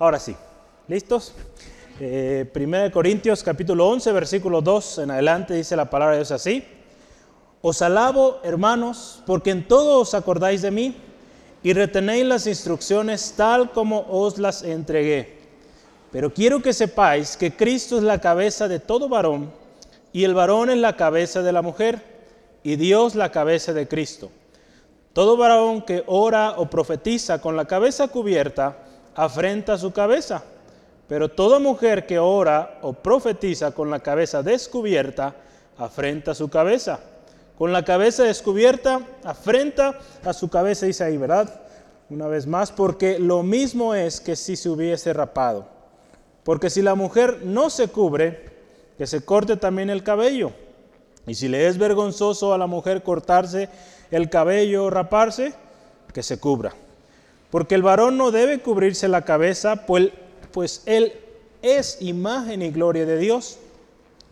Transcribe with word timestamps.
Ahora 0.00 0.18
sí, 0.18 0.34
¿listos? 0.88 1.34
Eh, 2.00 2.50
1 2.56 2.90
Corintios 2.90 3.42
capítulo 3.42 3.86
11, 3.86 4.12
versículo 4.12 4.62
2 4.62 5.00
en 5.00 5.10
adelante 5.10 5.52
dice 5.52 5.76
la 5.76 5.90
palabra 5.90 6.14
de 6.14 6.20
Dios 6.20 6.30
así. 6.30 6.64
Os 7.60 7.82
alabo, 7.82 8.38
hermanos, 8.42 9.22
porque 9.26 9.50
en 9.50 9.68
todo 9.68 10.00
os 10.00 10.14
acordáis 10.14 10.62
de 10.62 10.70
mí 10.70 10.96
y 11.62 11.74
retenéis 11.74 12.24
las 12.24 12.46
instrucciones 12.46 13.34
tal 13.36 13.72
como 13.72 14.06
os 14.08 14.38
las 14.38 14.62
entregué. 14.62 15.36
Pero 16.10 16.32
quiero 16.32 16.62
que 16.62 16.72
sepáis 16.72 17.36
que 17.36 17.54
Cristo 17.54 17.98
es 17.98 18.02
la 18.02 18.22
cabeza 18.22 18.68
de 18.68 18.80
todo 18.80 19.06
varón 19.06 19.52
y 20.14 20.24
el 20.24 20.32
varón 20.32 20.70
es 20.70 20.78
la 20.78 20.96
cabeza 20.96 21.42
de 21.42 21.52
la 21.52 21.60
mujer 21.60 22.02
y 22.62 22.76
Dios 22.76 23.16
la 23.16 23.30
cabeza 23.30 23.74
de 23.74 23.86
Cristo. 23.86 24.30
Todo 25.12 25.36
varón 25.36 25.82
que 25.82 26.04
ora 26.06 26.54
o 26.56 26.70
profetiza 26.70 27.42
con 27.42 27.54
la 27.54 27.66
cabeza 27.66 28.08
cubierta 28.08 28.86
afrenta 29.20 29.76
su 29.76 29.92
cabeza, 29.92 30.42
pero 31.06 31.28
toda 31.28 31.58
mujer 31.58 32.06
que 32.06 32.18
ora 32.18 32.78
o 32.80 32.94
profetiza 32.94 33.72
con 33.72 33.90
la 33.90 34.00
cabeza 34.00 34.42
descubierta 34.42 35.34
afrenta 35.76 36.34
su 36.34 36.48
cabeza. 36.48 37.00
Con 37.58 37.70
la 37.70 37.84
cabeza 37.84 38.24
descubierta 38.24 39.06
afrenta 39.22 39.98
a 40.24 40.32
su 40.32 40.48
cabeza, 40.48 40.86
dice 40.86 41.04
ahí, 41.04 41.18
¿verdad? 41.18 41.60
Una 42.08 42.28
vez 42.28 42.46
más, 42.46 42.72
porque 42.72 43.18
lo 43.18 43.42
mismo 43.42 43.94
es 43.94 44.22
que 44.22 44.36
si 44.36 44.56
se 44.56 44.70
hubiese 44.70 45.12
rapado. 45.12 45.66
Porque 46.42 46.70
si 46.70 46.80
la 46.80 46.94
mujer 46.94 47.40
no 47.44 47.68
se 47.68 47.88
cubre, 47.88 48.48
que 48.96 49.06
se 49.06 49.22
corte 49.22 49.58
también 49.58 49.90
el 49.90 50.02
cabello. 50.02 50.52
Y 51.26 51.34
si 51.34 51.48
le 51.48 51.66
es 51.66 51.76
vergonzoso 51.76 52.54
a 52.54 52.58
la 52.58 52.66
mujer 52.66 53.02
cortarse 53.02 53.68
el 54.10 54.30
cabello 54.30 54.86
o 54.86 54.90
raparse, 54.90 55.52
que 56.14 56.22
se 56.22 56.40
cubra. 56.40 56.72
Porque 57.50 57.74
el 57.74 57.82
varón 57.82 58.16
no 58.16 58.30
debe 58.30 58.60
cubrirse 58.60 59.08
la 59.08 59.22
cabeza, 59.22 59.86
pues, 59.86 60.10
pues 60.52 60.82
él 60.86 61.12
es 61.62 61.98
imagen 62.00 62.62
y 62.62 62.70
gloria 62.70 63.04
de 63.04 63.18
Dios, 63.18 63.58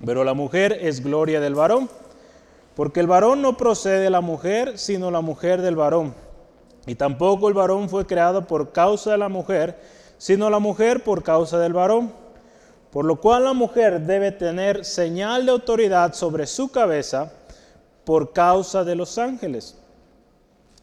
pero 0.05 0.25
la 0.25 0.34
mujer 0.34 0.79
es 0.81 1.03
gloria 1.03 1.41
del 1.41 1.55
varón. 1.55 1.91
Porque 2.77 3.01
el 3.01 3.09
varón 3.09 3.43
no 3.43 3.56
procede 3.56 3.98
de 3.98 4.11
la 4.11 4.20
mujer, 4.20 4.78
sino 4.78 5.11
la 5.11 5.20
mujer 5.20 5.62
del 5.62 5.75
varón. 5.75 6.15
Y 6.87 6.95
tampoco 6.95 7.48
el 7.48 7.55
varón 7.55 7.89
fue 7.89 8.06
creado 8.06 8.47
por 8.47 8.70
causa 8.70 9.11
de 9.11 9.19
la 9.19 9.28
mujer, 9.28 9.77
sino 10.17 10.48
la 10.48 10.61
mujer 10.61 11.03
por 11.03 11.25
causa 11.25 11.59
del 11.59 11.73
varón. 11.73 12.12
Por 12.93 13.05
lo 13.05 13.21
cual 13.21 13.45
la 13.45 13.53
mujer 13.53 14.00
debe 14.03 14.31
tener 14.31 14.84
señal 14.84 15.45
de 15.45 15.53
autoridad 15.53 16.15
sobre 16.15 16.47
su 16.47 16.71
cabeza 16.71 17.33
por 18.05 18.33
causa 18.33 18.84
de 18.84 18.95
los 18.95 19.19
ángeles. 19.19 19.77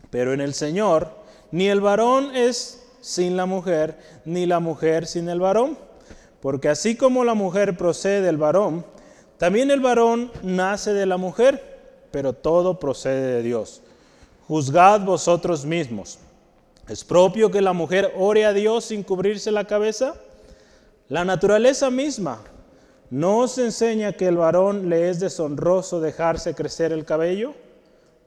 Pero 0.09 0.33
en 0.33 0.41
el 0.41 0.53
Señor, 0.53 1.09
ni 1.55 1.69
el 1.69 1.79
varón 1.79 2.35
es 2.35 2.85
sin 2.99 3.37
la 3.37 3.45
mujer, 3.45 3.97
ni 4.25 4.45
la 4.45 4.59
mujer 4.59 5.07
sin 5.07 5.29
el 5.29 5.39
varón. 5.39 5.77
Porque 6.41 6.67
así 6.67 6.97
como 6.97 7.23
la 7.23 7.33
mujer 7.33 7.77
procede 7.77 8.19
del 8.21 8.35
varón, 8.35 8.85
también 9.37 9.71
el 9.71 9.79
varón 9.79 10.31
nace 10.43 10.91
de 10.93 11.05
la 11.05 11.15
mujer, 11.15 12.09
pero 12.11 12.33
todo 12.33 12.77
procede 12.77 13.35
de 13.35 13.41
Dios. 13.43 13.81
Juzgad 14.47 15.01
vosotros 15.05 15.65
mismos. 15.65 16.19
¿Es 16.89 17.05
propio 17.05 17.49
que 17.49 17.61
la 17.61 17.71
mujer 17.71 18.13
ore 18.17 18.43
a 18.43 18.51
Dios 18.51 18.83
sin 18.83 19.03
cubrirse 19.03 19.49
la 19.51 19.65
cabeza? 19.65 20.15
La 21.07 21.23
naturaleza 21.23 21.89
misma 21.89 22.41
¿No 23.11 23.39
os 23.39 23.59
enseña 23.59 24.13
que 24.13 24.27
el 24.27 24.37
varón 24.37 24.89
le 24.89 25.09
es 25.09 25.19
deshonroso 25.19 26.01
dejarse 26.01 26.55
crecer 26.55 26.91
el 26.91 27.05
cabello? 27.05 27.53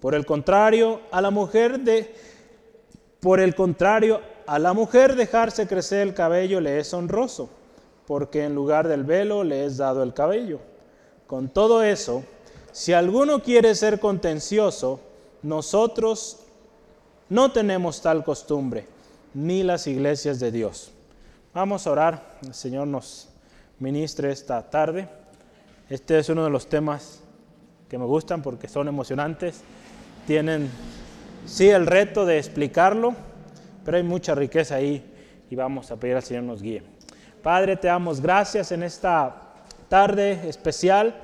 Por 0.00 0.14
el 0.14 0.24
contrario, 0.24 1.00
a 1.10 1.20
la 1.20 1.30
mujer 1.30 1.80
de 1.80 2.14
por 3.20 3.40
el 3.40 3.54
contrario, 3.54 4.20
a 4.46 4.58
la 4.58 4.72
mujer 4.72 5.16
dejarse 5.16 5.66
crecer 5.66 6.06
el 6.06 6.14
cabello 6.14 6.60
le 6.60 6.78
es 6.78 6.94
honroso, 6.94 7.50
porque 8.06 8.44
en 8.44 8.54
lugar 8.54 8.88
del 8.88 9.04
velo 9.04 9.44
le 9.44 9.64
es 9.64 9.76
dado 9.76 10.02
el 10.02 10.14
cabello. 10.14 10.60
Con 11.26 11.48
todo 11.48 11.82
eso, 11.82 12.24
si 12.72 12.92
alguno 12.92 13.42
quiere 13.42 13.74
ser 13.74 14.00
contencioso, 14.00 15.00
nosotros 15.42 16.40
no 17.28 17.52
tenemos 17.52 18.00
tal 18.00 18.24
costumbre, 18.24 18.86
ni 19.34 19.62
las 19.62 19.86
iglesias 19.86 20.40
de 20.40 20.50
Dios. 20.50 20.92
Vamos 21.52 21.86
a 21.86 21.90
orar, 21.90 22.38
el 22.42 22.54
Señor 22.54 22.86
nos 22.86 23.28
ministre 23.78 24.30
esta 24.32 24.70
tarde. 24.70 25.08
Este 25.90 26.18
es 26.18 26.28
uno 26.28 26.44
de 26.44 26.50
los 26.50 26.68
temas 26.68 27.20
que 27.88 27.98
me 27.98 28.04
gustan 28.04 28.42
porque 28.42 28.68
son 28.68 28.88
emocionantes. 28.88 29.60
Tienen, 30.26 30.70
sí, 31.48 31.68
el 31.68 31.86
reto 31.86 32.26
de 32.26 32.38
explicarlo, 32.38 33.14
pero 33.84 33.96
hay 33.96 34.02
mucha 34.02 34.34
riqueza 34.34 34.76
ahí 34.76 35.02
y 35.50 35.56
vamos 35.56 35.90
a 35.90 35.96
pedir 35.96 36.16
al 36.16 36.22
Señor 36.22 36.44
nos 36.44 36.62
guíe. 36.62 36.82
Padre, 37.42 37.76
te 37.76 37.88
damos 37.88 38.20
gracias 38.20 38.70
en 38.72 38.82
esta 38.82 39.54
tarde 39.88 40.48
especial. 40.48 41.14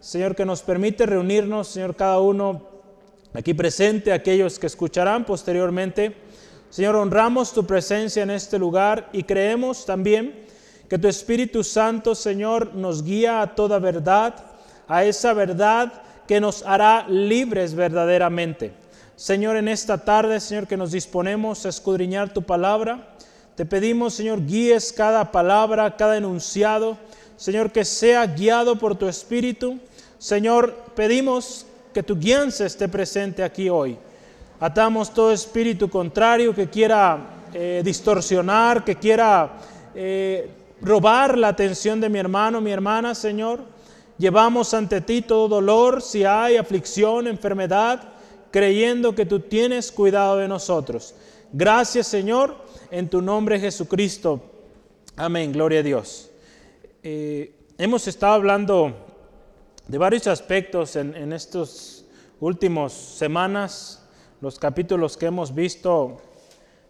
Señor, 0.00 0.34
que 0.34 0.44
nos 0.44 0.62
permite 0.62 1.04
reunirnos, 1.06 1.68
Señor, 1.68 1.94
cada 1.94 2.20
uno 2.20 2.62
aquí 3.34 3.52
presente, 3.52 4.12
aquellos 4.12 4.58
que 4.58 4.66
escucharán 4.66 5.24
posteriormente. 5.24 6.16
Señor, 6.70 6.96
honramos 6.96 7.52
tu 7.52 7.66
presencia 7.66 8.22
en 8.22 8.30
este 8.30 8.58
lugar 8.58 9.08
y 9.12 9.24
creemos 9.24 9.84
también 9.84 10.46
que 10.88 10.98
tu 10.98 11.08
Espíritu 11.08 11.64
Santo, 11.64 12.14
Señor, 12.14 12.74
nos 12.74 13.02
guía 13.02 13.42
a 13.42 13.54
toda 13.54 13.78
verdad, 13.78 14.34
a 14.88 15.04
esa 15.04 15.32
verdad 15.32 16.02
que 16.26 16.40
nos 16.40 16.64
hará 16.64 17.06
libres 17.08 17.74
verdaderamente. 17.74 18.85
Señor, 19.16 19.56
en 19.56 19.68
esta 19.68 19.96
tarde, 19.96 20.38
Señor, 20.40 20.66
que 20.66 20.76
nos 20.76 20.92
disponemos 20.92 21.64
a 21.64 21.70
escudriñar 21.70 22.34
tu 22.34 22.42
palabra, 22.42 23.16
te 23.54 23.64
pedimos, 23.64 24.12
Señor, 24.12 24.44
guíes 24.44 24.92
cada 24.92 25.32
palabra, 25.32 25.96
cada 25.96 26.18
enunciado, 26.18 26.98
Señor, 27.38 27.72
que 27.72 27.86
sea 27.86 28.26
guiado 28.26 28.76
por 28.76 28.94
tu 28.94 29.08
Espíritu. 29.08 29.78
Señor, 30.18 30.74
pedimos 30.94 31.64
que 31.94 32.02
tu 32.02 32.18
guianza 32.18 32.66
esté 32.66 32.88
presente 32.88 33.42
aquí 33.42 33.70
hoy. 33.70 33.96
Atamos 34.60 35.12
todo 35.14 35.32
espíritu 35.32 35.88
contrario 35.88 36.54
que 36.54 36.68
quiera 36.68 37.18
eh, 37.54 37.80
distorsionar, 37.82 38.84
que 38.84 38.96
quiera 38.96 39.52
eh, 39.94 40.50
robar 40.82 41.38
la 41.38 41.48
atención 41.48 42.02
de 42.02 42.10
mi 42.10 42.18
hermano, 42.18 42.60
mi 42.60 42.70
hermana, 42.70 43.14
Señor. 43.14 43.60
Llevamos 44.18 44.74
ante 44.74 45.00
ti 45.00 45.22
todo 45.22 45.48
dolor, 45.48 46.02
si 46.02 46.24
hay 46.24 46.56
aflicción, 46.56 47.26
enfermedad, 47.26 48.02
creyendo 48.50 49.14
que 49.14 49.26
tú 49.26 49.40
tienes 49.40 49.92
cuidado 49.92 50.36
de 50.36 50.48
nosotros. 50.48 51.14
Gracias, 51.52 52.06
Señor, 52.06 52.56
en 52.90 53.08
tu 53.08 53.22
nombre 53.22 53.60
Jesucristo. 53.60 54.42
Amén, 55.16 55.52
gloria 55.52 55.80
a 55.80 55.82
Dios. 55.82 56.30
Eh, 57.02 57.54
hemos 57.78 58.06
estado 58.08 58.34
hablando 58.34 58.94
de 59.86 59.98
varios 59.98 60.26
aspectos 60.26 60.96
en, 60.96 61.14
en 61.14 61.32
estas 61.32 62.04
últimas 62.40 62.92
semanas, 62.92 64.04
los 64.40 64.58
capítulos 64.58 65.16
que 65.16 65.26
hemos 65.26 65.54
visto. 65.54 66.20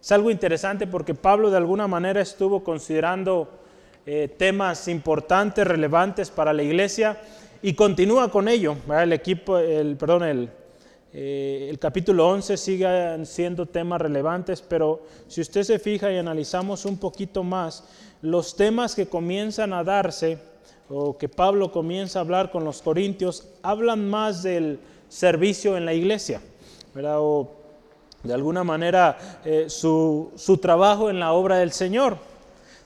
Es 0.01 0.13
algo 0.13 0.31
interesante 0.31 0.87
porque 0.87 1.15
Pablo 1.15 1.51
de 1.51 1.57
alguna 1.57 1.87
manera 1.87 2.21
estuvo 2.21 2.65
considerando 2.65 3.49
eh, 4.09 4.29
temas 4.29 4.87
importantes, 4.87 5.67
relevantes 5.67 6.31
para 6.31 6.53
la 6.53 6.63
iglesia 6.63 7.21
y 7.61 7.75
continúa 7.75 8.31
con 8.31 8.47
ello. 8.47 8.77
El 8.89 9.13
equipo, 9.13 9.59
el, 9.59 9.97
perdón, 9.97 10.23
el, 10.23 10.51
eh, 11.19 11.69
el 11.71 11.79
capítulo 11.79 12.29
11 12.29 12.59
sigue 12.59 13.25
siendo 13.25 13.65
temas 13.65 14.03
relevantes, 14.03 14.61
pero 14.61 15.01
si 15.29 15.41
usted 15.41 15.63
se 15.63 15.79
fija 15.79 16.13
y 16.13 16.19
analizamos 16.19 16.85
un 16.85 16.99
poquito 16.99 17.43
más, 17.43 17.85
los 18.21 18.55
temas 18.55 18.95
que 18.95 19.07
comienzan 19.07 19.73
a 19.73 19.83
darse 19.83 20.37
o 20.91 21.17
que 21.17 21.31
Pablo 21.31 21.73
comienza 21.73 22.19
a 22.19 22.23
hablar 22.23 22.51
con 22.51 22.65
los 22.65 22.83
corintios, 22.83 23.49
hablan 23.63 24.07
más 24.11 24.43
del 24.43 24.79
servicio 25.09 25.79
en 25.79 25.87
la 25.87 25.95
iglesia, 25.95 26.43
¿verdad? 26.95 27.17
o 27.21 27.49
de 28.23 28.35
alguna 28.35 28.63
manera 28.63 29.41
eh, 29.43 29.71
su, 29.71 30.33
su 30.37 30.59
trabajo 30.59 31.09
en 31.09 31.19
la 31.19 31.33
obra 31.33 31.57
del 31.57 31.73
Señor. 31.73 32.19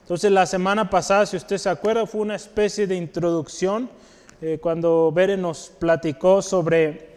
Entonces 0.03 0.31
la 0.31 0.45
semana 0.45 0.89
pasada, 0.89 1.25
si 1.25 1.35
usted 1.35 1.57
se 1.57 1.67
acuerda, 1.69 2.05
fue 2.05 2.21
una 2.21 2.35
especie 2.35 2.87
de 2.87 2.95
introducción 2.95 3.89
eh, 4.41 4.57
cuando 4.61 5.11
Bere 5.13 5.35
nos 5.35 5.69
platicó 5.77 6.41
sobre 6.41 7.10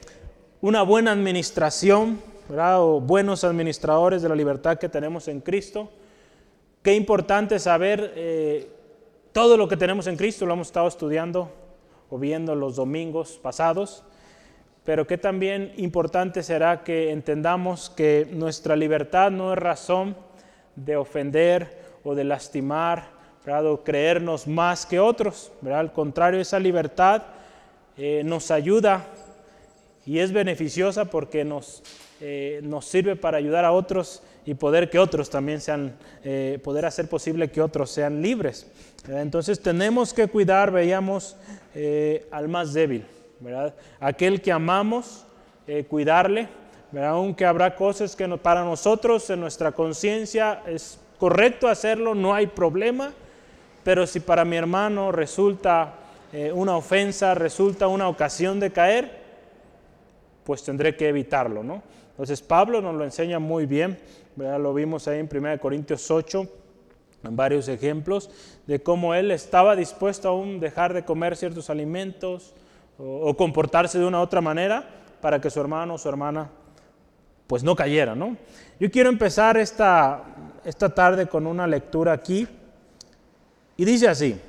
una 0.64 0.80
buena 0.82 1.12
administración, 1.12 2.18
o 2.48 2.98
buenos 2.98 3.44
administradores 3.44 4.22
de 4.22 4.30
la 4.30 4.34
libertad 4.34 4.78
que 4.78 4.88
tenemos 4.88 5.28
en 5.28 5.42
Cristo. 5.42 5.90
Qué 6.82 6.94
importante 6.94 7.58
saber 7.58 8.14
eh, 8.16 8.70
todo 9.32 9.58
lo 9.58 9.68
que 9.68 9.76
tenemos 9.76 10.06
en 10.06 10.16
Cristo, 10.16 10.46
lo 10.46 10.54
hemos 10.54 10.68
estado 10.68 10.88
estudiando 10.88 11.52
o 12.08 12.18
viendo 12.18 12.54
los 12.54 12.76
domingos 12.76 13.38
pasados, 13.42 14.04
pero 14.86 15.06
qué 15.06 15.18
también 15.18 15.74
importante 15.76 16.42
será 16.42 16.82
que 16.82 17.10
entendamos 17.10 17.90
que 17.90 18.26
nuestra 18.32 18.74
libertad 18.74 19.30
no 19.30 19.52
es 19.52 19.58
razón 19.58 20.16
de 20.76 20.96
ofender 20.96 21.78
o 22.04 22.14
de 22.14 22.24
lastimar, 22.24 23.10
o 23.46 23.84
creernos 23.84 24.46
más 24.46 24.86
que 24.86 24.98
otros. 24.98 25.52
Al 25.70 25.92
contrario, 25.92 26.40
esa 26.40 26.58
libertad 26.58 27.22
eh, 27.98 28.22
nos 28.24 28.50
ayuda 28.50 29.04
y 30.06 30.18
es 30.18 30.32
beneficiosa 30.32 31.06
porque 31.06 31.44
nos 31.44 31.82
eh, 32.20 32.60
nos 32.62 32.86
sirve 32.86 33.16
para 33.16 33.38
ayudar 33.38 33.64
a 33.64 33.72
otros 33.72 34.22
y 34.46 34.54
poder 34.54 34.88
que 34.88 34.98
otros 34.98 35.28
también 35.28 35.60
sean, 35.60 35.94
eh, 36.22 36.58
poder 36.62 36.86
hacer 36.86 37.08
posible 37.08 37.50
que 37.50 37.60
otros 37.60 37.90
sean 37.90 38.22
libres. 38.22 38.66
Entonces 39.08 39.60
tenemos 39.60 40.14
que 40.14 40.28
cuidar, 40.28 40.70
veíamos, 40.70 41.36
eh, 41.74 42.26
al 42.30 42.48
más 42.48 42.72
débil, 42.72 43.04
¿verdad? 43.40 43.74
Aquel 44.00 44.40
que 44.40 44.52
amamos, 44.52 45.26
cuidarle, 45.88 46.48
aunque 46.98 47.46
habrá 47.46 47.74
cosas 47.74 48.14
que 48.14 48.28
para 48.38 48.64
nosotros 48.64 49.28
en 49.30 49.40
nuestra 49.40 49.72
conciencia 49.72 50.62
es 50.66 50.98
correcto 51.18 51.68
hacerlo, 51.68 52.14
no 52.14 52.34
hay 52.34 52.46
problema, 52.46 53.12
pero 53.82 54.06
si 54.06 54.20
para 54.20 54.44
mi 54.44 54.56
hermano 54.56 55.10
resulta 55.10 55.94
una 56.52 56.76
ofensa, 56.76 57.34
resulta 57.34 57.88
una 57.88 58.08
ocasión 58.08 58.60
de 58.60 58.72
caer, 58.72 59.23
pues 60.44 60.62
tendré 60.62 60.96
que 60.96 61.08
evitarlo, 61.08 61.62
¿no? 61.62 61.82
Entonces 62.10 62.42
Pablo 62.42 62.80
nos 62.80 62.94
lo 62.94 63.04
enseña 63.04 63.38
muy 63.38 63.66
bien, 63.66 63.98
lo 64.36 64.72
vimos 64.72 65.08
ahí 65.08 65.18
en 65.18 65.28
1 65.32 65.58
Corintios 65.58 66.10
8, 66.10 66.46
en 67.24 67.36
varios 67.36 67.66
ejemplos, 67.68 68.30
de 68.66 68.82
cómo 68.82 69.14
él 69.14 69.30
estaba 69.30 69.74
dispuesto 69.74 70.28
aún 70.28 70.60
dejar 70.60 70.94
de 70.94 71.04
comer 71.04 71.36
ciertos 71.36 71.70
alimentos 71.70 72.52
o, 72.98 73.34
comportarse 73.36 73.98
de 73.98 74.06
una 74.06 74.20
otra 74.20 74.40
manera 74.40 74.88
para 75.20 75.40
que 75.40 75.50
su 75.50 75.60
hermano 75.60 75.94
o 75.94 75.98
su 75.98 76.08
hermana 76.08 76.50
pues 77.46 77.64
no 77.64 77.74
cayera, 77.74 78.14
¿no? 78.14 78.36
Yo 78.78 78.90
quiero 78.90 79.08
empezar 79.08 79.56
esta, 79.56 80.22
esta 80.64 80.88
tarde 80.90 81.26
con 81.26 81.46
una 81.46 81.66
lectura 81.66 82.12
aquí 82.12 82.46
y 83.76 83.84
dice 83.84 84.08
así, 84.08 84.40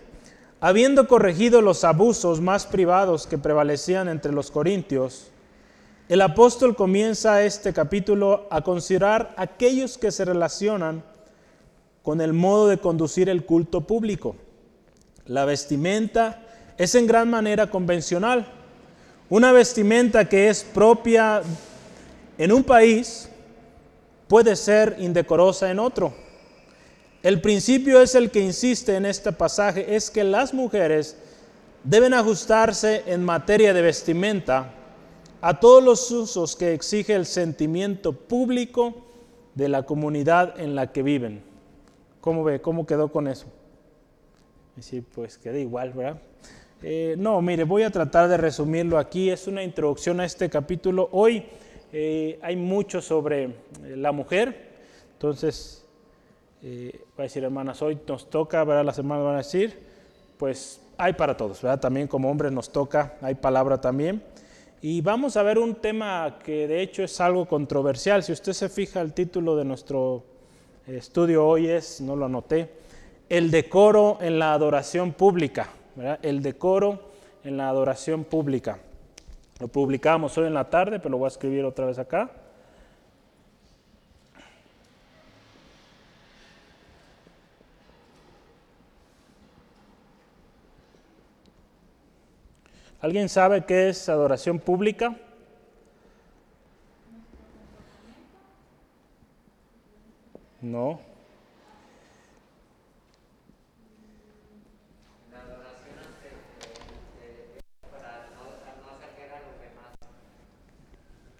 habiendo 0.61 1.07
corregido 1.07 1.61
los 1.61 1.83
abusos 1.83 2.41
más 2.41 2.65
privados 2.67 3.25
que 3.25 3.37
prevalecían 3.37 4.07
entre 4.07 4.31
los 4.31 4.51
corintios, 4.51 5.31
el 6.07 6.21
apóstol 6.21 6.75
comienza 6.75 7.43
este 7.43 7.73
capítulo 7.73 8.47
a 8.51 8.61
considerar 8.61 9.33
aquellos 9.37 9.97
que 9.97 10.11
se 10.11 10.23
relacionan 10.23 11.03
con 12.03 12.21
el 12.21 12.33
modo 12.33 12.67
de 12.67 12.77
conducir 12.77 13.27
el 13.27 13.43
culto 13.43 13.81
público. 13.81 14.35
La 15.25 15.45
vestimenta 15.45 16.43
es 16.77 16.93
en 16.93 17.07
gran 17.07 17.27
manera 17.31 17.71
convencional. 17.71 18.45
Una 19.29 19.51
vestimenta 19.51 20.29
que 20.29 20.49
es 20.49 20.63
propia 20.63 21.41
en 22.37 22.51
un 22.51 22.63
país 22.63 23.27
puede 24.27 24.55
ser 24.55 24.97
indecorosa 24.99 25.71
en 25.71 25.79
otro. 25.79 26.13
El 27.23 27.41
principio 27.41 27.99
es 28.03 28.13
el 28.13 28.29
que 28.29 28.41
insiste 28.41 28.95
en 28.95 29.07
este 29.07 29.31
pasaje, 29.31 29.95
es 29.95 30.11
que 30.11 30.23
las 30.23 30.53
mujeres 30.53 31.17
deben 31.83 32.13
ajustarse 32.13 33.01
en 33.07 33.25
materia 33.25 33.73
de 33.73 33.81
vestimenta 33.81 34.71
a 35.45 35.59
todos 35.59 35.83
los 35.83 36.09
usos 36.09 36.55
que 36.55 36.73
exige 36.73 37.13
el 37.13 37.27
sentimiento 37.27 38.13
público 38.13 38.95
de 39.53 39.69
la 39.69 39.83
comunidad 39.83 40.59
en 40.59 40.73
la 40.73 40.91
que 40.91 41.03
viven. 41.03 41.43
¿Cómo 42.19 42.43
ve? 42.43 42.61
¿Cómo 42.61 42.87
quedó 42.87 43.11
con 43.11 43.27
eso? 43.27 43.45
Y 44.75 44.81
sí, 44.81 45.01
pues 45.01 45.37
queda 45.37 45.59
igual, 45.59 45.93
¿verdad? 45.93 46.19
Eh, 46.81 47.13
no, 47.19 47.39
mire, 47.43 47.63
voy 47.63 47.83
a 47.83 47.91
tratar 47.91 48.27
de 48.27 48.37
resumirlo 48.37 48.97
aquí. 48.97 49.29
Es 49.29 49.45
una 49.45 49.61
introducción 49.61 50.19
a 50.19 50.25
este 50.25 50.49
capítulo. 50.49 51.09
Hoy 51.11 51.45
eh, 51.93 52.39
hay 52.41 52.55
mucho 52.55 52.99
sobre 52.99 53.43
eh, 53.43 53.51
la 53.95 54.11
mujer. 54.11 54.71
Entonces, 55.13 55.85
voy 56.59 56.91
a 57.19 57.21
decir, 57.21 57.43
hermanas, 57.43 57.83
hoy 57.83 57.99
nos 58.07 58.31
toca, 58.31 58.63
¿verdad? 58.63 58.83
Las 58.83 58.97
hermanas 58.97 59.23
van 59.23 59.35
a 59.35 59.37
decir, 59.37 59.77
pues 60.39 60.81
hay 60.97 61.13
para 61.13 61.37
todos, 61.37 61.61
¿verdad? 61.61 61.81
También 61.81 62.07
como 62.07 62.31
hombres 62.31 62.51
nos 62.51 62.71
toca, 62.71 63.13
hay 63.21 63.35
palabra 63.35 63.79
también. 63.79 64.23
Y 64.87 65.01
vamos 65.01 65.35
a 65.35 65.41
ver 65.41 65.57
un 65.57 65.73
tema 65.73 66.37
que 66.43 66.67
de 66.67 66.79
hecho 66.79 67.01
es 67.01 67.19
algo 67.19 67.47
controversial. 67.47 68.21
Si 68.21 68.31
usted 68.31 68.53
se 68.53 68.69
fija, 68.69 69.01
el 69.01 69.13
título 69.13 69.55
de 69.55 69.65
nuestro 69.65 70.23
estudio 70.85 71.43
hoy 71.43 71.67
es, 71.67 72.01
no 72.01 72.15
lo 72.15 72.25
anoté, 72.25 72.69
el 73.27 73.49
decoro 73.49 74.19
en 74.21 74.37
la 74.37 74.53
adoración 74.53 75.13
pública. 75.13 75.69
El 76.21 76.43
decoro 76.43 76.99
en 77.43 77.57
la 77.57 77.67
adoración 77.67 78.25
pública. 78.25 78.77
Lo 79.59 79.69
publicamos 79.69 80.37
hoy 80.37 80.45
en 80.45 80.53
la 80.53 80.69
tarde, 80.69 80.99
pero 80.99 81.09
lo 81.09 81.17
voy 81.17 81.25
a 81.25 81.29
escribir 81.29 81.65
otra 81.65 81.87
vez 81.87 81.97
acá. 81.97 82.29
¿Alguien 93.01 93.29
sabe 93.29 93.65
qué 93.65 93.89
es 93.89 94.09
adoración 94.09 94.59
pública? 94.59 95.15
No. 100.61 100.99
La 105.31 105.41
adoración 105.41 105.99
ante, 105.99 106.29
para 107.91 108.29
no, 108.33 108.45
no 108.81 108.89
sacar 108.97 109.29
a 109.29 109.39
los 109.45 109.55
demás. 109.61 109.93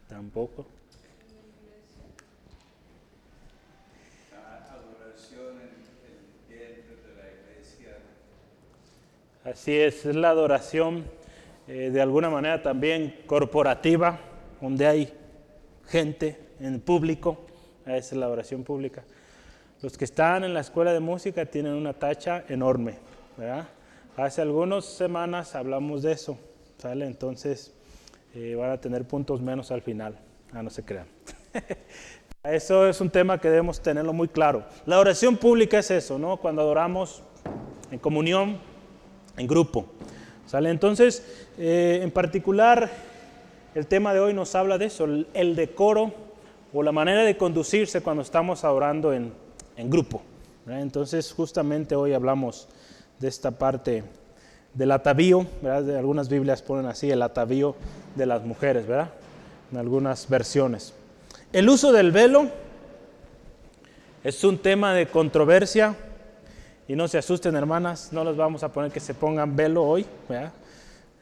Tampoco. 0.08 0.68
adoración 4.70 5.56
en 5.62 5.72
el 6.06 6.76
dentro 6.76 6.96
de 7.08 7.16
la 7.16 7.28
iglesia. 7.32 7.98
Así 9.44 9.76
es, 9.76 10.06
es 10.06 10.16
la 10.16 10.30
adoración 10.30 11.06
eh, 11.68 11.90
de 11.92 12.02
alguna 12.02 12.30
manera 12.30 12.62
también 12.62 13.22
corporativa, 13.26 14.20
donde 14.62 14.86
hay 14.86 15.14
gente 15.88 16.38
en 16.60 16.80
público, 16.80 17.46
es 17.86 18.14
la 18.14 18.30
oración 18.30 18.64
pública. 18.64 19.04
Los 19.82 19.98
que 19.98 20.06
están 20.06 20.44
en 20.44 20.54
la 20.54 20.62
escuela 20.62 20.94
de 20.94 21.00
música 21.00 21.46
tienen 21.46 21.74
una 21.74 21.94
tacha 21.94 22.44
enorme, 22.50 22.96
Hace 24.18 24.42
algunas 24.42 24.86
semanas 24.86 25.56
hablamos 25.56 26.02
de 26.02 26.14
eso, 26.14 26.38
¿sale? 26.78 27.06
Entonces 27.06 27.74
eh, 28.34 28.56
van 28.56 28.72
a 28.72 28.80
tener 28.80 29.04
puntos 29.04 29.42
menos 29.42 29.72
al 29.72 29.82
final, 29.82 30.18
ah, 30.54 30.64
no 30.64 30.70
se 30.70 30.86
crean. 30.86 31.06
eso 32.44 32.88
es 32.88 33.02
un 33.02 33.10
tema 33.10 33.42
que 33.42 33.50
debemos 33.50 33.82
tenerlo 33.82 34.14
muy 34.14 34.30
claro. 34.30 34.64
La 34.86 35.00
oración 35.00 35.36
pública 35.36 35.80
es 35.80 35.92
eso, 35.92 36.18
¿no? 36.18 36.38
Cuando 36.38 36.62
adoramos 36.62 37.24
en 37.92 38.00
comunión, 38.00 38.58
en 39.36 39.48
grupo. 39.48 39.86
Entonces, 40.54 41.24
eh, 41.58 42.00
en 42.02 42.12
particular, 42.12 42.90
el 43.74 43.88
tema 43.88 44.14
de 44.14 44.20
hoy 44.20 44.34
nos 44.34 44.56
habla 44.56 44.78
de 44.78 44.86
eso, 44.86 45.06
el, 45.06 45.56
decoro 45.56 46.14
o 46.74 46.84
la 46.84 46.92
manera 46.92 47.24
de 47.24 47.36
conducirse 47.36 48.02
cuando 48.02 48.22
estamos 48.22 48.64
orando 48.64 49.12
en, 49.12 49.34
grupo. 49.90 50.22
Entonces, 50.68 51.34
justamente 51.34 51.96
hoy 51.96 52.14
hablamos 52.14 52.68
de 53.20 53.28
esta 53.28 53.52
parte 53.52 54.04
del 54.74 54.92
atavío, 54.92 55.46
¿verdad? 55.62 55.98
algunas 55.98 56.30
Biblias 56.30 56.62
ponen 56.62 56.86
así, 56.86 57.12
el 57.12 57.22
atavío 57.22 57.76
de 58.16 58.26
las 58.26 58.44
mujeres, 58.44 58.88
¿verdad? 58.88 59.10
En 59.72 59.78
algunas 59.78 60.30
versiones. 60.30 60.94
El 61.52 61.70
uso 61.70 61.92
del 61.92 62.12
velo 62.12 62.50
es 64.24 64.44
un 64.44 64.58
tema 64.58 64.94
de 64.94 65.08
controversia 65.08 65.96
y 66.88 66.96
no 66.96 67.08
se 67.08 67.18
asusten, 67.18 67.56
hermanas, 67.56 68.10
no 68.12 68.24
les 68.24 68.36
vamos 68.36 68.64
a 68.64 68.72
poner 68.72 68.92
que 68.92 69.00
se 69.00 69.16
pongan 69.16 69.56
velo 69.56 69.84
hoy, 69.84 70.06
eh, 70.30 70.50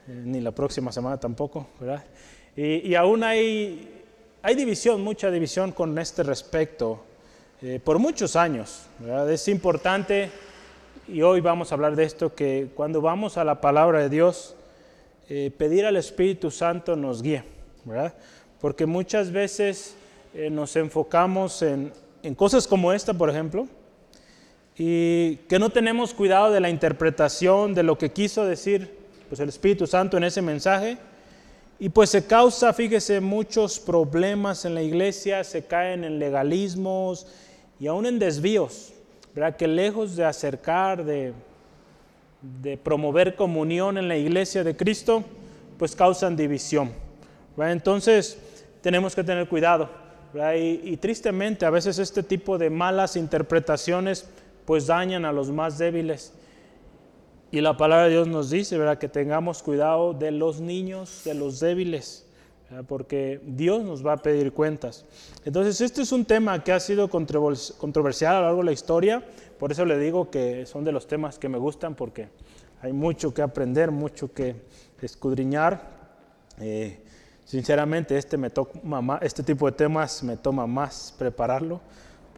ni 0.08 0.42
la 0.42 0.52
próxima 0.52 0.92
semana 0.92 1.18
tampoco, 1.18 1.68
¿verdad? 1.80 2.04
Y, 2.56 2.94
aún 2.96 3.24
hay, 3.24 4.04
hay 4.42 4.56
división, 4.56 5.02
mucha 5.02 5.32
división 5.32 5.72
con 5.72 5.98
este 5.98 6.22
respecto, 6.22 7.04
eh, 7.62 7.80
por 7.84 7.98
muchos 7.98 8.36
años, 8.36 8.84
¿verdad? 9.00 9.32
Es 9.32 9.48
importante, 9.48 10.30
y 11.08 11.22
hoy 11.22 11.40
vamos 11.40 11.72
a 11.72 11.76
hablar 11.76 11.96
de 11.96 12.04
esto, 12.04 12.36
que 12.36 12.70
cuando 12.76 13.02
vamos 13.02 13.38
a 13.38 13.44
la 13.44 13.62
palabra 13.62 14.00
de 14.00 14.10
Dios, 14.10 14.56
eh, 15.30 15.50
pedir 15.58 15.86
al 15.86 15.96
Espíritu 15.96 16.52
Santo 16.52 16.98
nos 16.98 17.24
guíe, 17.24 17.44
¿verdad? 17.86 18.14
Porque 18.60 18.86
muchas 18.86 19.32
veces 19.32 19.96
nos 20.50 20.76
enfocamos 20.76 21.62
en, 21.62 21.94
en 22.24 22.34
cosas 22.34 22.68
como 22.68 22.92
esta, 22.92 23.14
por 23.14 23.30
ejemplo, 23.30 23.68
y 24.78 25.36
que 25.48 25.60
no 25.60 25.70
tenemos 25.70 26.14
cuidado 26.14 26.52
de 26.52 26.60
la 26.60 26.70
interpretación 26.70 27.74
de 27.74 27.84
lo 27.84 27.98
que 27.98 28.12
quiso 28.12 28.46
decir 28.46 28.98
pues, 29.30 29.40
el 29.40 29.50
Espíritu 29.50 29.86
Santo 29.86 30.18
en 30.18 30.24
ese 30.24 30.42
mensaje. 30.42 30.98
Y 31.80 31.90
pues 31.90 32.10
se 32.10 32.26
causa, 32.26 32.72
fíjese, 32.74 33.20
muchos 33.20 33.80
problemas 33.80 34.64
en 34.66 34.74
la 34.74 34.82
iglesia, 34.82 35.44
se 35.44 35.66
caen 35.66 36.04
en 36.04 36.18
legalismos 36.18 37.28
y 37.80 37.88
aún 37.88 38.06
en 38.06 38.20
desvíos, 38.20 38.94
¿verdad? 39.36 39.58
Que 39.58 39.68
lejos 39.68 40.16
de 40.16 40.24
acercar, 40.24 41.04
de, 41.04 41.34
de 42.62 42.78
promover 42.78 43.36
comunión 43.36 43.98
en 43.98 44.08
la 44.08 44.16
iglesia 44.16 44.64
de 44.64 44.76
Cristo, 44.76 45.24
pues 45.78 45.96
causan 45.96 46.36
división. 46.38 46.94
Entonces 47.58 48.38
tenemos 48.82 49.14
que 49.14 49.24
tener 49.24 49.48
cuidado. 49.48 49.90
Y, 50.56 50.80
y 50.84 50.98
tristemente 50.98 51.66
a 51.66 51.70
veces 51.70 52.00
este 52.00 52.24
tipo 52.24 52.58
de 52.58 52.70
malas 52.70 53.16
interpretaciones 53.16 54.28
pues 54.66 54.88
dañan 54.88 55.26
a 55.26 55.32
los 55.32 55.52
más 55.52 55.78
débiles. 55.78 56.34
Y 57.52 57.62
la 57.62 57.78
palabra 57.78 58.06
de 58.06 58.12
Dios 58.12 58.28
nos 58.28 58.50
dice, 58.50 58.78
¿verdad? 58.78 58.98
Que 58.98 59.08
tengamos 59.08 59.62
cuidado 59.62 60.14
de 60.14 60.32
los 60.32 60.60
niños, 60.60 61.22
de 61.26 61.34
los 61.34 61.60
débiles. 61.60 62.28
porque 62.88 63.40
Dios 63.46 63.84
nos 63.84 64.04
va 64.04 64.14
a 64.14 64.18
pedir 64.18 64.52
cuentas. 64.52 65.06
Entonces, 65.46 65.80
este 65.80 66.02
es 66.02 66.12
un 66.12 66.26
tema 66.26 66.64
que 66.64 66.72
ha 66.72 66.80
sido 66.80 67.08
controversial 67.08 68.36
a 68.36 68.40
lo 68.40 68.46
largo 68.46 68.60
de 68.62 68.66
la 68.66 68.72
historia, 68.72 69.24
por 69.60 69.72
eso 69.72 69.86
le 69.86 70.00
digo 70.00 70.32
que 70.32 70.66
son 70.66 70.84
de 70.84 70.92
los 70.92 71.06
temas 71.06 71.38
que 71.38 71.50
me 71.50 71.60
gustan, 71.60 71.94
porque 71.94 72.30
hay 72.82 72.92
mucho 72.92 73.32
que 73.32 73.44
aprender, 73.44 73.92
mucho 73.92 74.34
que 74.34 74.56
escudriñar. 75.00 75.94
Eh, 76.60 77.00
sinceramente, 77.46 78.18
este, 78.18 78.38
este 79.22 79.44
tipo 79.44 79.66
de 79.66 79.72
temas 79.74 80.24
me 80.24 80.38
toma 80.38 80.68
más 80.68 81.14
prepararlo, 81.18 81.82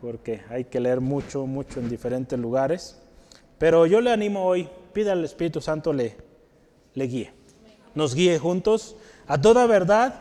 porque 0.06 0.42
hay 0.52 0.66
que 0.66 0.80
leer 0.80 1.02
mucho, 1.02 1.48
mucho 1.48 1.80
en 1.80 1.90
diferentes 1.90 2.38
lugares. 2.38 2.96
Pero 3.58 3.88
yo 3.88 4.02
le 4.02 4.12
animo 4.12 4.46
hoy, 4.46 4.70
pida 4.94 5.14
al 5.14 5.26
Espíritu 5.26 5.62
Santo 5.62 5.94
le, 5.94 6.16
le 6.94 7.08
guíe, 7.08 7.34
nos 7.96 8.14
guíe 8.14 8.38
juntos 8.38 8.96
a 9.26 9.42
toda 9.42 9.66
verdad, 9.66 10.14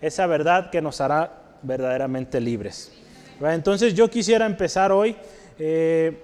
esa 0.00 0.26
verdad 0.26 0.70
que 0.70 0.82
nos 0.82 1.00
hará 1.00 1.60
verdaderamente 1.62 2.40
libres. 2.40 2.90
Entonces 3.40 3.94
yo 3.94 4.10
quisiera 4.10 4.44
empezar 4.44 4.90
hoy 4.90 5.14
eh, 5.56 6.18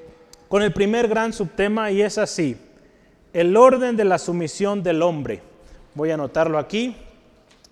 con 0.49 0.63
el 0.63 0.73
primer 0.73 1.07
gran 1.07 1.33
subtema 1.33 1.93
y 1.93 2.03
es 2.03 2.19
así, 2.19 2.57
el 3.33 3.57
orden 3.57 3.97
de 3.97 4.07
la 4.07 4.19
sumisión 4.19 4.83
del 4.83 5.03
hombre. 5.03 5.41
Voy 5.95 6.11
a 6.11 6.15
anotarlo 6.15 6.59
aquí, 6.59 6.97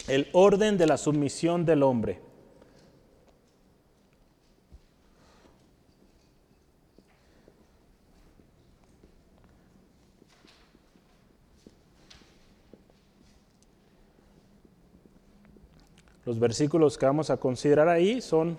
el 0.06 0.28
orden 0.34 0.78
de 0.78 0.86
la 0.86 0.98
sumisión 0.98 1.66
del 1.66 1.82
hombre. 1.82 2.20
Los 16.24 16.38
versículos 16.38 16.96
que 16.96 17.06
vamos 17.06 17.30
a 17.30 17.36
considerar 17.36 17.88
ahí 17.88 18.20
son 18.20 18.56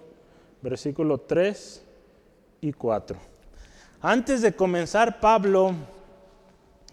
versículo 0.62 1.20
3 1.20 1.82
y 2.62 2.74
4. 2.74 3.18
Antes 4.02 4.42
de 4.42 4.54
comenzar, 4.54 5.22
Pablo, 5.22 5.72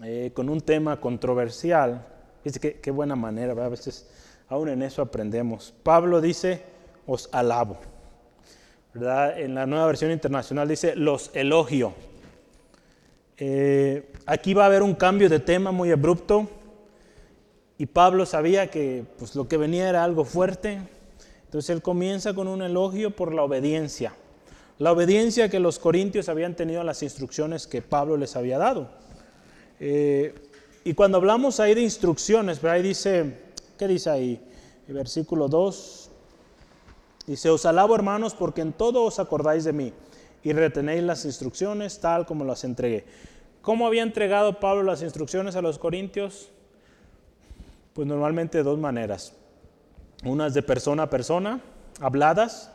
eh, 0.04 0.30
con 0.32 0.48
un 0.48 0.60
tema 0.60 1.00
controversial, 1.00 2.06
dice 2.44 2.60
que 2.60 2.74
qué 2.74 2.90
buena 2.92 3.16
manera, 3.16 3.52
a 3.52 3.68
veces 3.68 4.08
aún 4.48 4.68
en 4.68 4.82
eso 4.82 5.02
aprendemos. 5.02 5.74
Pablo 5.82 6.20
dice, 6.20 6.62
os 7.04 7.28
alabo. 7.32 7.78
¿verdad? 8.94 9.40
En 9.40 9.56
la 9.56 9.66
nueva 9.66 9.86
versión 9.86 10.12
internacional 10.12 10.68
dice, 10.68 10.94
los 10.94 11.30
elogio. 11.34 11.94
Eh, 13.38 14.12
aquí 14.26 14.54
va 14.54 14.64
a 14.64 14.66
haber 14.66 14.82
un 14.82 14.94
cambio 14.94 15.28
de 15.28 15.40
tema 15.40 15.72
muy 15.72 15.90
abrupto 15.90 16.48
y 17.80 17.86
Pablo 17.86 18.26
sabía 18.26 18.70
que 18.70 19.06
pues, 19.18 19.34
lo 19.34 19.48
que 19.48 19.56
venía 19.56 19.88
era 19.88 20.04
algo 20.04 20.26
fuerte. 20.26 20.82
Entonces 21.46 21.70
él 21.70 21.80
comienza 21.80 22.34
con 22.34 22.46
un 22.46 22.60
elogio 22.60 23.16
por 23.16 23.32
la 23.32 23.42
obediencia. 23.42 24.14
La 24.76 24.92
obediencia 24.92 25.48
que 25.48 25.60
los 25.60 25.78
corintios 25.78 26.28
habían 26.28 26.54
tenido 26.54 26.82
a 26.82 26.84
las 26.84 27.02
instrucciones 27.02 27.66
que 27.66 27.80
Pablo 27.80 28.18
les 28.18 28.36
había 28.36 28.58
dado. 28.58 28.90
Eh, 29.80 30.34
y 30.84 30.92
cuando 30.92 31.16
hablamos 31.16 31.58
ahí 31.58 31.74
de 31.74 31.80
instrucciones, 31.80 32.62
ahí 32.64 32.82
dice, 32.82 33.38
¿qué 33.78 33.88
dice 33.88 34.10
ahí? 34.10 34.46
El 34.86 34.92
versículo 34.92 35.48
2. 35.48 36.10
Dice, 37.28 37.48
os 37.48 37.64
alabo 37.64 37.94
hermanos 37.94 38.34
porque 38.34 38.60
en 38.60 38.74
todo 38.74 39.04
os 39.04 39.18
acordáis 39.18 39.64
de 39.64 39.72
mí 39.72 39.94
y 40.42 40.52
retenéis 40.52 41.02
las 41.02 41.24
instrucciones 41.24 41.98
tal 41.98 42.26
como 42.26 42.44
las 42.44 42.62
entregué. 42.62 43.06
¿Cómo 43.62 43.86
había 43.86 44.02
entregado 44.02 44.60
Pablo 44.60 44.82
las 44.82 45.00
instrucciones 45.00 45.56
a 45.56 45.62
los 45.62 45.78
corintios? 45.78 46.50
Pues 48.00 48.08
normalmente 48.08 48.56
de 48.56 48.64
dos 48.64 48.78
maneras. 48.78 49.34
Unas 50.24 50.54
de 50.54 50.62
persona 50.62 51.02
a 51.02 51.10
persona, 51.10 51.60
habladas, 52.00 52.70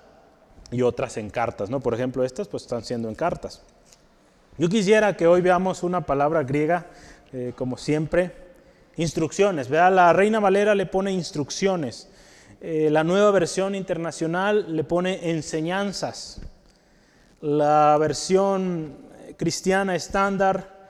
y 0.69 0.83
otras 0.83 1.17
en 1.17 1.31
cartas, 1.31 1.67
¿no? 1.67 1.79
Por 1.79 1.95
ejemplo, 1.95 2.23
estas 2.23 2.47
pues 2.47 2.61
están 2.61 2.83
siendo 2.83 3.09
en 3.09 3.15
cartas. 3.15 3.63
Yo 4.59 4.69
quisiera 4.69 5.17
que 5.17 5.25
hoy 5.25 5.41
veamos 5.41 5.81
una 5.81 6.05
palabra 6.05 6.43
griega, 6.43 6.85
eh, 7.33 7.53
como 7.55 7.75
siempre, 7.75 8.35
instrucciones. 8.97 9.67
Vea, 9.67 9.89
la 9.89 10.13
Reina 10.13 10.39
Valera 10.39 10.75
le 10.75 10.85
pone 10.85 11.11
instrucciones. 11.11 12.07
Eh, 12.61 12.89
la 12.91 13.03
nueva 13.03 13.31
versión 13.31 13.73
internacional 13.73 14.75
le 14.75 14.83
pone 14.83 15.31
enseñanzas. 15.31 16.39
La 17.41 17.97
versión 17.99 18.95
cristiana 19.37 19.95
estándar 19.95 20.87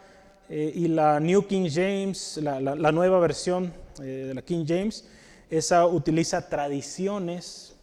eh, 0.50 0.74
y 0.76 0.90
la 0.90 1.22
New 1.22 1.48
King 1.48 1.70
James, 1.72 2.38
la 2.44 2.92
nueva 2.92 3.20
versión 3.20 3.85
eh, 3.85 3.85
de 4.00 4.34
la 4.34 4.42
King 4.42 4.66
James, 4.68 5.06
esa 5.50 5.86
utiliza 5.86 6.48
tradiciones 6.48 7.76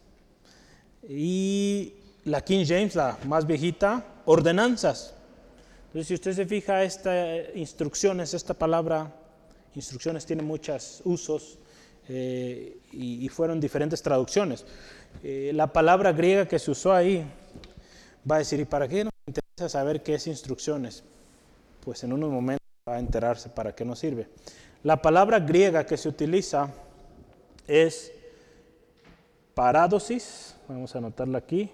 y 1.08 1.94
la 2.24 2.42
King 2.42 2.64
James, 2.66 2.94
la 2.94 3.18
más 3.26 3.46
viejita, 3.46 4.04
ordenanzas. 4.24 5.14
Entonces, 5.86 6.08
si 6.08 6.14
usted 6.14 6.32
se 6.32 6.46
fija, 6.46 6.82
esta 6.84 7.14
instrucciones, 7.54 8.34
esta 8.34 8.54
palabra, 8.54 9.12
instrucciones 9.74 10.24
tiene 10.24 10.42
muchos 10.42 11.02
usos 11.04 11.58
eh, 12.08 12.78
y, 12.92 13.28
fueron 13.28 13.60
diferentes 13.60 14.02
traducciones. 14.02 14.64
Eh, 15.22 15.52
la 15.54 15.72
palabra 15.72 16.12
griega 16.12 16.46
que 16.46 16.58
se 16.58 16.70
usó 16.70 16.92
ahí 16.92 17.24
va 18.28 18.36
a 18.36 18.38
decir, 18.38 18.60
¿y 18.60 18.64
para 18.64 18.88
qué 18.88 19.04
nos 19.04 19.12
interesa 19.26 19.68
saber 19.68 20.02
qué 20.02 20.14
es 20.14 20.26
instrucciones? 20.26 21.04
Pues 21.84 22.02
en 22.04 22.12
unos 22.12 22.30
momentos 22.30 22.66
va 22.88 22.96
a 22.96 22.98
enterarse 22.98 23.48
para 23.48 23.74
qué 23.74 23.84
nos 23.84 23.98
sirve. 23.98 24.28
La 24.82 25.00
palabra 25.00 25.38
griega 25.38 25.86
que 25.86 25.96
se 25.96 26.08
utiliza 26.08 26.68
es 27.68 28.12
paradosis, 29.54 30.56
vamos 30.66 30.94
a 30.94 30.98
anotarla 30.98 31.38
aquí. 31.38 31.70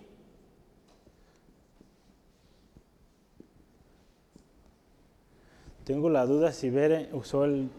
Tengo 5.84 6.10
la 6.10 6.26
duda 6.26 6.52
si 6.52 6.68
Bere 6.68 7.08
usó 7.14 7.46
el... 7.46 7.70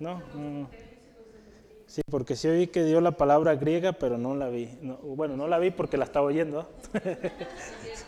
No, 0.00 0.20
no, 0.34 0.68
Sí, 1.86 2.02
porque 2.10 2.36
sí 2.36 2.48
oí 2.48 2.66
que 2.66 2.84
dio 2.84 3.00
la 3.00 3.12
palabra 3.12 3.54
griega, 3.54 3.92
pero 3.92 4.18
no 4.18 4.34
la 4.34 4.48
vi. 4.48 4.68
bueno, 5.02 5.36
no 5.36 5.48
la 5.48 5.58
vi 5.58 5.70
porque 5.70 5.96
la 5.96 6.04
estaba 6.04 6.26
oyendo. 6.26 6.68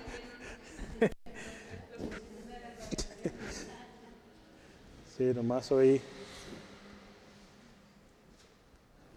Sí, 5.21 5.35
nomás 5.35 5.71
oí. 5.71 6.01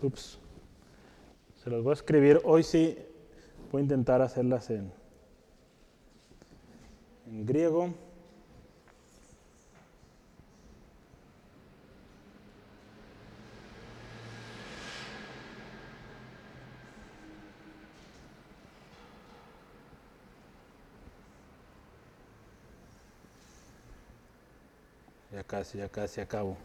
Ups. 0.02 0.38
Se 1.64 1.70
los 1.70 1.82
voy 1.82 1.92
a 1.92 1.94
escribir. 1.94 2.42
Hoy 2.44 2.62
sí 2.64 2.98
voy 3.72 3.80
a 3.80 3.84
intentar 3.84 4.22
hacerlas 4.22 4.70
en, 4.70 4.92
en 7.26 7.46
griego. 7.46 7.94
Casi, 25.48 25.78
ya 25.78 25.90
casi 25.90 26.22
acabo. 26.22 26.58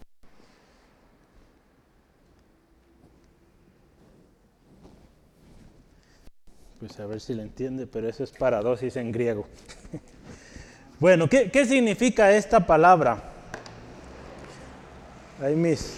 Pues 6.78 6.98
a 7.00 7.06
ver 7.06 7.20
si 7.20 7.34
le 7.34 7.42
entiende, 7.42 7.88
pero 7.88 8.08
eso 8.08 8.22
es 8.22 8.30
paradosis 8.30 8.96
en 8.96 9.10
griego. 9.10 9.46
bueno, 11.00 11.28
¿qué, 11.28 11.50
¿qué, 11.50 11.66
significa 11.66 12.30
esta 12.30 12.64
palabra? 12.64 13.20
Ahí 15.42 15.56
mis. 15.56 15.96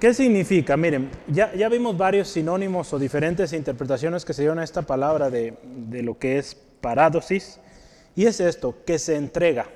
¿Qué 0.00 0.14
significa? 0.14 0.76
Miren, 0.76 1.10
ya, 1.28 1.54
ya, 1.54 1.68
vimos 1.68 1.96
varios 1.96 2.28
sinónimos 2.28 2.92
o 2.94 2.98
diferentes 2.98 3.52
interpretaciones 3.52 4.24
que 4.24 4.32
se 4.32 4.42
dieron 4.42 4.58
a 4.58 4.64
esta 4.64 4.82
palabra 4.82 5.28
de, 5.28 5.58
de 5.62 6.02
lo 6.02 6.18
que 6.18 6.38
es 6.38 6.54
paradosis. 6.54 7.60
Y 8.16 8.24
es 8.24 8.40
esto, 8.40 8.74
que 8.86 8.98
se 8.98 9.16
entrega. 9.16 9.66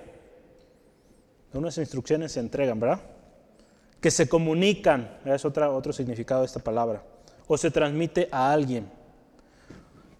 Unas 1.57 1.79
instrucciones 1.79 2.33
se 2.33 2.41
entregan, 2.41 2.79
¿verdad? 2.79 3.01
Que 4.01 4.11
se 4.11 4.29
comunican, 4.29 5.19
es 5.25 5.45
otra, 5.45 5.71
otro 5.71 5.93
significado 5.93 6.43
de 6.43 6.47
esta 6.47 6.61
palabra. 6.61 7.03
O 7.49 7.57
se 7.57 7.71
transmite 7.71 8.29
a 8.31 8.53
alguien 8.53 8.91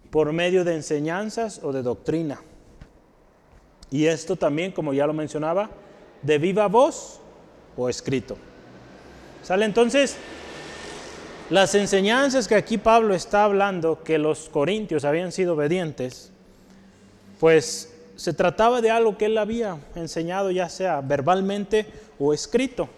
por 0.09 0.31
medio 0.33 0.63
de 0.63 0.75
enseñanzas 0.75 1.61
o 1.63 1.71
de 1.71 1.81
doctrina. 1.81 2.41
Y 3.91 4.05
esto 4.05 4.35
también, 4.35 4.71
como 4.71 4.93
ya 4.93 5.05
lo 5.07 5.13
mencionaba, 5.13 5.69
de 6.21 6.37
viva 6.37 6.67
voz 6.67 7.19
o 7.75 7.89
escrito. 7.89 8.37
¿Sale? 9.43 9.65
Entonces, 9.65 10.17
las 11.49 11.75
enseñanzas 11.75 12.47
que 12.47 12.55
aquí 12.55 12.77
Pablo 12.77 13.13
está 13.13 13.45
hablando, 13.45 14.03
que 14.03 14.17
los 14.17 14.49
corintios 14.49 15.05
habían 15.05 15.31
sido 15.31 15.53
obedientes, 15.53 16.31
pues 17.39 17.96
se 18.17 18.33
trataba 18.33 18.81
de 18.81 18.91
algo 18.91 19.17
que 19.17 19.25
él 19.25 19.37
había 19.37 19.77
enseñado 19.95 20.51
ya 20.51 20.67
sea 20.67 20.99
verbalmente 20.99 21.85
o 22.19 22.33
escrito. 22.33 22.89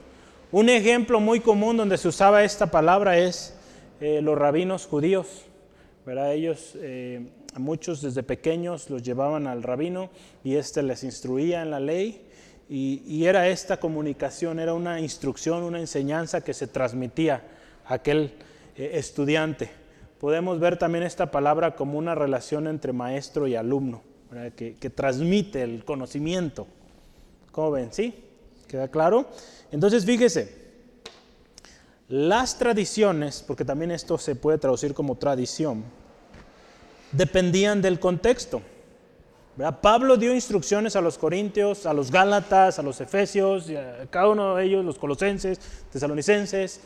Un 0.51 0.69
ejemplo 0.69 1.19
muy 1.19 1.41
común 1.41 1.77
donde 1.77 1.97
se 1.97 2.07
usaba 2.07 2.43
esta 2.43 2.71
palabra 2.71 3.19
es 3.19 3.53
eh, 4.01 4.21
los 4.21 4.35
rabinos 4.37 4.87
judíos. 4.87 5.45
¿verdad? 6.05 6.33
Ellos, 6.33 6.73
eh, 6.81 7.27
muchos 7.57 8.01
desde 8.01 8.23
pequeños 8.23 8.89
los 8.89 9.03
llevaban 9.03 9.45
al 9.45 9.61
rabino 9.61 10.09
y 10.43 10.55
éste 10.55 10.81
les 10.81 11.03
instruía 11.03 11.61
en 11.61 11.69
la 11.69 11.79
ley. 11.79 12.25
Y, 12.71 13.25
era 13.25 13.47
esta 13.47 13.77
comunicación, 13.77 14.59
era 14.59 14.75
una 14.75 14.99
instrucción, 14.99 15.63
una 15.63 15.79
enseñanza 15.79 16.41
que 16.41 16.53
se 16.53 16.67
transmitía 16.67 17.41
a 17.85 17.95
aquel 17.95 18.33
eh, 18.75 18.91
estudiante. 18.93 19.71
Podemos 20.19 20.59
ver 20.59 20.77
también 20.77 21.03
esta 21.03 21.31
palabra 21.31 21.75
como 21.75 21.97
una 21.97 22.13
relación 22.13 22.67
entre 22.67 22.93
maestro 22.93 23.47
y 23.47 23.55
alumno, 23.55 24.03
que, 24.55 24.89
transmite 24.89 25.61
el 25.63 25.83
conocimiento. 25.83 26.67
¿Cómo 27.51 27.71
ven? 27.71 27.91
¿Sí? 27.91 28.13
¿Queda 28.67 28.87
claro? 28.87 29.27
Entonces, 29.71 30.05
fíjese, 30.05 30.55
las 32.07 32.57
tradiciones, 32.57 33.43
porque 33.45 33.65
también 33.65 33.91
esto 33.91 34.17
se 34.17 34.35
puede 34.35 34.57
traducir 34.57 34.93
como 34.93 35.15
tradición, 35.15 35.83
dependían 37.11 37.81
del 37.81 37.99
contexto. 37.99 38.61
Pablo 39.81 40.15
dio 40.15 40.33
instrucciones 40.33 40.95
a 40.95 41.01
los 41.01 41.17
corintios, 41.17 41.85
a 41.85 41.93
los 41.93 42.11
gálatas, 42.11 42.79
a 42.79 42.81
los 42.81 43.01
efesios, 43.01 43.69
a 43.69 44.05
cada 44.09 44.29
uno 44.29 44.55
de 44.55 44.65
ellos, 44.65 44.85
los 44.85 44.97
colosenses, 44.97 45.59
tesalonicenses, 45.91 46.79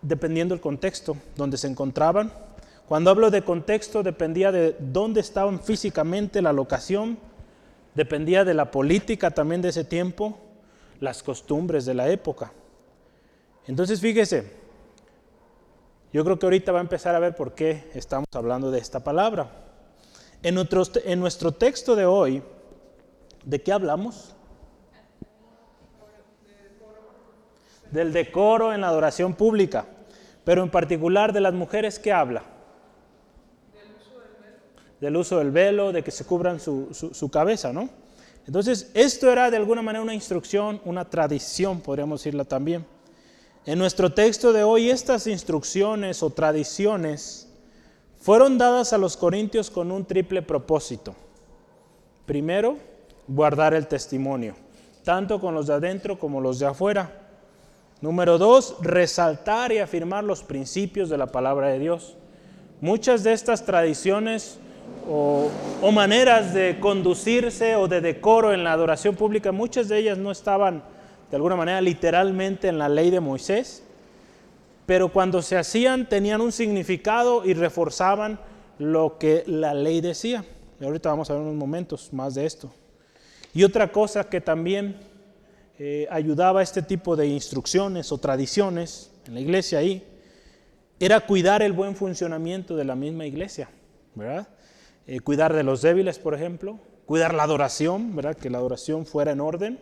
dependiendo 0.00 0.54
del 0.54 0.62
contexto 0.62 1.16
donde 1.36 1.56
se 1.56 1.66
encontraban. 1.66 2.32
Cuando 2.88 3.10
hablo 3.10 3.30
de 3.30 3.42
contexto, 3.42 4.02
dependía 4.02 4.50
de 4.50 4.74
dónde 4.78 5.20
estaban 5.20 5.60
físicamente, 5.60 6.40
la 6.40 6.54
locación, 6.54 7.18
dependía 7.94 8.46
de 8.46 8.54
la 8.54 8.70
política 8.70 9.30
también 9.30 9.60
de 9.60 9.68
ese 9.68 9.84
tiempo, 9.84 10.38
las 10.98 11.22
costumbres 11.22 11.84
de 11.84 11.92
la 11.92 12.08
época. 12.08 12.50
Entonces 13.66 14.00
fíjese, 14.00 14.50
yo 16.14 16.24
creo 16.24 16.38
que 16.38 16.46
ahorita 16.46 16.72
va 16.72 16.78
a 16.78 16.80
empezar 16.80 17.14
a 17.14 17.18
ver 17.18 17.36
por 17.36 17.54
qué 17.54 17.90
estamos 17.92 18.26
hablando 18.32 18.70
de 18.70 18.78
esta 18.78 19.04
palabra. 19.04 19.50
En 20.42 20.54
nuestro, 20.54 20.82
en 21.04 21.20
nuestro 21.20 21.52
texto 21.52 21.94
de 21.94 22.06
hoy, 22.06 22.42
¿de 23.44 23.60
qué 23.60 23.70
hablamos? 23.70 24.34
Del 27.90 28.14
decoro 28.14 28.72
en 28.72 28.80
la 28.80 28.88
adoración 28.88 29.34
pública, 29.34 29.84
pero 30.44 30.62
en 30.62 30.70
particular 30.70 31.34
de 31.34 31.40
las 31.42 31.52
mujeres 31.52 31.98
que 31.98 32.14
habla. 32.14 32.44
Del 35.00 35.16
uso 35.16 35.38
del 35.38 35.50
velo, 35.50 35.92
de 35.92 36.02
que 36.02 36.10
se 36.10 36.24
cubran 36.24 36.58
su, 36.60 36.88
su 36.92 37.30
cabeza, 37.30 37.72
¿no? 37.72 37.88
Entonces, 38.46 38.90
esto 38.94 39.30
era 39.30 39.50
de 39.50 39.58
alguna 39.58 39.82
manera 39.82 40.02
una 40.02 40.14
instrucción, 40.14 40.80
una 40.84 41.04
tradición, 41.04 41.80
podríamos 41.80 42.20
decirla 42.20 42.44
también. 42.44 42.86
En 43.66 43.78
nuestro 43.78 44.10
texto 44.10 44.54
de 44.54 44.62
hoy, 44.62 44.88
estas 44.88 45.26
instrucciones 45.26 46.22
o 46.22 46.30
tradiciones 46.30 47.48
fueron 48.18 48.56
dadas 48.56 48.94
a 48.94 48.98
los 48.98 49.18
corintios 49.18 49.70
con 49.70 49.92
un 49.92 50.06
triple 50.06 50.40
propósito. 50.40 51.14
Primero, 52.24 52.78
guardar 53.26 53.74
el 53.74 53.86
testimonio, 53.86 54.54
tanto 55.04 55.40
con 55.40 55.54
los 55.54 55.66
de 55.66 55.74
adentro 55.74 56.18
como 56.18 56.40
los 56.40 56.58
de 56.58 56.66
afuera. 56.66 57.12
Número 58.00 58.38
dos, 58.38 58.76
resaltar 58.80 59.72
y 59.72 59.78
afirmar 59.78 60.24
los 60.24 60.42
principios 60.42 61.10
de 61.10 61.18
la 61.18 61.26
palabra 61.26 61.68
de 61.68 61.78
Dios. 61.78 62.16
Muchas 62.80 63.24
de 63.24 63.34
estas 63.34 63.66
tradiciones 63.66 64.58
o, 65.08 65.50
maneras 65.92 66.52
de 66.52 66.78
conducirse 66.80 67.76
o 67.76 67.88
de 67.88 68.00
decoro 68.00 68.52
en 68.52 68.62
la 68.62 68.72
adoración 68.72 69.16
pública, 69.16 69.52
muchas 69.52 69.88
de 69.88 69.98
ellas 69.98 70.18
no 70.18 70.30
estaban 70.30 70.82
de 71.30 71.36
alguna 71.36 71.56
manera 71.56 71.80
literalmente 71.80 72.68
en 72.68 72.78
la 72.78 72.88
ley 72.88 73.10
de 73.10 73.20
Moisés, 73.20 73.82
pero 74.86 75.10
cuando 75.10 75.42
se 75.42 75.56
hacían 75.56 76.08
tenían 76.08 76.40
un 76.40 76.52
significado 76.52 77.44
y 77.44 77.54
reforzaban 77.54 78.38
lo 78.78 79.18
que 79.18 79.44
la 79.46 79.74
ley 79.74 80.00
decía. 80.00 80.44
Ahorita 80.80 81.10
vamos 81.10 81.30
a 81.30 81.34
ver 81.34 81.42
unos 81.42 81.54
momentos 81.54 82.12
más 82.12 82.34
de 82.34 82.46
esto. 82.46 82.72
Y 83.52 83.64
otra 83.64 83.90
cosa 83.90 84.28
que 84.28 84.40
también 84.40 84.96
eh, 85.78 86.06
ayudaba 86.10 86.60
a 86.60 86.62
este 86.62 86.82
tipo 86.82 87.16
de 87.16 87.26
instrucciones 87.26 88.12
o 88.12 88.18
tradiciones 88.18 89.10
en 89.26 89.34
la 89.34 89.40
iglesia 89.40 89.78
ahí, 89.78 90.02
era 91.00 91.20
cuidar 91.20 91.62
el 91.62 91.72
buen 91.72 91.94
funcionamiento 91.94 92.74
de 92.76 92.84
la 92.84 92.96
misma 92.96 93.26
iglesia, 93.26 93.68
¿verdad? 94.14 94.48
Eh, 95.10 95.20
cuidar 95.20 95.54
de 95.54 95.62
los 95.62 95.80
débiles, 95.80 96.18
por 96.18 96.34
ejemplo, 96.34 96.78
cuidar 97.06 97.32
la 97.32 97.44
adoración, 97.44 98.14
¿verdad? 98.14 98.36
Que 98.36 98.50
la 98.50 98.58
adoración 98.58 99.06
fuera 99.06 99.32
en 99.32 99.40
orden 99.40 99.78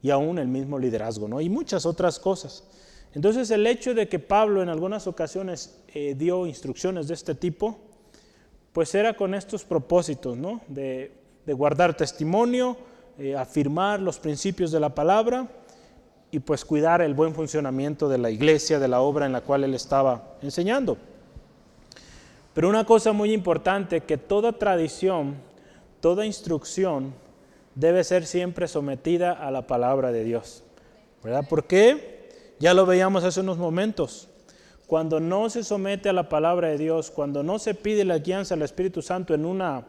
y 0.00 0.10
aún 0.10 0.38
el 0.38 0.46
mismo 0.46 0.78
liderazgo, 0.78 1.26
¿no? 1.26 1.40
Y 1.40 1.48
muchas 1.48 1.84
otras 1.86 2.20
cosas. 2.20 2.62
Entonces 3.14 3.50
el 3.50 3.66
hecho 3.66 3.94
de 3.94 4.08
que 4.08 4.20
Pablo 4.20 4.62
en 4.62 4.68
algunas 4.68 5.08
ocasiones 5.08 5.82
eh, 5.92 6.14
dio 6.16 6.46
instrucciones 6.46 7.08
de 7.08 7.14
este 7.14 7.34
tipo, 7.34 7.78
pues 8.72 8.94
era 8.94 9.16
con 9.16 9.34
estos 9.34 9.64
propósitos, 9.64 10.36
¿no? 10.36 10.60
De, 10.68 11.10
guardar 11.44 11.96
testimonio, 11.96 12.76
eh, 13.18 13.34
afirmar 13.34 13.98
los 14.00 14.20
principios 14.20 14.70
de 14.70 14.78
la 14.78 14.94
palabra 14.94 15.48
y 16.30 16.38
pues 16.38 16.64
cuidar 16.64 17.02
el 17.02 17.14
buen 17.14 17.34
funcionamiento 17.34 18.08
de 18.08 18.18
la 18.18 18.30
iglesia, 18.30 18.78
de 18.78 18.86
la 18.86 19.00
obra 19.00 19.26
en 19.26 19.32
la 19.32 19.40
cual 19.40 19.64
él 19.64 19.74
estaba 19.74 20.36
enseñando. 20.42 20.96
Pero 22.56 22.70
una 22.70 22.86
cosa 22.86 23.12
muy 23.12 23.34
importante, 23.34 24.00
que 24.00 24.16
toda 24.16 24.52
tradición, 24.52 25.34
toda 26.00 26.24
instrucción 26.24 27.12
debe 27.74 28.02
ser 28.02 28.24
siempre 28.24 28.66
sometida 28.66 29.32
a 29.32 29.50
la 29.50 29.66
palabra 29.66 30.10
de 30.10 30.24
Dios. 30.24 30.64
¿Verdad? 31.22 31.46
¿Por 31.46 31.64
qué? 31.64 32.30
Ya 32.58 32.72
lo 32.72 32.86
veíamos 32.86 33.24
hace 33.24 33.40
unos 33.40 33.58
momentos. 33.58 34.30
Cuando 34.86 35.20
no 35.20 35.50
se 35.50 35.64
somete 35.64 36.08
a 36.08 36.14
la 36.14 36.30
palabra 36.30 36.68
de 36.68 36.78
Dios, 36.78 37.10
cuando 37.10 37.42
no 37.42 37.58
se 37.58 37.74
pide 37.74 38.06
la 38.06 38.20
guianza 38.20 38.54
al 38.54 38.62
Espíritu 38.62 39.02
Santo 39.02 39.34
en 39.34 39.44
una 39.44 39.84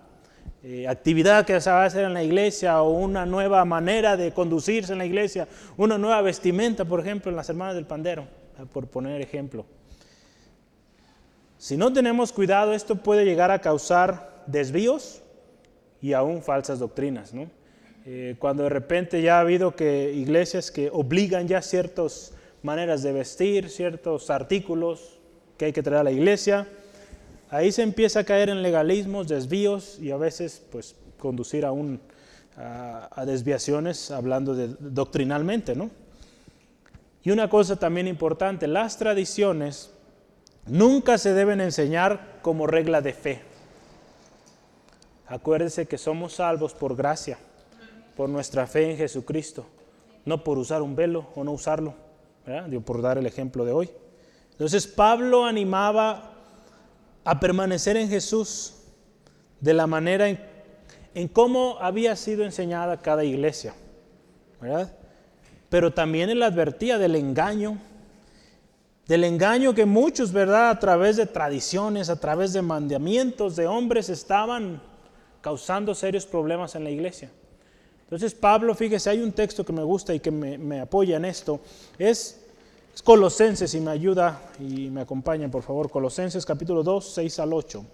eh, 0.62 0.90
actividad 0.90 1.46
que 1.46 1.62
se 1.62 1.70
va 1.70 1.84
a 1.84 1.86
hacer 1.86 2.04
en 2.04 2.14
la 2.14 2.24
iglesia 2.26 2.82
o 2.82 2.92
una 2.92 3.26
nueva 3.26 3.64
manera 3.64 4.18
de 4.18 4.34
conducirse 4.34 4.92
en 4.92 4.98
la 4.98 5.06
iglesia, 5.06 5.48
una 5.78 5.98
nueva 5.98 6.22
vestimenta, 6.22 6.84
por 6.84 7.00
ejemplo, 7.00 7.32
en 7.32 7.38
las 7.38 7.48
hermanas 7.48 7.76
del 7.76 7.86
pandero, 7.86 8.26
por 8.74 8.88
poner 8.88 9.22
ejemplo. 9.22 9.66
Si 11.58 11.76
no 11.76 11.92
tenemos 11.92 12.32
cuidado, 12.32 12.74
esto 12.74 12.98
puede 12.98 13.26
llegar 13.26 13.50
a 13.50 13.60
causar 13.60 14.44
desvíos 14.46 15.22
y 16.02 16.14
aún 16.14 16.44
falsas 16.44 16.78
doctrinas. 16.78 17.34
Eh, 18.06 18.36
cuando 18.38 18.64
de 18.64 18.70
repente 18.70 19.22
ya 19.22 19.38
ha 19.38 19.42
habido 19.42 19.76
que 19.76 20.14
iglesias 20.14 20.70
que 20.70 20.90
obligan 20.92 21.48
ya 21.48 21.62
ciertas 21.62 22.34
maneras 22.62 23.02
de 23.02 23.12
vestir, 23.12 23.70
ciertos 23.70 24.30
artículos 24.30 25.20
que 25.58 25.66
hay 25.66 25.74
que 25.74 25.82
traer 25.82 26.02
a 26.02 26.04
la 26.04 26.12
iglesia, 26.12 26.68
ahí 27.50 27.72
se 27.72 27.82
empieza 27.82 28.20
a 28.20 28.24
caer 28.24 28.50
en 28.50 28.62
legalismos, 28.62 29.28
desvíos 29.28 29.98
y 30.00 30.12
a 30.12 30.18
veces 30.18 30.64
pues 30.72 30.96
conducir 31.18 31.66
a, 31.66 31.72
un, 31.72 32.00
a, 32.56 33.24
desviaciones 33.26 34.12
hablando 34.12 34.56
de, 34.56 34.68
doctrinalmente. 34.80 35.76
¿no? 35.76 35.90
Y 37.24 37.32
una 37.32 37.50
cosa 37.50 37.78
también 37.78 38.08
importante, 38.08 38.68
las 38.68 38.98
tradiciones 38.98 39.92
nunca 40.68 41.18
se 41.18 41.34
deben 41.34 41.62
enseñar 41.62 42.40
como 42.42 42.68
regla 42.68 43.02
de 43.02 43.14
fe. 43.14 43.42
Acuérdense 45.28 45.88
que 45.88 45.98
somos 45.98 46.36
salvos 46.36 46.74
por 46.74 46.96
gracia, 46.96 47.38
por 48.16 48.30
nuestra 48.30 48.66
fe 48.68 48.92
en 48.92 48.98
Jesucristo, 48.98 49.66
no 50.26 50.44
por 50.44 50.58
usar 50.58 50.82
un 50.82 50.96
velo 50.96 51.28
o 51.36 51.44
no 51.44 51.52
usarlo, 51.52 51.94
por 52.86 53.02
dar 53.02 53.18
el 53.18 53.26
ejemplo 53.26 53.66
de 53.66 53.74
hoy. 53.74 53.90
Entonces 54.52 54.88
Pablo 54.88 55.46
animaba 55.46 56.32
a 57.24 57.40
permanecer 57.40 57.98
en 57.98 58.10
Jesús 58.10 58.76
de 59.60 59.74
la 59.74 59.86
manera 59.86 60.30
en, 60.30 60.40
en 61.14 61.28
cómo 61.28 61.78
había 61.80 62.16
sido 62.16 62.46
enseñada 62.46 63.02
cada 63.02 63.24
iglesia, 63.24 63.74
¿verdad? 64.62 64.94
Pero 65.70 65.94
también 65.94 66.30
él 66.30 66.42
advertía 66.42 66.98
del 66.98 67.16
engaño 67.16 67.78
del 69.08 69.24
engaño 69.24 69.74
que 69.74 69.86
muchos, 69.86 70.32
¿verdad? 70.32 70.70
A 70.70 70.80
través 70.80 71.16
de 71.16 71.26
tradiciones, 71.26 72.10
a 72.10 72.20
través 72.20 72.54
de 72.54 72.62
mandamientos 72.62 73.56
de 73.56 73.66
hombres 73.66 74.10
estaban 74.10 74.82
causando 75.42 75.96
serios 75.96 76.26
problemas 76.26 76.76
en 76.76 76.84
la 76.84 76.90
iglesia. 76.90 77.32
Entonces 78.02 78.34
Pablo, 78.34 78.76
fíjese, 78.76 79.10
hay 79.10 79.22
un 79.22 79.32
texto 79.32 79.66
que 79.66 79.74
me 79.74 79.84
gusta 79.84 80.14
y 80.14 80.20
que 80.20 80.32
me, 80.32 80.82
apoya 80.82 81.18
en 81.18 81.26
esto. 81.26 81.62
Es, 81.98 82.42
es, 82.94 83.02
Colosenses 83.02 83.74
y 83.74 83.80
me 83.80 83.92
ayuda 83.92 84.42
y 84.60 84.90
me 84.90 85.02
acompaña, 85.02 85.50
por 85.50 85.64
favor. 85.64 85.90
Colosenses 85.90 86.46
capítulo 86.46 86.84
2, 86.84 87.14
6 87.14 87.40
al 87.40 87.54
8. 87.54 87.86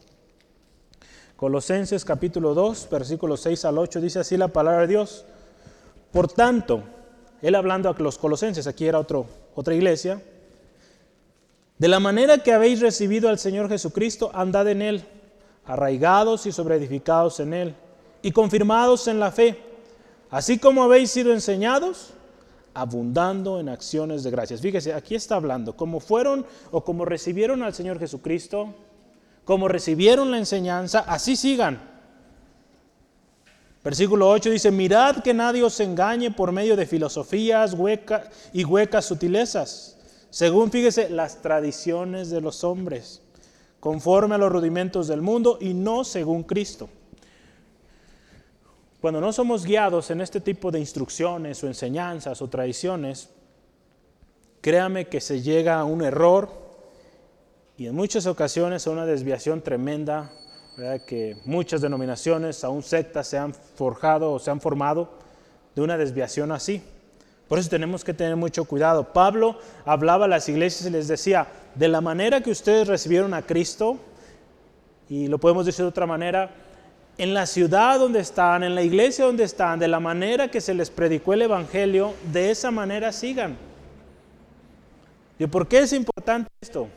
Colosenses 1.35 2.05
capítulo 2.05 2.53
2, 2.53 2.87
versículos 2.89 3.41
6 3.41 3.65
al 3.65 3.77
8, 3.77 4.01
dice 4.01 4.19
así 4.19 4.37
la 4.37 4.47
palabra 4.47 4.81
de 4.81 4.87
Dios. 4.87 5.25
Por 6.11 6.31
tanto, 6.31 6.83
él 7.41 7.55
hablando 7.55 7.89
a 7.89 7.93
los 7.99 8.17
colosenses, 8.17 8.65
aquí 8.65 8.85
era 8.85 8.99
otro, 8.99 9.25
otra 9.55 9.73
iglesia, 9.75 10.21
de 11.77 11.87
la 11.87 11.99
manera 11.99 12.37
que 12.39 12.53
habéis 12.53 12.79
recibido 12.79 13.29
al 13.29 13.39
Señor 13.39 13.69
Jesucristo, 13.69 14.31
andad 14.33 14.67
en 14.67 14.81
Él, 14.81 15.05
arraigados 15.65 16.45
y 16.45 16.51
sobreedificados 16.51 17.39
en 17.39 17.53
Él, 17.53 17.75
y 18.21 18.31
confirmados 18.31 19.07
en 19.07 19.19
la 19.19 19.31
fe, 19.31 19.59
así 20.29 20.57
como 20.57 20.83
habéis 20.83 21.11
sido 21.11 21.33
enseñados, 21.33 22.13
abundando 22.73 23.59
en 23.59 23.69
acciones 23.69 24.23
de 24.23 24.31
gracias. 24.31 24.61
Fíjese, 24.61 24.93
aquí 24.93 25.15
está 25.15 25.35
hablando, 25.35 25.75
como 25.75 25.99
fueron 25.99 26.45
o 26.71 26.83
como 26.83 27.05
recibieron 27.05 27.63
al 27.63 27.73
Señor 27.73 27.99
Jesucristo, 27.99 28.73
como 29.45 29.67
recibieron 29.67 30.31
la 30.31 30.37
enseñanza, 30.37 30.99
así 30.99 31.35
sigan. 31.35 31.91
Versículo 33.83 34.29
8 34.29 34.49
dice, 34.49 34.71
mirad 34.71 35.17
que 35.17 35.33
nadie 35.33 35.61
os 35.61 35.77
engañe 35.81 36.31
por 36.31 36.53
medio 36.53 36.77
de 36.77 36.85
filosofías 36.85 37.73
huecas 37.73 38.29
y 38.53 38.63
huecas 38.63 39.05
sutilezas, 39.05 39.97
según, 40.33 40.71
fíjese, 40.71 41.11
las 41.11 41.43
tradiciones 41.43 42.31
de 42.31 42.41
los 42.41 42.63
hombres, 42.63 43.21
conforme 43.79 44.33
a 44.33 44.39
los 44.39 44.51
rudimentos 44.51 45.07
del 45.07 45.21
mundo 45.21 45.59
y 45.61 45.75
no 45.75 46.03
según 46.03 46.41
Cristo. 46.41 46.89
Cuando 48.99 49.21
no 49.21 49.31
somos 49.31 49.63
guiados 49.63 50.09
en 50.09 50.21
este 50.21 50.41
tipo 50.41 50.71
de 50.71 50.79
instrucciones 50.79 51.63
o 51.63 51.67
enseñanzas 51.67 52.41
o 52.41 52.47
tradiciones, 52.47 53.29
créame 54.59 55.05
que 55.07 55.21
se 55.21 55.43
llega 55.43 55.79
a 55.79 55.83
un 55.83 56.01
error 56.01 56.49
y 57.77 57.85
en 57.85 57.93
muchas 57.93 58.25
ocasiones 58.25 58.87
a 58.87 58.89
una 58.89 59.05
desviación 59.05 59.61
tremenda 59.61 60.31
que 61.05 61.37
muchas 61.45 61.81
denominaciones, 61.81 62.63
aún 62.63 62.81
sectas, 62.81 63.27
se 63.27 63.37
han 63.37 63.53
forjado 63.53 64.31
o 64.33 64.39
se 64.39 64.49
han 64.49 64.59
formado 64.59 65.11
de 65.75 65.83
una 65.83 65.95
desviación 65.95 66.51
así. 66.51 66.81
Por 67.53 67.59
eso 67.59 67.69
tenemos 67.69 68.03
que 68.03 68.15
tener 68.15 68.35
mucho 68.35 68.65
cuidado. 68.65 69.13
Pablo 69.13 69.59
hablaba 69.85 70.25
a 70.25 70.27
las 70.27 70.49
iglesias 70.49 70.89
y 70.89 70.89
les 70.89 71.07
decía, 71.07 71.45
de 71.75 71.87
la 71.87 72.01
manera 72.01 72.41
que 72.41 72.49
ustedes 72.49 72.87
recibieron 72.87 73.31
a 73.35 73.43
Cristo, 73.43 73.99
y 75.07 75.27
lo 75.27 75.37
podemos 75.37 75.67
decir 75.67 75.85
de 75.85 75.89
otra 75.89 76.07
manera, 76.07 76.49
en 77.15 77.35
la 77.35 77.45
ciudad 77.45 77.99
donde 77.99 78.21
están, 78.21 78.63
en 78.63 78.73
la 78.73 78.81
iglesia 78.81 79.25
donde 79.25 79.43
están, 79.43 79.77
de 79.77 79.87
la 79.87 79.99
manera 79.99 80.49
que 80.49 80.61
se 80.61 80.73
les 80.73 80.89
predicó 80.89 81.33
el 81.33 81.43
Evangelio, 81.43 82.15
de 82.31 82.49
esa 82.49 82.71
manera 82.71 83.11
sigan. 83.11 83.55
¿Y 85.37 85.45
por 85.45 85.67
qué 85.67 85.77
es 85.77 85.93
importante 85.93 86.49
esto? 86.59 86.87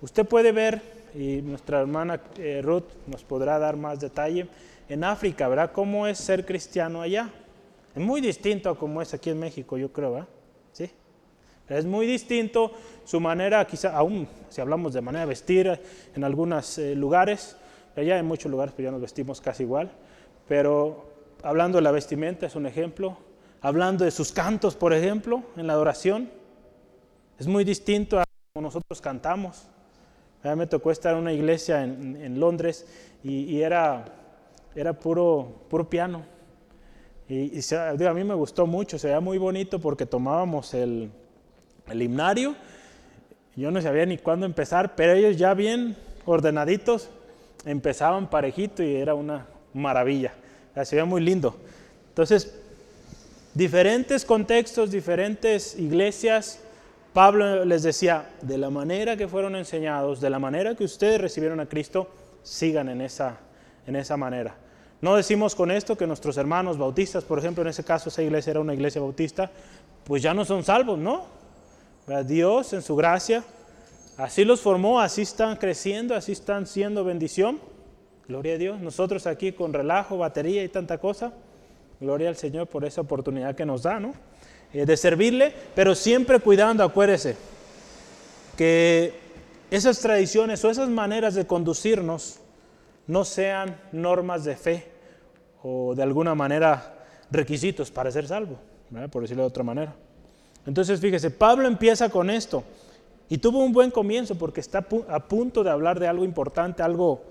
Usted 0.00 0.24
puede 0.24 0.52
ver 0.52 0.80
y 1.12 1.42
nuestra 1.42 1.80
hermana 1.80 2.20
eh, 2.38 2.60
Ruth 2.62 2.84
nos 3.08 3.24
podrá 3.24 3.58
dar 3.58 3.76
más 3.76 3.98
detalle. 3.98 4.46
En 4.88 5.02
África, 5.02 5.48
¿verdad? 5.48 5.72
¿Cómo 5.72 6.06
es 6.06 6.18
ser 6.18 6.46
cristiano 6.46 7.02
allá? 7.02 7.32
Muy 7.96 8.20
distinto 8.20 8.68
a 8.68 8.78
como 8.78 9.00
es 9.00 9.14
aquí 9.14 9.30
en 9.30 9.38
México, 9.38 9.78
yo 9.78 9.90
creo, 9.90 10.12
¿verdad? 10.12 10.28
Sí. 10.72 10.90
Es 11.68 11.86
muy 11.86 12.06
distinto 12.06 12.72
su 13.04 13.20
manera, 13.20 13.66
quizá 13.66 13.96
aún 13.96 14.28
si 14.50 14.60
hablamos 14.60 14.92
de 14.92 15.00
manera 15.00 15.20
de 15.20 15.28
vestir 15.28 15.80
en 16.14 16.22
algunos 16.22 16.78
eh, 16.78 16.94
lugares, 16.94 17.56
allá 17.96 18.18
en 18.18 18.26
muchos 18.26 18.50
lugares 18.50 18.74
pues 18.74 18.84
ya 18.84 18.90
nos 18.90 19.00
vestimos 19.00 19.40
casi 19.40 19.62
igual, 19.62 19.90
pero 20.46 21.06
hablando 21.42 21.78
de 21.78 21.82
la 21.82 21.90
vestimenta 21.90 22.46
es 22.46 22.54
un 22.54 22.66
ejemplo, 22.66 23.16
hablando 23.62 24.04
de 24.04 24.10
sus 24.10 24.30
cantos, 24.30 24.76
por 24.76 24.92
ejemplo, 24.92 25.42
en 25.56 25.66
la 25.66 25.72
adoración, 25.72 26.30
es 27.38 27.46
muy 27.46 27.64
distinto 27.64 28.20
a 28.20 28.24
como 28.52 28.66
nosotros 28.68 29.00
cantamos. 29.00 29.68
A 30.42 30.54
me 30.54 30.66
tocó 30.66 30.90
estar 30.90 31.14
en 31.14 31.20
una 31.20 31.32
iglesia 31.32 31.82
en, 31.82 32.38
Londres 32.38 32.86
y, 33.24 33.60
era, 33.60 34.04
era 34.76 34.92
puro, 34.92 35.66
puro 35.68 35.90
piano. 35.90 36.35
Y, 37.28 37.60
a 37.74 38.14
mí 38.14 38.24
me 38.24 38.34
gustó 38.34 38.66
mucho, 38.66 38.98
se 38.98 39.08
veía 39.08 39.20
muy 39.20 39.38
bonito 39.38 39.80
porque 39.80 40.06
tomábamos 40.06 40.74
el, 40.74 41.10
el 41.88 42.02
himnario. 42.02 42.54
Yo 43.56 43.70
no 43.70 43.80
sabía 43.82 44.06
ni 44.06 44.18
cuándo 44.18 44.46
empezar, 44.46 44.94
pero 44.94 45.12
ellos 45.12 45.36
ya 45.36 45.54
bien 45.54 45.96
ordenaditos 46.24 47.08
empezaban 47.64 48.28
parejito 48.30 48.82
y 48.82 48.94
era 48.94 49.14
una 49.14 49.46
maravilla. 49.74 50.34
Se 50.84 50.96
veía 50.96 51.04
muy 51.04 51.20
lindo. 51.20 51.56
Entonces, 52.10 52.54
diferentes 53.54 54.24
contextos, 54.24 54.90
diferentes 54.90 55.78
iglesias, 55.78 56.60
Pablo 57.12 57.64
les 57.64 57.82
decía, 57.82 58.28
de 58.42 58.58
la 58.58 58.70
manera 58.70 59.16
que 59.16 59.26
fueron 59.26 59.56
enseñados, 59.56 60.20
de 60.20 60.30
la 60.30 60.38
manera 60.38 60.74
que 60.74 60.84
ustedes 60.84 61.20
recibieron 61.20 61.60
a 61.60 61.66
Cristo, 61.66 62.10
sigan 62.42 62.90
en 62.90 63.00
esa, 63.00 63.38
en 63.86 63.96
esa 63.96 64.16
manera. 64.16 64.54
No 65.00 65.16
decimos 65.16 65.54
con 65.54 65.70
esto 65.70 65.96
que 65.96 66.06
nuestros 66.06 66.36
hermanos 66.36 66.78
bautistas, 66.78 67.24
por 67.24 67.38
ejemplo, 67.38 67.62
en 67.62 67.68
ese 67.68 67.84
caso 67.84 68.08
esa 68.08 68.22
iglesia 68.22 68.52
era 68.52 68.60
una 68.60 68.74
iglesia 68.74 69.00
bautista, 69.00 69.50
pues 70.04 70.22
ya 70.22 70.32
no 70.32 70.44
son 70.44 70.64
salvos, 70.64 70.98
¿no? 70.98 71.24
Dios 72.24 72.72
en 72.72 72.82
su 72.82 72.96
gracia, 72.96 73.44
así 74.16 74.44
los 74.44 74.60
formó, 74.60 75.00
así 75.00 75.22
están 75.22 75.56
creciendo, 75.56 76.14
así 76.14 76.32
están 76.32 76.66
siendo 76.66 77.04
bendición. 77.04 77.58
Gloria 78.28 78.54
a 78.54 78.58
Dios. 78.58 78.80
Nosotros 78.80 79.26
aquí 79.26 79.52
con 79.52 79.72
relajo, 79.72 80.18
batería 80.18 80.64
y 80.64 80.68
tanta 80.68 80.98
cosa. 80.98 81.32
Gloria 82.00 82.28
al 82.28 82.36
Señor 82.36 82.66
por 82.66 82.84
esa 82.84 83.00
oportunidad 83.00 83.54
que 83.54 83.66
nos 83.66 83.82
da, 83.82 84.00
¿no? 84.00 84.14
Eh, 84.72 84.86
de 84.86 84.96
servirle, 84.96 85.52
pero 85.74 85.94
siempre 85.94 86.40
cuidando, 86.40 86.84
acuérdese, 86.84 87.36
que 88.56 89.14
esas 89.70 89.98
tradiciones 90.00 90.64
o 90.64 90.70
esas 90.70 90.88
maneras 90.88 91.34
de 91.34 91.46
conducirnos 91.46 92.40
no 93.06 93.24
sean 93.24 93.80
normas 93.92 94.44
de 94.44 94.56
fe 94.56 94.92
o 95.62 95.94
de 95.94 96.02
alguna 96.02 96.34
manera 96.34 97.06
requisitos 97.30 97.90
para 97.90 98.10
ser 98.10 98.26
salvo, 98.26 98.58
por 99.10 99.22
decirlo 99.22 99.42
de 99.42 99.48
otra 99.48 99.64
manera. 99.64 99.94
Entonces, 100.66 101.00
fíjese, 101.00 101.30
Pablo 101.30 101.68
empieza 101.68 102.08
con 102.08 102.30
esto 102.30 102.64
y 103.28 103.38
tuvo 103.38 103.64
un 103.64 103.72
buen 103.72 103.90
comienzo 103.90 104.34
porque 104.36 104.60
está 104.60 104.86
a 105.08 105.28
punto 105.28 105.62
de 105.64 105.70
hablar 105.70 105.98
de 106.00 106.08
algo 106.08 106.24
importante, 106.24 106.82
algo 106.82 107.24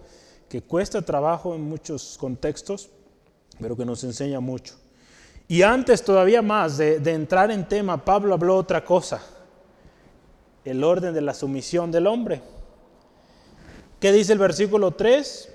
que 0.49 0.61
cuesta 0.61 1.01
trabajo 1.01 1.55
en 1.55 1.61
muchos 1.61 2.17
contextos, 2.17 2.89
pero 3.59 3.75
que 3.75 3.85
nos 3.85 4.03
enseña 4.03 4.39
mucho. 4.39 4.75
Y 5.47 5.61
antes 5.61 6.03
todavía 6.03 6.41
más 6.41 6.77
de, 6.77 6.95
entrar 7.11 7.51
en 7.51 7.67
tema, 7.67 8.03
Pablo 8.03 8.33
habló 8.33 8.57
otra 8.57 8.83
cosa, 8.83 9.21
el 10.63 10.83
orden 10.83 11.13
de 11.13 11.21
la 11.21 11.33
sumisión 11.33 11.91
del 11.91 12.07
hombre. 12.07 12.41
¿Qué 13.99 14.11
dice 14.11 14.33
el 14.33 14.39
versículo 14.39 14.91
3? 14.91 15.54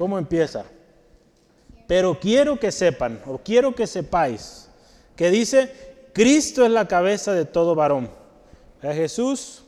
¿Cómo 0.00 0.18
empieza? 0.18 0.64
Pero 1.86 2.18
quiero 2.18 2.58
que 2.58 2.72
sepan, 2.72 3.20
o 3.26 3.36
quiero 3.36 3.74
que 3.74 3.86
sepáis, 3.86 4.70
que 5.14 5.30
dice, 5.30 6.08
Cristo 6.14 6.64
es 6.64 6.70
la 6.70 6.88
cabeza 6.88 7.34
de 7.34 7.44
todo 7.44 7.74
varón. 7.74 8.08
A 8.82 8.94
Jesús, 8.94 9.62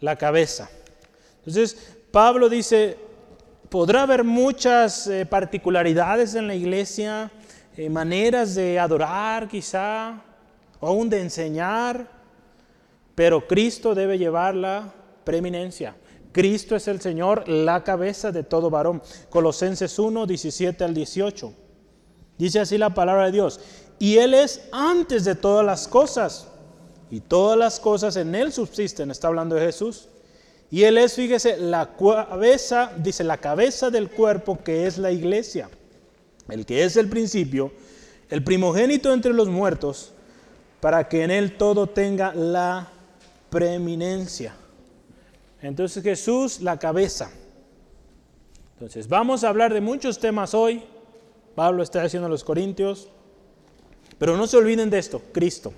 la 0.00 0.16
cabeza. 0.16 0.68
Entonces, 1.38 1.94
Pablo 2.10 2.48
dice, 2.48 2.98
podrá 3.68 4.02
haber 4.02 4.24
muchas 4.24 5.06
eh, 5.06 5.24
particularidades 5.24 6.34
en 6.34 6.48
la 6.48 6.56
iglesia, 6.56 7.30
eh, 7.76 7.88
maneras 7.88 8.56
de 8.56 8.76
adorar 8.76 9.46
quizá, 9.46 10.20
o 10.80 10.88
aún 10.88 11.08
de 11.08 11.20
enseñar, 11.20 12.08
pero 13.14 13.46
Cristo 13.46 13.94
debe 13.94 14.18
llevar 14.18 14.56
la 14.56 14.92
preeminencia. 15.22 15.94
Cristo 16.32 16.76
es 16.76 16.86
el 16.88 17.00
Señor, 17.00 17.48
la 17.48 17.82
cabeza 17.82 18.30
de 18.30 18.42
todo 18.42 18.70
varón. 18.70 19.02
Colosenses 19.30 19.98
1, 19.98 20.26
17 20.26 20.84
al 20.84 20.94
18. 20.94 21.52
Dice 22.38 22.60
así 22.60 22.78
la 22.78 22.94
palabra 22.94 23.26
de 23.26 23.32
Dios. 23.32 23.60
Y 23.98 24.18
Él 24.18 24.34
es 24.34 24.62
antes 24.72 25.24
de 25.24 25.34
todas 25.34 25.66
las 25.66 25.88
cosas. 25.88 26.46
Y 27.10 27.20
todas 27.20 27.58
las 27.58 27.80
cosas 27.80 28.16
en 28.16 28.34
Él 28.34 28.52
subsisten. 28.52 29.10
Está 29.10 29.28
hablando 29.28 29.56
de 29.56 29.66
Jesús. 29.66 30.08
Y 30.70 30.84
Él 30.84 30.98
es, 30.98 31.14
fíjese, 31.14 31.56
la 31.56 31.96
cabeza, 31.96 32.92
dice, 32.96 33.24
la 33.24 33.38
cabeza 33.38 33.90
del 33.90 34.08
cuerpo 34.08 34.60
que 34.62 34.86
es 34.86 34.98
la 34.98 35.10
iglesia, 35.10 35.68
el 36.48 36.64
que 36.64 36.84
es 36.84 36.96
el 36.96 37.08
principio, 37.08 37.72
el 38.28 38.44
primogénito 38.44 39.12
entre 39.12 39.32
los 39.32 39.48
muertos, 39.48 40.12
para 40.80 41.08
que 41.08 41.24
en 41.24 41.32
Él 41.32 41.56
todo 41.56 41.88
tenga 41.88 42.32
la 42.34 42.88
preeminencia. 43.50 44.54
Entonces 45.62 46.02
Jesús, 46.02 46.60
la 46.60 46.78
cabeza. 46.78 47.30
Entonces 48.74 49.08
vamos 49.08 49.44
a 49.44 49.48
hablar 49.48 49.74
de 49.74 49.80
muchos 49.80 50.18
temas 50.18 50.54
hoy. 50.54 50.82
Pablo 51.54 51.82
está 51.82 52.02
haciendo 52.02 52.26
a 52.26 52.30
los 52.30 52.44
Corintios. 52.44 53.08
Pero 54.18 54.36
no 54.36 54.46
se 54.46 54.56
olviden 54.56 54.90
de 54.90 54.98
esto, 54.98 55.22
Cristo. 55.32 55.72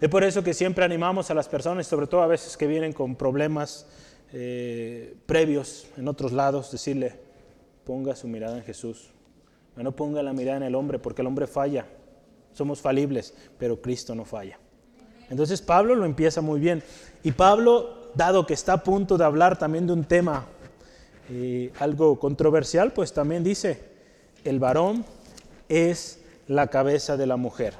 Es 0.00 0.08
por 0.08 0.24
eso 0.24 0.42
que 0.42 0.54
siempre 0.54 0.84
animamos 0.84 1.30
a 1.30 1.34
las 1.34 1.48
personas, 1.48 1.86
sobre 1.86 2.06
todo 2.06 2.22
a 2.22 2.26
veces 2.26 2.56
que 2.56 2.66
vienen 2.66 2.92
con 2.92 3.16
problemas 3.16 3.86
eh, 4.32 5.14
previos 5.26 5.86
en 5.96 6.08
otros 6.08 6.32
lados, 6.32 6.70
decirle, 6.70 7.16
ponga 7.84 8.14
su 8.14 8.28
mirada 8.28 8.56
en 8.56 8.62
Jesús. 8.62 9.10
No 9.76 9.92
ponga 9.96 10.22
la 10.22 10.32
mirada 10.32 10.58
en 10.58 10.62
el 10.62 10.74
hombre, 10.74 10.98
porque 10.98 11.22
el 11.22 11.26
hombre 11.26 11.46
falla. 11.46 11.86
Somos 12.52 12.80
falibles, 12.80 13.34
pero 13.58 13.80
Cristo 13.80 14.14
no 14.14 14.24
falla. 14.24 14.58
Entonces 15.28 15.62
Pablo 15.62 15.94
lo 15.94 16.04
empieza 16.04 16.40
muy 16.40 16.60
bien. 16.60 16.82
Y 17.22 17.32
Pablo, 17.32 17.99
dado 18.14 18.46
que 18.46 18.54
está 18.54 18.74
a 18.74 18.82
punto 18.82 19.16
de 19.18 19.24
hablar 19.24 19.58
también 19.58 19.86
de 19.86 19.92
un 19.92 20.04
tema 20.04 20.46
eh, 21.30 21.72
algo 21.78 22.18
controversial, 22.18 22.92
pues 22.92 23.12
también 23.12 23.44
dice, 23.44 23.80
el 24.44 24.58
varón 24.58 25.04
es 25.68 26.20
la 26.48 26.66
cabeza 26.68 27.16
de 27.16 27.26
la 27.26 27.36
mujer. 27.36 27.74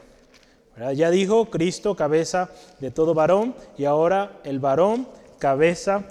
Ya 0.95 1.11
dijo 1.11 1.51
Cristo, 1.51 1.95
cabeza 1.95 2.49
de 2.79 2.91
todo 2.91 3.13
varón, 3.13 3.55
y 3.77 3.85
ahora 3.85 4.41
el 4.45 4.61
varón, 4.61 5.07
cabeza 5.39 6.05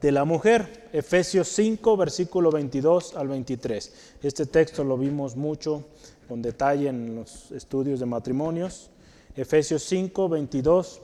de 0.00 0.12
la 0.12 0.24
mujer. 0.24 0.88
Efesios 0.92 1.48
5, 1.48 1.96
versículo 1.96 2.50
22 2.50 3.16
al 3.16 3.28
23. 3.28 3.92
Este 4.22 4.46
texto 4.46 4.84
lo 4.84 4.96
vimos 4.96 5.36
mucho 5.36 5.84
con 6.28 6.40
detalle 6.40 6.88
en 6.88 7.16
los 7.16 7.50
estudios 7.52 8.00
de 8.00 8.06
matrimonios. 8.06 8.90
Efesios 9.36 9.82
5, 9.82 10.28
22 10.28 11.00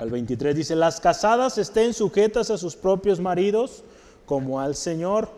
al 0.00 0.10
23 0.10 0.56
dice, 0.56 0.76
las 0.76 0.98
casadas 0.98 1.58
estén 1.58 1.92
sujetas 1.92 2.50
a 2.50 2.56
sus 2.56 2.74
propios 2.74 3.20
maridos 3.20 3.84
como 4.24 4.58
al 4.58 4.74
Señor, 4.74 5.28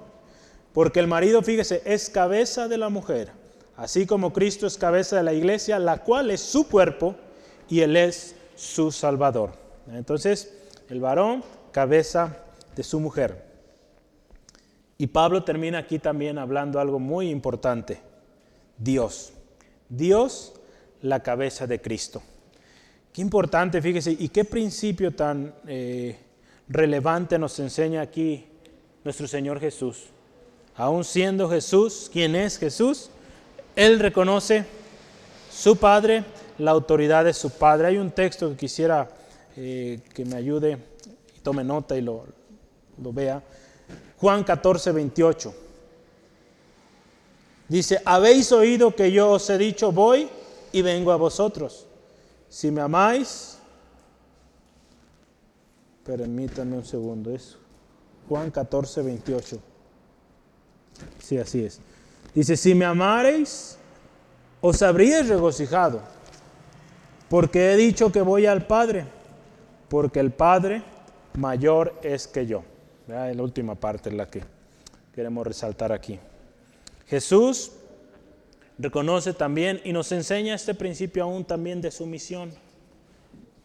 porque 0.72 1.00
el 1.00 1.08
marido, 1.08 1.42
fíjese, 1.42 1.82
es 1.84 2.08
cabeza 2.08 2.68
de 2.68 2.78
la 2.78 2.88
mujer, 2.88 3.32
así 3.76 4.06
como 4.06 4.32
Cristo 4.32 4.68
es 4.68 4.78
cabeza 4.78 5.16
de 5.16 5.24
la 5.24 5.32
iglesia, 5.32 5.80
la 5.80 6.04
cual 6.04 6.30
es 6.30 6.40
su 6.40 6.68
cuerpo 6.68 7.16
y 7.68 7.80
Él 7.80 7.96
es 7.96 8.36
su 8.54 8.92
Salvador. 8.92 9.50
Entonces, 9.90 10.54
el 10.88 11.00
varón, 11.00 11.42
cabeza 11.72 12.36
de 12.76 12.84
su 12.84 13.00
mujer. 13.00 13.44
Y 14.96 15.08
Pablo 15.08 15.42
termina 15.42 15.78
aquí 15.78 15.98
también 15.98 16.38
hablando 16.38 16.78
algo 16.78 17.00
muy 17.00 17.30
importante. 17.30 18.00
Dios. 18.78 19.32
Dios, 19.88 20.52
la 21.00 21.24
cabeza 21.24 21.66
de 21.66 21.80
Cristo. 21.80 22.22
Qué 23.12 23.20
importante, 23.20 23.82
fíjese, 23.82 24.16
y 24.18 24.30
qué 24.30 24.44
principio 24.44 25.14
tan 25.14 25.54
eh, 25.66 26.18
relevante 26.66 27.38
nos 27.38 27.58
enseña 27.58 28.00
aquí 28.00 28.46
nuestro 29.04 29.28
Señor 29.28 29.60
Jesús. 29.60 30.04
Aún 30.76 31.04
siendo 31.04 31.50
Jesús, 31.50 32.08
quien 32.10 32.34
es 32.34 32.58
Jesús, 32.58 33.10
Él 33.76 33.98
reconoce 33.98 34.64
su 35.52 35.76
Padre, 35.76 36.24
la 36.56 36.70
autoridad 36.70 37.26
de 37.26 37.34
su 37.34 37.50
Padre. 37.50 37.88
Hay 37.88 37.98
un 37.98 38.10
texto 38.12 38.48
que 38.48 38.56
quisiera 38.56 39.10
eh, 39.58 40.00
que 40.14 40.24
me 40.24 40.36
ayude 40.36 40.78
y 41.36 41.40
tome 41.40 41.62
nota 41.62 41.98
y 41.98 42.00
lo, 42.00 42.24
lo 43.02 43.12
vea. 43.12 43.42
Juan 44.16 44.42
14, 44.42 44.90
28. 44.90 45.54
Dice, 47.68 48.00
habéis 48.06 48.50
oído 48.52 48.96
que 48.96 49.12
yo 49.12 49.32
os 49.32 49.50
he 49.50 49.58
dicho, 49.58 49.92
voy 49.92 50.30
y 50.72 50.80
vengo 50.80 51.12
a 51.12 51.16
vosotros. 51.16 51.86
Si 52.52 52.70
me 52.70 52.82
amáis, 52.82 53.56
permítanme 56.04 56.76
un 56.76 56.84
segundo, 56.84 57.34
es 57.34 57.56
Juan 58.28 58.50
14, 58.50 59.00
28. 59.00 59.58
Sí, 61.18 61.38
así 61.38 61.64
es. 61.64 61.80
Dice, 62.34 62.58
si 62.58 62.74
me 62.74 62.84
amareis, 62.84 63.78
os 64.60 64.82
habríais 64.82 65.30
regocijado, 65.30 66.02
porque 67.30 67.72
he 67.72 67.76
dicho 67.76 68.12
que 68.12 68.20
voy 68.20 68.44
al 68.44 68.66
Padre, 68.66 69.06
porque 69.88 70.20
el 70.20 70.30
Padre 70.30 70.82
mayor 71.38 71.98
es 72.02 72.28
que 72.28 72.44
yo. 72.44 72.64
La 73.08 73.32
última 73.42 73.76
parte 73.76 74.10
es 74.10 74.14
la 74.14 74.26
que 74.26 74.42
queremos 75.14 75.46
resaltar 75.46 75.90
aquí. 75.90 76.20
Jesús 77.06 77.72
reconoce 78.82 79.32
también 79.32 79.80
y 79.84 79.92
nos 79.92 80.12
enseña 80.12 80.54
este 80.54 80.74
principio 80.74 81.24
aún 81.24 81.44
también 81.44 81.80
de 81.80 81.90
sumisión. 81.90 82.52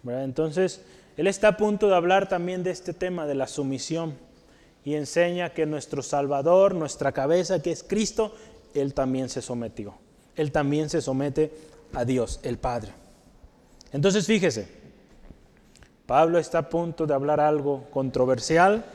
Entonces, 0.06 0.82
Él 1.18 1.28
está 1.28 1.50
a 1.50 1.58
punto 1.58 1.88
de 1.88 1.96
hablar 1.96 2.30
también 2.30 2.64
de 2.64 2.72
este 2.72 2.94
tema 2.94 3.26
de 3.26 3.36
la 3.36 3.48
sumisión 3.48 4.16
y 4.86 4.96
enseña 4.96 5.54
que 5.54 5.66
nuestro 5.66 6.02
Salvador, 6.02 6.74
nuestra 6.74 7.12
cabeza, 7.12 7.62
que 7.62 7.72
es 7.72 7.84
Cristo, 7.84 8.34
Él 8.74 8.94
también 8.94 9.28
se 9.28 9.42
sometió. 9.42 9.96
Él 10.36 10.52
también 10.52 10.90
se 10.90 11.02
somete 11.02 11.52
a 11.94 12.06
Dios, 12.06 12.40
el 12.44 12.58
Padre. 12.58 12.92
Entonces, 13.92 14.26
fíjese, 14.26 14.68
Pablo 16.06 16.40
está 16.40 16.60
a 16.60 16.70
punto 16.70 17.06
de 17.06 17.14
hablar 17.14 17.40
algo 17.40 17.86
controversial, 17.92 18.86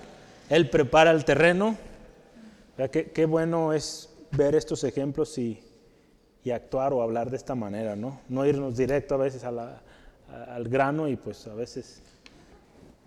Él 0.49 0.71
prepara 0.71 1.11
el 1.11 1.25
terreno. 1.25 1.77
Qué, 2.91 3.27
bueno 3.27 3.75
es 3.75 4.09
ver 4.31 4.55
estos 4.55 4.83
ejemplos 4.83 5.37
y 5.37 5.63
y 6.45 6.51
actuar 6.51 6.93
o 6.93 7.03
hablar 7.03 7.31
de 7.31 7.37
esta 7.37 7.55
manera, 7.55 7.95
¿no? 7.97 8.21
No 8.29 8.45
irnos 8.45 8.77
directo 8.77 9.15
a 9.15 9.19
veces 9.19 9.45
al 9.45 10.69
grano 10.69 11.09
y 11.09 11.17
pues 11.17 11.47
a 11.47 11.55
veces 11.55 12.03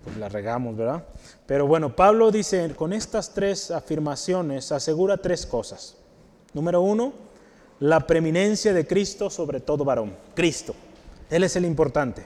pues, 0.03 0.17
la 0.17 0.29
regamos, 0.29 0.77
¿verdad? 0.77 1.03
Pero 1.45 1.67
bueno, 1.67 1.95
Pablo 1.95 2.31
dice, 2.31 2.73
con 2.75 2.93
estas 2.93 3.33
tres 3.33 3.71
afirmaciones 3.71 4.71
asegura 4.71 5.17
tres 5.17 5.45
cosas. 5.45 5.97
Número 6.53 6.81
uno, 6.81 7.13
la 7.79 7.99
preeminencia 8.07 8.73
de 8.73 8.87
Cristo 8.87 9.29
sobre 9.29 9.59
todo 9.59 9.83
varón. 9.83 10.15
Cristo, 10.33 10.73
Él 11.29 11.43
es 11.43 11.55
el 11.55 11.65
importante. 11.65 12.25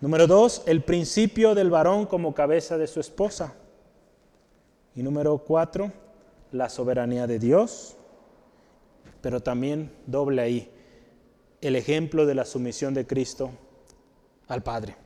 Número 0.00 0.26
dos, 0.26 0.62
el 0.66 0.82
principio 0.82 1.54
del 1.54 1.70
varón 1.70 2.06
como 2.06 2.34
cabeza 2.34 2.76
de 2.76 2.86
su 2.86 3.00
esposa. 3.00 3.54
Y 4.94 5.02
número 5.02 5.38
cuatro, 5.38 5.92
la 6.52 6.68
soberanía 6.68 7.26
de 7.26 7.38
Dios 7.38 7.96
pero 9.20 9.40
también 9.40 9.90
doble 10.06 10.42
ahí 10.42 10.70
el 11.60 11.76
ejemplo 11.76 12.26
de 12.26 12.34
la 12.34 12.44
sumisión 12.44 12.94
de 12.94 13.06
Cristo 13.06 13.50
al 14.48 14.62
Padre. 14.62 14.96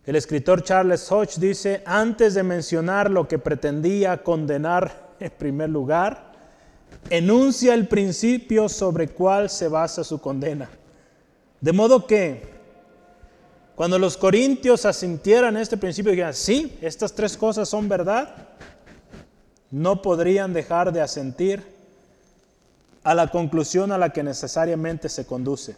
El 0.05 0.15
escritor 0.15 0.63
Charles 0.63 1.11
Hodge 1.11 1.37
dice, 1.39 1.83
antes 1.85 2.33
de 2.33 2.41
mencionar 2.41 3.11
lo 3.11 3.27
que 3.27 3.37
pretendía 3.37 4.23
condenar 4.23 5.09
en 5.19 5.31
primer 5.31 5.69
lugar, 5.69 6.33
enuncia 7.09 7.73
el 7.73 7.87
principio 7.87 8.69
sobre 8.69 9.09
cuál 9.09 9.49
se 9.49 9.67
basa 9.67 10.03
su 10.03 10.19
condena. 10.19 10.69
De 11.61 11.73
modo 11.73 12.07
que 12.07 12.41
cuando 13.75 13.99
los 13.99 14.17
corintios 14.17 14.85
asintieran 14.85 15.57
este 15.57 15.77
principio 15.77 16.11
y 16.11 16.15
dijeran, 16.15 16.33
sí, 16.33 16.77
estas 16.81 17.13
tres 17.13 17.37
cosas 17.37 17.69
son 17.69 17.87
verdad, 17.87 18.35
no 19.71 20.01
podrían 20.01 20.53
dejar 20.53 20.91
de 20.91 21.01
asentir 21.01 21.63
a 23.03 23.13
la 23.13 23.27
conclusión 23.27 23.91
a 23.91 23.97
la 23.97 24.11
que 24.11 24.23
necesariamente 24.23 25.09
se 25.09 25.25
conduce. 25.25 25.75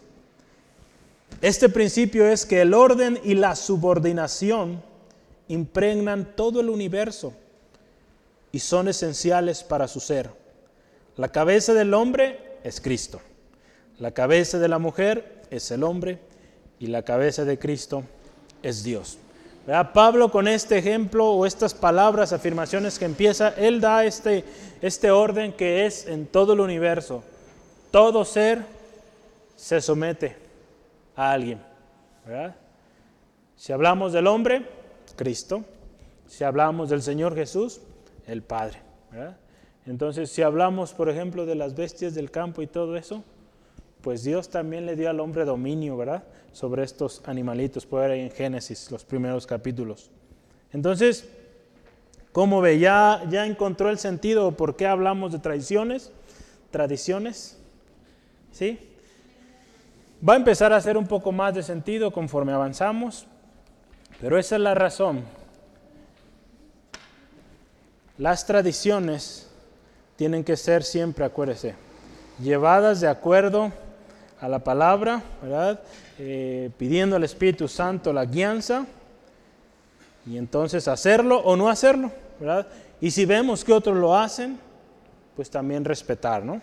Este 1.41 1.69
principio 1.69 2.27
es 2.27 2.45
que 2.45 2.61
el 2.61 2.73
orden 2.73 3.19
y 3.23 3.35
la 3.35 3.55
subordinación 3.55 4.81
impregnan 5.47 6.35
todo 6.35 6.61
el 6.61 6.69
universo 6.69 7.33
y 8.51 8.59
son 8.59 8.87
esenciales 8.87 9.63
para 9.63 9.87
su 9.87 9.99
ser. 9.99 10.29
La 11.17 11.29
cabeza 11.29 11.73
del 11.73 11.93
hombre 11.93 12.57
es 12.63 12.81
Cristo. 12.81 13.21
La 13.99 14.11
cabeza 14.11 14.59
de 14.59 14.67
la 14.67 14.79
mujer 14.79 15.43
es 15.51 15.71
el 15.71 15.83
hombre 15.83 16.19
y 16.79 16.87
la 16.87 17.03
cabeza 17.03 17.45
de 17.45 17.59
Cristo 17.59 18.03
es 18.63 18.83
Dios. 18.83 19.17
Pablo 19.93 20.31
con 20.31 20.47
este 20.47 20.77
ejemplo 20.77 21.31
o 21.31 21.45
estas 21.45 21.73
palabras, 21.73 22.33
afirmaciones 22.33 22.97
que 22.97 23.05
empieza, 23.05 23.49
él 23.49 23.79
da 23.79 24.05
este, 24.05 24.43
este 24.81 25.11
orden 25.11 25.53
que 25.53 25.85
es 25.85 26.07
en 26.07 26.25
todo 26.25 26.53
el 26.53 26.59
universo. 26.59 27.23
Todo 27.91 28.25
ser 28.25 28.63
se 29.55 29.79
somete 29.81 30.35
a 31.15 31.31
alguien. 31.31 31.61
Si 33.55 33.71
hablamos 33.71 34.13
del 34.13 34.27
hombre, 34.27 34.65
Cristo. 35.15 35.63
Si 36.27 36.43
hablamos 36.43 36.89
del 36.89 37.01
Señor 37.01 37.35
Jesús, 37.35 37.81
el 38.25 38.41
Padre. 38.41 38.79
Entonces, 39.85 40.31
si 40.31 40.41
hablamos, 40.41 40.93
por 40.93 41.09
ejemplo, 41.09 41.45
de 41.45 41.55
las 41.55 41.75
bestias 41.75 42.15
del 42.15 42.31
campo 42.31 42.61
y 42.61 42.67
todo 42.67 42.95
eso, 42.95 43.23
pues 44.01 44.23
Dios 44.23 44.49
también 44.49 44.85
le 44.85 44.95
dio 44.95 45.09
al 45.09 45.19
hombre 45.19 45.45
dominio, 45.45 45.95
¿verdad? 45.95 46.23
Sobre 46.51 46.83
estos 46.83 47.21
animalitos, 47.25 47.85
por 47.85 48.03
ahí 48.03 48.21
en 48.21 48.31
Génesis, 48.31 48.91
los 48.91 49.05
primeros 49.05 49.45
capítulos. 49.45 50.09
Entonces, 50.73 51.29
¿cómo 52.31 52.61
ve? 52.61 52.79
¿Ya, 52.79 53.23
ya 53.29 53.45
encontró 53.45 53.89
el 53.89 53.99
sentido 53.99 54.51
por 54.51 54.75
qué 54.75 54.87
hablamos 54.87 55.31
de 55.31 55.39
tradiciones? 55.39 56.11
Tradiciones, 56.71 57.57
¿sí? 58.51 58.79
Va 60.27 60.33
a 60.33 60.37
empezar 60.37 60.73
a 60.73 60.77
hacer 60.77 60.97
un 60.97 61.07
poco 61.07 61.31
más 61.31 61.53
de 61.53 61.63
sentido 61.63 62.11
conforme 62.11 62.53
avanzamos, 62.53 63.27
pero 64.19 64.37
esa 64.37 64.55
es 64.55 64.61
la 64.61 64.73
razón. 64.75 65.23
Las 68.17 68.45
tradiciones 68.45 69.49
tienen 70.15 70.43
que 70.43 70.55
ser 70.57 70.83
siempre, 70.83 71.25
acuérdese, 71.25 71.73
llevadas 72.39 73.01
de 73.01 73.07
acuerdo 73.07 73.71
a 74.41 74.49
la 74.49 74.59
palabra, 74.59 75.21
¿verdad? 75.41 75.79
Eh, 76.17 76.71
pidiendo 76.77 77.15
al 77.15 77.23
Espíritu 77.23 77.67
Santo 77.67 78.11
la 78.11 78.25
guianza 78.25 78.85
y 80.25 80.37
entonces 80.37 80.87
hacerlo 80.87 81.39
o 81.39 81.55
no 81.55 81.69
hacerlo, 81.69 82.11
¿verdad? 82.39 82.67
Y 82.99 83.11
si 83.11 83.25
vemos 83.25 83.63
que 83.63 83.71
otros 83.71 83.95
lo 83.95 84.17
hacen, 84.17 84.59
pues 85.35 85.49
también 85.49 85.85
respetar, 85.85 86.43
¿no? 86.43 86.59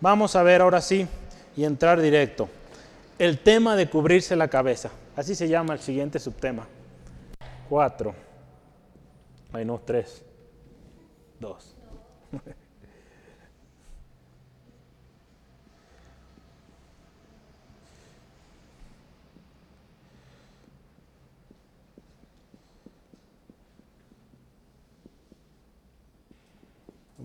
Vamos 0.00 0.36
a 0.36 0.42
ver 0.42 0.60
ahora 0.60 0.80
sí 0.82 1.06
y 1.56 1.64
entrar 1.64 2.00
directo. 2.00 2.48
El 3.18 3.38
tema 3.38 3.74
de 3.74 3.88
cubrirse 3.88 4.36
la 4.36 4.48
cabeza. 4.48 4.90
Así 5.16 5.34
se 5.34 5.48
llama 5.48 5.72
el 5.72 5.80
siguiente 5.80 6.18
subtema. 6.18 6.66
Cuatro. 7.68 8.14
Ay, 9.52 9.64
no, 9.64 9.80
tres. 9.84 10.22
Dos. 11.40 11.74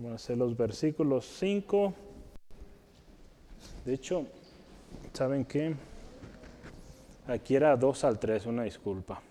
Van 0.04 0.12
a 0.12 0.18
ser 0.18 0.36
los 0.36 0.54
versículos 0.54 1.24
5. 1.38 1.94
De 3.86 3.94
hecho, 3.94 4.26
¿saben 5.14 5.46
qué? 5.46 5.74
Aquí 7.26 7.56
era 7.56 7.74
2 7.74 8.04
al 8.04 8.18
3, 8.18 8.44
una 8.46 8.64
disculpa. 8.64 9.22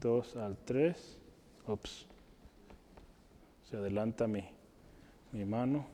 2 0.00 0.36
al 0.36 0.56
3. 0.64 1.18
Ups. 1.66 2.06
Se 3.68 3.76
adelanta 3.76 4.26
mi, 4.26 4.42
mi 5.32 5.44
mano. 5.44 5.84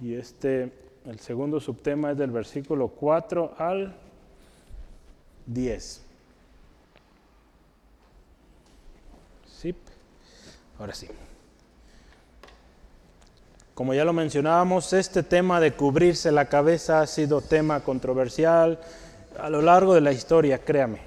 Y 0.00 0.14
este, 0.14 0.70
el 1.04 1.18
segundo 1.18 1.58
subtema 1.58 2.12
es 2.12 2.18
del 2.18 2.30
versículo 2.30 2.88
4 2.88 3.54
al 3.58 3.92
10. 5.46 6.02
Sí. 9.46 9.74
Ahora 10.78 10.94
sí. 10.94 11.08
Como 13.76 13.92
ya 13.92 14.06
lo 14.06 14.14
mencionábamos, 14.14 14.94
este 14.94 15.22
tema 15.22 15.60
de 15.60 15.72
cubrirse 15.72 16.32
la 16.32 16.46
cabeza 16.46 17.02
ha 17.02 17.06
sido 17.06 17.42
tema 17.42 17.80
controversial 17.80 18.80
a 19.38 19.50
lo 19.50 19.60
largo 19.60 19.92
de 19.92 20.00
la 20.00 20.12
historia, 20.12 20.64
créame. 20.64 21.00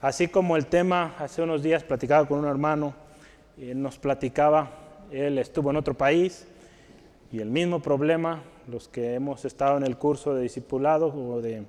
Así 0.00 0.26
como 0.26 0.56
el 0.56 0.66
tema, 0.66 1.14
hace 1.20 1.42
unos 1.42 1.62
días 1.62 1.84
platicaba 1.84 2.26
con 2.26 2.40
un 2.40 2.46
hermano, 2.46 2.92
él 3.56 3.80
nos 3.80 3.98
platicaba, 3.98 4.68
él 5.12 5.38
estuvo 5.38 5.70
en 5.70 5.76
otro 5.76 5.94
país 5.94 6.48
y 7.30 7.38
el 7.38 7.50
mismo 7.50 7.80
problema, 7.80 8.42
los 8.66 8.88
que 8.88 9.14
hemos 9.14 9.44
estado 9.44 9.76
en 9.76 9.84
el 9.84 9.96
curso 9.96 10.34
de 10.34 10.42
discipulado 10.42 11.14
o 11.14 11.40
de, 11.40 11.62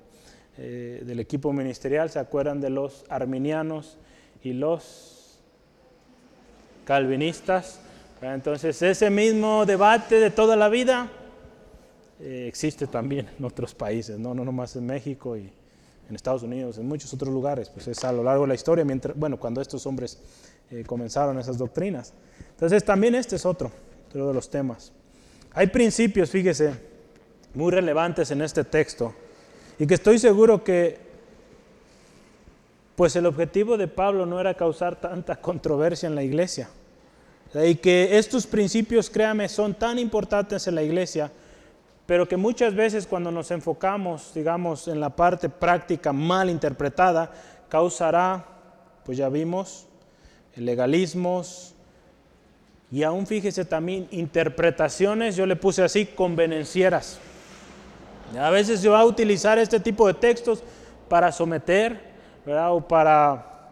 eh, 0.56 1.00
del 1.06 1.20
equipo 1.20 1.52
ministerial, 1.52 2.10
se 2.10 2.18
acuerdan 2.18 2.60
de 2.60 2.70
los 2.70 3.04
arminianos 3.08 3.98
y 4.42 4.52
los 4.52 5.38
calvinistas. 6.86 7.82
Entonces 8.20 8.82
ese 8.82 9.10
mismo 9.10 9.64
debate 9.64 10.18
de 10.18 10.30
toda 10.30 10.56
la 10.56 10.68
vida 10.68 11.08
eh, 12.20 12.46
existe 12.48 12.86
también 12.86 13.28
en 13.38 13.44
otros 13.44 13.74
países, 13.74 14.18
no, 14.18 14.34
no 14.34 14.44
nomás 14.44 14.74
en 14.74 14.86
México 14.86 15.36
y 15.36 15.52
en 16.08 16.14
Estados 16.16 16.42
Unidos, 16.42 16.78
en 16.78 16.88
muchos 16.88 17.12
otros 17.14 17.32
lugares, 17.32 17.70
pues 17.70 17.86
es 17.86 18.02
a 18.02 18.10
lo 18.10 18.24
largo 18.24 18.42
de 18.42 18.48
la 18.48 18.54
historia, 18.54 18.84
mientras, 18.84 19.16
bueno, 19.16 19.38
cuando 19.38 19.60
estos 19.60 19.86
hombres 19.86 20.18
eh, 20.70 20.82
comenzaron 20.84 21.38
esas 21.38 21.58
doctrinas. 21.58 22.12
Entonces 22.50 22.84
también 22.84 23.14
este 23.14 23.36
es 23.36 23.46
otro, 23.46 23.70
otro 24.08 24.28
de 24.28 24.34
los 24.34 24.50
temas. 24.50 24.92
Hay 25.52 25.68
principios, 25.68 26.30
fíjese, 26.30 26.74
muy 27.54 27.70
relevantes 27.70 28.30
en 28.30 28.42
este 28.42 28.64
texto 28.64 29.14
y 29.78 29.86
que 29.86 29.94
estoy 29.94 30.18
seguro 30.18 30.64
que 30.64 30.98
pues 32.96 33.14
el 33.14 33.26
objetivo 33.26 33.76
de 33.76 33.86
Pablo 33.86 34.26
no 34.26 34.40
era 34.40 34.54
causar 34.54 35.00
tanta 35.00 35.36
controversia 35.36 36.08
en 36.08 36.16
la 36.16 36.24
iglesia. 36.24 36.68
Y 37.54 37.76
que 37.76 38.18
estos 38.18 38.46
principios, 38.46 39.08
créame, 39.08 39.48
son 39.48 39.74
tan 39.74 39.98
importantes 39.98 40.66
en 40.66 40.74
la 40.74 40.82
iglesia 40.82 41.30
pero 42.08 42.26
que 42.26 42.38
muchas 42.38 42.74
veces 42.74 43.06
cuando 43.06 43.30
nos 43.30 43.50
enfocamos, 43.50 44.32
digamos, 44.34 44.88
en 44.88 44.98
la 44.98 45.10
parte 45.10 45.50
práctica 45.50 46.10
mal 46.10 46.48
interpretada, 46.48 47.30
causará, 47.68 48.46
pues 49.04 49.18
ya 49.18 49.28
vimos, 49.28 49.86
legalismos 50.56 51.74
y 52.90 53.02
aún 53.02 53.26
fíjese 53.26 53.66
también 53.66 54.08
interpretaciones, 54.10 55.36
yo 55.36 55.44
le 55.44 55.54
puse 55.54 55.82
así, 55.82 56.06
convenencieras. 56.06 57.18
A 58.40 58.48
veces 58.48 58.80
se 58.80 58.88
va 58.88 59.00
a 59.00 59.04
utilizar 59.04 59.58
este 59.58 59.78
tipo 59.78 60.06
de 60.06 60.14
textos 60.14 60.62
para 61.10 61.30
someter, 61.30 62.00
¿verdad? 62.46 62.72
O 62.72 62.88
para, 62.88 63.68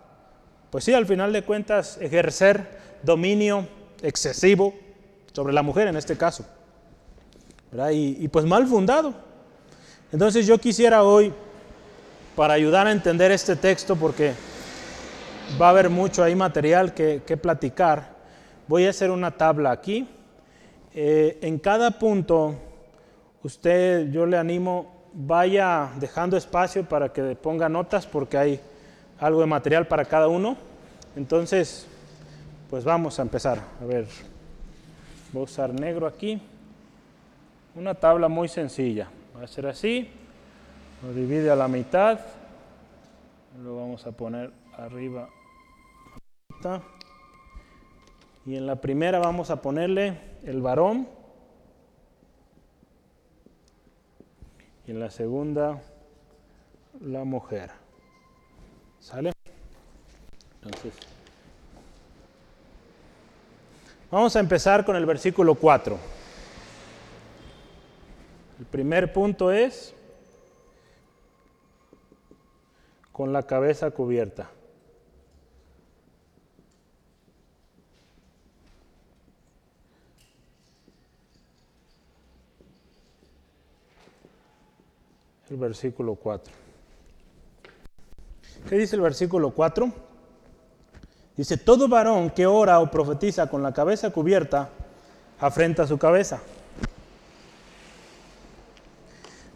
pues 0.69 0.85
sí, 0.85 0.93
al 0.93 1.07
final 1.07 1.33
de 1.33 1.41
cuentas, 1.41 1.97
ejercer 2.03 2.76
dominio 3.07 3.66
excesivo 4.03 4.75
sobre 5.33 5.55
la 5.55 5.62
mujer 5.62 5.88
en 5.88 5.97
este 5.97 6.16
caso. 6.16 6.45
Y, 7.92 8.29
pues 8.29 8.45
mal 8.45 8.66
fundado. 8.66 9.14
Entonces 10.12 10.47
yo 10.47 10.59
quisiera 10.59 11.03
hoy, 11.03 11.33
para 12.35 12.55
ayudar 12.55 12.87
a 12.87 12.92
entender 12.92 13.31
este 13.31 13.57
texto, 13.57 13.97
porque 13.97 14.33
va 15.61 15.69
a 15.69 15.71
haber 15.71 15.90
mucho 15.90 16.23
ahí 16.23 16.35
material 16.35 16.95
que, 16.95 17.38
platicar, 17.40 18.14
voy 18.66 18.87
a 18.87 18.90
hacer 18.90 19.11
una 19.11 19.31
tabla 19.31 19.71
aquí. 19.71 20.09
Eh, 20.95 21.38
en 21.42 21.59
cada 21.59 21.90
punto, 21.92 22.55
usted, 23.42 24.11
yo 24.11 24.27
le 24.27 24.38
animo, 24.38 25.11
vaya 25.12 25.90
dejando 25.99 26.37
espacio 26.37 26.85
para 26.88 27.12
que 27.12 27.37
ponga 27.37 27.69
notas, 27.69 28.07
porque 28.07 28.38
hay 28.38 28.61
algo 29.19 29.40
de 29.40 29.47
material 29.47 29.87
para 29.87 30.05
cada 30.05 30.29
uno. 30.29 30.57
Entonces, 31.14 31.87
pues 32.70 32.85
vamos 32.85 33.18
a 33.18 33.22
empezar. 33.22 33.62
A 33.81 33.85
ver, 33.85 34.07
voy 35.33 35.42
a 35.42 35.44
usar 35.44 35.72
negro 35.72 36.07
aquí. 36.07 36.40
Una 37.74 37.94
tabla 37.94 38.29
muy 38.29 38.48
sencilla. 38.48 39.09
Va 39.37 39.44
a 39.44 39.46
ser 39.46 39.66
así. 39.66 40.09
Lo 41.02 41.12
divide 41.12 41.50
a 41.50 41.57
la 41.57 41.68
mitad. 41.68 42.20
Lo 43.62 43.76
vamos 43.76 44.07
a 44.07 44.12
poner 44.12 44.50
arriba. 44.76 45.29
Y 48.44 48.57
en 48.57 48.66
la 48.66 48.76
primera 48.76 49.18
vamos 49.18 49.50
a 49.50 49.62
ponerle 49.62 50.18
el 50.44 50.61
varón. 50.61 51.09
Y 54.87 54.92
en 54.92 55.00
la 55.00 55.11
segunda, 55.11 55.83
la 57.00 57.24
mujer. 57.24 57.70
¿Sale? 59.00 59.33
Entonces, 60.62 60.94
vamos 64.11 64.37
a 64.37 64.40
empezar 64.40 64.85
con 64.85 64.97
el 64.97 65.07
versículo 65.07 65.55
4. 65.55 65.99
El 68.59 68.66
primer 68.66 69.12
punto 69.12 69.53
es 69.53 69.95
con 73.12 73.33
la 73.33 73.42
cabeza 73.42 73.90
cubierta. 73.90 74.51
El 85.49 85.59
versículo 85.59 86.16
4. 86.16 86.53
¿Qué 88.69 88.77
dice 88.77 88.97
el 88.97 89.03
versículo 89.03 89.51
4? 89.51 90.06
Dice, 91.37 91.59
todo 91.59 91.87
varón 91.87 92.31
que 92.31 92.46
ora 92.46 92.81
o 92.81 92.90
profetiza 92.90 93.49
con 93.49 93.62
la 93.62 93.75
cabeza 93.75 94.11
cubierta, 94.11 94.70
afrenta 95.38 95.87
su 95.87 95.99
cabeza. 95.99 96.40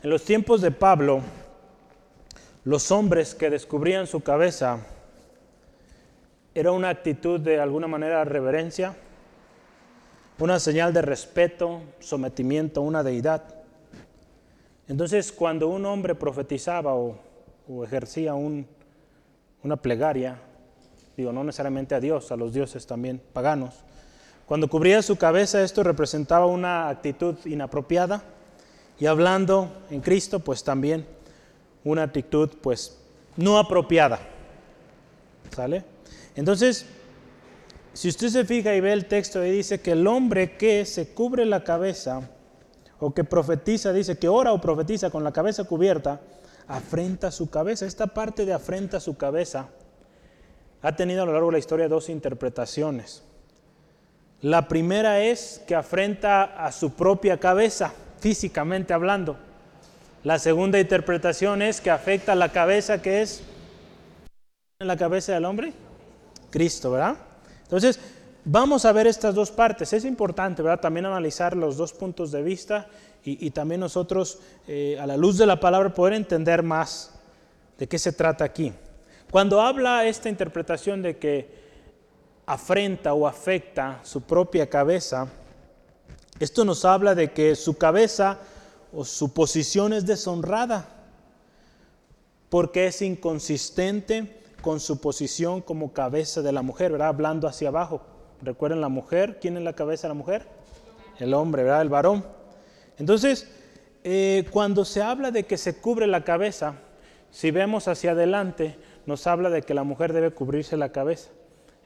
En 0.03 0.11
los 0.11 0.25
tiempos 0.25 0.61
de 0.61 0.71
Pablo, 0.71 1.23
los 2.65 2.91
hombres 2.91 3.35
que 3.35 3.49
descubrían 3.49 4.07
su 4.07 4.21
cabeza 4.21 4.79
era 6.55 6.73
una 6.73 6.91
actitud 6.91 7.41
de 7.41 7.61
alguna 7.61 7.87
manera 7.87 8.25
reverencia, 8.25 8.95
una 10.39 10.59
señal 10.59 10.93
de 10.93 11.01
respeto, 11.03 11.81
sometimiento 11.99 12.81
a 12.81 12.85
una 12.85 13.03
deidad. 13.03 13.43
Entonces, 14.89 15.33
cuando 15.33 15.69
un 15.69 15.87
hombre 15.87 16.15
profetizaba 16.15 16.95
o, 16.95 17.17
ejercía 17.85 18.35
una 18.35 19.77
plegaria, 19.77 20.39
digo, 21.21 21.33
no 21.33 21.45
necesariamente 21.45 21.95
a 21.95 22.01
Dios, 22.01 22.33
a 22.33 22.37
los 22.37 22.53
dioses 22.53 22.87
también 22.87 23.21
paganos, 23.33 23.75
cuando 24.47 24.69
cubría 24.69 25.01
su 25.03 25.17
cabeza 25.17 25.63
esto 25.63 25.83
representaba 25.83 26.47
una 26.47 26.89
actitud 26.89 27.37
inapropiada, 27.45 28.25
y 28.99 29.07
hablando 29.07 29.73
en 29.91 30.03
Cristo, 30.03 30.41
pues 30.41 30.63
también 30.63 31.07
una 31.85 32.03
actitud 32.03 32.51
pues 32.61 32.99
no 33.37 33.59
apropiada. 33.59 34.19
¿Sale? 35.55 35.85
Entonces, 36.37 36.85
si 37.95 38.09
usted 38.09 38.29
se 38.29 38.45
fija 38.45 38.75
y 38.75 38.81
ve 38.81 38.93
el 38.93 39.07
texto 39.07 39.45
y 39.45 39.51
dice 39.51 39.81
que 39.81 39.93
el 39.93 40.07
hombre 40.07 40.57
que 40.57 40.85
se 40.85 41.15
cubre 41.15 41.47
la 41.47 41.65
cabeza 41.65 42.29
o 42.99 43.15
que 43.15 43.25
profetiza, 43.25 43.93
dice 43.93 44.19
que 44.19 44.29
ora 44.29 44.53
o 44.53 44.61
profetiza 44.61 45.11
con 45.11 45.25
la 45.25 45.33
cabeza 45.33 45.65
cubierta, 45.65 46.21
afrenta 46.69 47.31
su 47.31 47.49
cabeza. 47.51 47.87
Esta 47.87 48.07
parte 48.09 48.45
de 48.45 48.53
afrenta 48.53 49.01
su 49.01 49.17
cabeza 49.17 49.71
ha 50.83 50.97
tenido 50.97 51.23
a 51.23 51.27
lo 51.27 51.33
largo 51.33 51.49
de 51.49 51.53
la 51.53 51.59
historia 51.59 51.89
dos 51.89 52.09
interpretaciones. 52.09 53.23
La 54.43 54.69
primera 54.69 55.21
es 55.21 55.61
que 55.67 55.75
afrenta 55.75 56.45
a 56.45 56.73
su 56.73 56.95
propia 56.95 57.39
cabeza 57.39 57.93
físicamente 58.21 58.95
hablando. 58.95 59.37
La 60.25 60.39
segunda 60.39 60.79
interpretación 60.79 61.63
es 61.63 61.81
que 61.81 61.91
afecta 61.91 62.33
a 62.33 62.37
la 62.37 62.51
cabeza 62.51 63.03
que 63.03 63.23
es 63.23 63.43
la 64.79 64.97
cabeza 64.97 65.35
del 65.35 65.45
hombre, 65.45 65.75
Cristo, 66.51 66.91
¿verdad? 66.91 67.17
Entonces, 67.63 68.01
vamos 68.45 68.87
a 68.87 68.93
ver 68.93 69.07
estas 69.07 69.35
dos 69.35 69.51
partes. 69.51 69.93
Es 69.93 70.07
importante, 70.07 70.63
¿verdad? 70.63 70.81
También 70.81 71.07
analizar 71.07 71.55
los 71.55 71.77
dos 71.77 71.93
puntos 71.93 72.33
de 72.33 72.43
vista 72.43 72.89
y, 73.23 73.51
también 73.51 73.81
nosotros, 73.81 74.39
eh, 74.67 74.99
a 74.99 75.07
la 75.07 75.19
luz 75.19 75.37
de 75.37 75.45
la 75.45 75.61
palabra, 75.61 75.93
poder 75.93 76.15
entender 76.15 76.63
más 76.63 77.13
de 77.79 77.87
qué 77.87 77.99
se 77.99 78.13
trata 78.13 78.45
aquí. 78.45 78.73
Cuando 79.31 79.61
habla 79.61 80.07
esta 80.07 80.29
interpretación 80.29 81.03
de 81.03 81.19
que 81.19 81.49
afrenta 82.47 83.15
o 83.15 83.29
afecta 83.29 84.01
su 84.03 84.23
propia 84.23 84.69
cabeza, 84.69 85.29
Esto 86.41 86.65
nos 86.65 86.87
habla 86.87 87.15
de 87.15 87.33
que 87.33 87.55
su 87.55 87.77
cabeza 87.77 88.39
o 88.95 89.05
su 89.05 89.35
posición 89.35 89.93
es 89.93 90.07
deshonrada, 90.07 90.89
porque 92.49 92.87
es 92.87 93.03
inconsistente 93.03 94.41
con 94.63 94.81
su 94.81 95.03
posición 95.03 95.61
como 95.61 95.93
cabeza 95.93 96.41
de 96.41 96.53
la 96.53 96.63
mujer, 96.63 96.93
¿verdad? 96.93 97.09
Hablando 97.09 97.47
hacia 97.47 97.69
abajo. 97.69 98.01
Recuerden 98.41 98.81
la 98.81 98.89
mujer, 98.89 99.39
¿quién 99.39 99.59
es 99.59 99.63
la 99.63 99.75
cabeza 99.75 100.09
de 100.09 100.15
la 100.15 100.19
mujer? 100.19 100.47
El 101.19 101.35
hombre, 101.35 101.63
¿verdad? 101.63 101.83
El 101.83 101.91
varón. 101.91 102.25
Entonces, 102.97 103.47
eh, 104.03 104.47
cuando 104.51 104.87
se 104.87 105.03
habla 105.03 105.31
de 105.31 105.45
que 105.45 105.59
se 105.59 105.77
cubre 105.77 106.07
la 106.07 106.25
cabeza, 106.25 106.77
si 107.31 107.51
vemos 107.51 107.87
hacia 107.87 108.13
adelante, 108.13 108.79
nos 109.11 109.27
habla 109.27 109.51
de 109.51 109.63
que 109.63 109.75
la 109.75 109.83
mujer 109.83 110.13
debe 110.13 110.31
cubrirse 110.31 110.77
la 110.77 110.93
cabeza. 110.93 111.31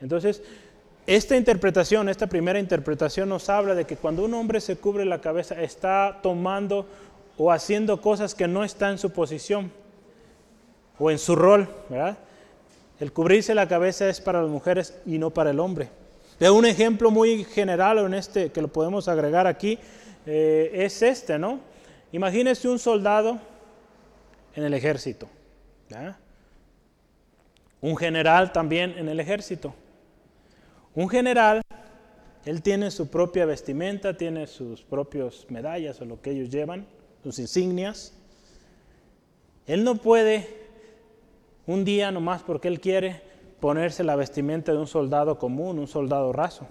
Entonces, 0.00 0.42
esta 1.06 1.36
interpretación, 1.36 2.10
esta 2.10 2.26
primera 2.26 2.58
interpretación 2.58 3.30
nos 3.30 3.48
habla 3.48 3.74
de 3.74 3.86
que 3.86 3.96
cuando 3.96 4.24
un 4.24 4.34
hombre 4.34 4.60
se 4.60 4.76
cubre 4.76 5.06
la 5.06 5.22
cabeza 5.22 5.60
está 5.60 6.20
tomando 6.22 6.86
o 7.38 7.50
haciendo 7.50 8.00
cosas 8.02 8.34
que 8.34 8.46
no 8.46 8.62
están 8.62 8.92
en 8.92 8.98
su 8.98 9.10
posición 9.10 9.72
o 10.98 11.10
en 11.10 11.18
su 11.18 11.34
rol, 11.34 11.66
¿verdad? 11.88 12.18
El 13.00 13.10
cubrirse 13.12 13.54
la 13.54 13.68
cabeza 13.68 14.06
es 14.08 14.20
para 14.20 14.42
las 14.42 14.50
mujeres 14.50 14.98
y 15.06 15.18
no 15.18 15.30
para 15.30 15.50
el 15.50 15.60
hombre. 15.60 15.88
De 16.38 16.50
un 16.50 16.66
ejemplo 16.66 17.10
muy 17.10 17.44
general 17.44 17.98
en 17.98 18.12
este 18.12 18.52
que 18.52 18.60
lo 18.60 18.68
podemos 18.68 19.08
agregar 19.08 19.46
aquí 19.46 19.78
eh, 20.26 20.70
es 20.74 21.00
este, 21.00 21.38
¿no? 21.38 21.60
Imagínese 22.12 22.68
un 22.68 22.78
soldado 22.78 23.38
en 24.54 24.64
el 24.64 24.74
ejército, 24.74 25.28
un 27.84 27.98
general 27.98 28.50
también 28.50 28.94
en 28.96 29.10
el 29.10 29.20
ejército. 29.20 29.74
Un 30.94 31.06
general, 31.06 31.60
él 32.46 32.62
tiene 32.62 32.90
su 32.90 33.08
propia 33.08 33.44
vestimenta, 33.44 34.16
tiene 34.16 34.46
sus 34.46 34.80
propias 34.80 35.44
medallas 35.50 36.00
o 36.00 36.06
lo 36.06 36.18
que 36.22 36.30
ellos 36.30 36.48
llevan, 36.48 36.86
sus 37.22 37.38
insignias. 37.38 38.14
Él 39.66 39.84
no 39.84 39.96
puede 39.96 40.48
un 41.66 41.84
día 41.84 42.10
nomás 42.10 42.42
porque 42.42 42.68
él 42.68 42.80
quiere 42.80 43.20
ponerse 43.60 44.02
la 44.02 44.16
vestimenta 44.16 44.72
de 44.72 44.78
un 44.78 44.86
soldado 44.86 45.38
común, 45.38 45.78
un 45.78 45.86
soldado 45.86 46.32
raso. 46.32 46.66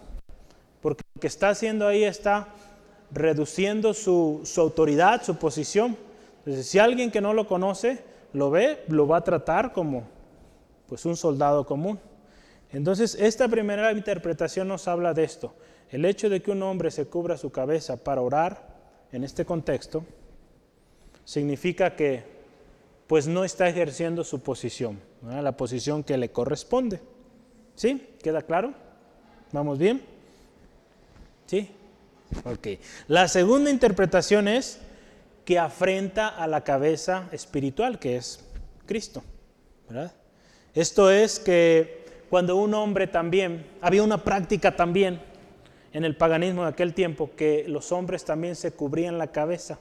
Porque 0.82 1.04
lo 1.14 1.22
que 1.22 1.28
está 1.28 1.50
haciendo 1.50 1.88
ahí 1.88 2.04
está 2.04 2.48
reduciendo 3.12 3.94
su, 3.94 4.42
autoridad, 4.58 5.22
su 5.22 5.36
posición. 5.36 5.96
Si 6.48 6.80
alguien 6.80 7.12
que 7.12 7.22
no 7.22 7.36
lo 7.36 7.46
conoce 7.46 8.04
lo 8.34 8.50
ve, 8.50 8.84
lo 8.88 9.08
va 9.08 9.18
a 9.18 9.24
tratar 9.24 9.74
como 9.74 10.12
pues 10.88 11.06
un 11.06 11.16
soldado 11.16 11.66
común. 11.66 12.00
Entonces, 12.72 13.16
esta 13.16 13.48
primera 13.48 13.92
interpretación 13.92 14.68
nos 14.68 14.88
habla 14.88 15.14
de 15.14 15.24
esto. 15.24 15.54
El 15.90 16.06
hecho 16.06 16.30
de 16.30 16.42
que 16.42 16.52
un 16.52 16.64
hombre 16.64 16.90
se 16.92 17.06
cubra 17.06 17.38
su 17.38 17.52
cabeza 17.52 17.98
para 17.98 18.22
orar 18.22 18.74
en 19.12 19.24
este 19.24 19.46
contexto 19.46 20.04
significa 21.24 21.96
que 21.96 22.24
pues 23.08 23.28
no 23.28 23.44
está 23.44 23.68
ejerciendo 23.68 24.24
su 24.24 24.40
posición, 24.42 25.00
la 25.22 25.56
posición 25.56 26.04
que 26.04 26.18
le 26.18 26.32
corresponde. 26.32 27.00
¿Sí? 27.76 28.16
¿Queda 28.22 28.42
claro? 28.42 28.74
¿Vamos 29.52 29.78
bien? 29.78 30.02
¿Sí? 31.46 31.70
Ok. 32.46 32.80
La 33.08 33.28
segunda 33.28 33.70
interpretación 33.70 34.48
es 34.48 34.80
que 35.46 35.60
afrenta 35.60 36.30
a 36.30 36.48
la 36.48 36.64
cabeza 36.64 37.30
espiritual, 37.32 38.00
que 38.00 38.16
es 38.16 38.40
Cristo. 38.86 39.24
¿verdad? 39.88 40.14
Esto 40.76 41.12
es 41.12 41.40
que 41.40 42.04
cuando 42.32 42.56
un 42.56 42.74
hombre 42.74 43.06
también, 43.06 43.66
había 43.80 44.02
una 44.02 44.24
práctica 44.24 44.76
también 44.76 45.22
en 45.94 46.04
el 46.04 46.18
paganismo 46.18 46.64
de 46.64 46.70
aquel 46.70 46.96
tiempo, 46.96 47.30
que 47.36 47.66
los 47.68 47.92
hombres 47.92 48.26
también 48.26 48.56
se 48.56 48.72
cubrían 48.72 49.20
la 49.20 49.28
cabeza 49.28 49.78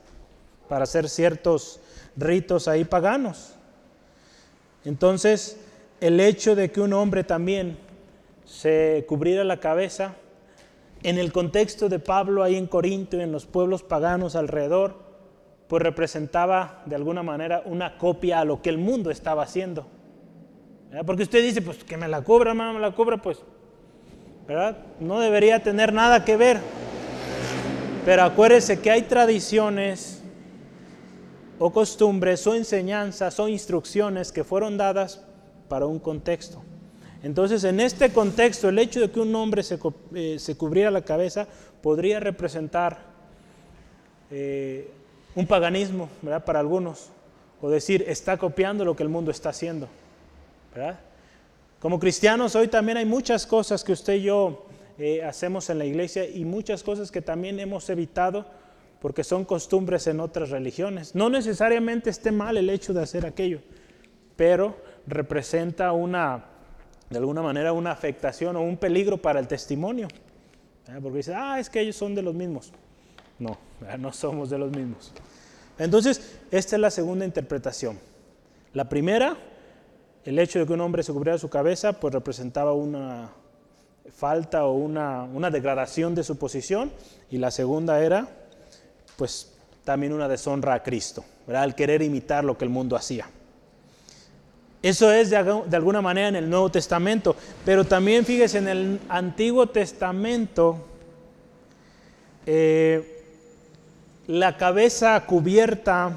para 0.68 0.84
hacer 0.84 1.08
ciertos 1.08 1.80
ritos 2.14 2.68
ahí 2.68 2.84
paganos. 2.84 3.54
Entonces, 4.84 5.58
el 6.00 6.20
hecho 6.20 6.54
de 6.54 6.70
que 6.70 6.82
un 6.82 6.92
hombre 6.92 7.24
también 7.24 7.78
se 8.44 9.06
cubriera 9.08 9.44
la 9.44 9.60
cabeza, 9.60 10.14
en 11.02 11.16
el 11.16 11.32
contexto 11.32 11.88
de 11.88 11.98
Pablo 11.98 12.42
ahí 12.42 12.56
en 12.56 12.66
Corinto 12.66 13.16
y 13.16 13.22
en 13.22 13.32
los 13.32 13.46
pueblos 13.46 13.82
paganos 13.82 14.36
alrededor, 14.36 15.00
pues 15.68 15.82
representaba 15.82 16.82
de 16.84 16.96
alguna 16.96 17.22
manera 17.22 17.62
una 17.64 17.96
copia 17.96 18.40
a 18.40 18.44
lo 18.44 18.60
que 18.60 18.68
el 18.68 18.76
mundo 18.76 19.10
estaba 19.10 19.42
haciendo. 19.42 19.86
Porque 21.06 21.22
usted 21.22 21.42
dice, 21.42 21.62
pues 21.62 21.78
que 21.84 21.96
me 21.96 22.06
la 22.06 22.22
cobra, 22.22 22.52
mamá, 22.52 22.74
me 22.74 22.80
la 22.80 22.94
cobra, 22.94 23.16
pues, 23.16 23.38
¿verdad? 24.46 24.76
No 25.00 25.20
debería 25.20 25.62
tener 25.62 25.92
nada 25.92 26.24
que 26.24 26.36
ver. 26.36 26.60
Pero 28.04 28.24
acuérdese 28.24 28.80
que 28.80 28.90
hay 28.90 29.02
tradiciones 29.02 30.22
o 31.58 31.72
costumbres 31.72 32.46
o 32.46 32.54
enseñanzas 32.54 33.40
o 33.40 33.48
instrucciones 33.48 34.32
que 34.32 34.44
fueron 34.44 34.76
dadas 34.76 35.22
para 35.68 35.86
un 35.86 35.98
contexto. 35.98 36.62
Entonces, 37.22 37.64
en 37.64 37.80
este 37.80 38.12
contexto, 38.12 38.68
el 38.68 38.78
hecho 38.78 39.00
de 39.00 39.10
que 39.10 39.20
un 39.20 39.34
hombre 39.34 39.62
se, 39.62 39.78
eh, 40.14 40.54
cubriera 40.58 40.90
la 40.90 41.02
cabeza 41.02 41.46
podría 41.80 42.20
representar 42.20 42.98
eh, 44.30 44.90
un 45.34 45.46
paganismo, 45.46 46.10
¿verdad? 46.20 46.44
Para 46.44 46.58
algunos, 46.60 47.10
o 47.60 47.70
decir, 47.70 48.04
está 48.08 48.36
copiando 48.36 48.84
lo 48.84 48.96
que 48.96 49.04
el 49.04 49.08
mundo 49.08 49.30
está 49.30 49.50
haciendo. 49.50 49.88
Como 51.80 51.98
cristianos 51.98 52.54
hoy 52.54 52.68
también 52.68 52.98
hay 52.98 53.04
muchas 53.04 53.46
cosas 53.46 53.82
que 53.84 53.92
usted 53.92 54.14
y 54.14 54.22
yo 54.22 54.66
eh, 54.98 55.22
hacemos 55.24 55.68
en 55.70 55.78
la 55.78 55.84
iglesia 55.84 56.28
y 56.28 56.44
muchas 56.44 56.82
cosas 56.82 57.10
que 57.10 57.20
también 57.20 57.58
hemos 57.60 57.88
evitado 57.90 58.46
porque 59.00 59.24
son 59.24 59.44
costumbres 59.44 60.06
en 60.06 60.20
otras 60.20 60.50
religiones. 60.50 61.14
No 61.14 61.28
necesariamente 61.28 62.08
esté 62.08 62.30
mal 62.30 62.56
el 62.56 62.70
hecho 62.70 62.92
de 62.92 63.02
hacer 63.02 63.26
aquello, 63.26 63.60
pero 64.36 64.76
representa 65.08 65.90
una, 65.90 66.44
de 67.10 67.18
alguna 67.18 67.42
manera, 67.42 67.72
una 67.72 67.90
afectación 67.90 68.54
o 68.54 68.60
un 68.60 68.76
peligro 68.76 69.16
para 69.16 69.40
el 69.40 69.48
testimonio. 69.48 70.06
Porque 71.02 71.18
dice, 71.18 71.34
ah, 71.34 71.58
es 71.58 71.68
que 71.68 71.80
ellos 71.80 71.96
son 71.96 72.14
de 72.14 72.22
los 72.22 72.34
mismos. 72.34 72.72
No, 73.40 73.58
no 73.98 74.12
somos 74.12 74.50
de 74.50 74.58
los 74.58 74.70
mismos. 74.70 75.12
Entonces, 75.78 76.38
esta 76.52 76.76
es 76.76 76.80
la 76.80 76.90
segunda 76.90 77.24
interpretación. 77.24 77.98
La 78.72 78.88
primera 78.88 79.36
el 80.24 80.38
hecho 80.38 80.60
de 80.60 80.66
que 80.66 80.72
un 80.72 80.80
hombre 80.80 81.02
se 81.02 81.12
cubriera 81.12 81.38
su 81.38 81.48
cabeza 81.48 81.94
pues 81.94 82.14
representaba 82.14 82.72
una 82.72 83.30
falta 84.16 84.64
o 84.66 84.72
una, 84.72 85.50
degradación 85.50 86.14
de 86.14 86.24
su 86.24 86.36
posición 86.36 86.92
y 87.30 87.38
la 87.38 87.50
segunda 87.50 88.02
era 88.02 88.28
pues 89.16 89.52
también 89.84 90.12
una 90.12 90.28
deshonra 90.28 90.74
a 90.74 90.82
Cristo, 90.82 91.24
¿verdad? 91.46 91.64
al 91.64 91.74
querer 91.74 92.02
imitar 92.02 92.44
lo 92.44 92.56
que 92.56 92.64
el 92.64 92.70
mundo 92.70 92.96
hacía. 92.96 93.28
Eso 94.80 95.12
es 95.12 95.30
de, 95.30 95.36
alguna 95.36 96.02
manera 96.02 96.28
en 96.28 96.36
el 96.36 96.50
Nuevo 96.50 96.70
Testamento, 96.70 97.36
pero 97.64 97.84
también 97.84 98.24
fíjese 98.24 98.58
en 98.58 98.68
el 98.68 99.00
Antiguo 99.08 99.68
Testamento 99.68 100.76
eh, 102.46 103.24
la 104.26 104.56
cabeza 104.56 105.24
cubierta 105.24 106.16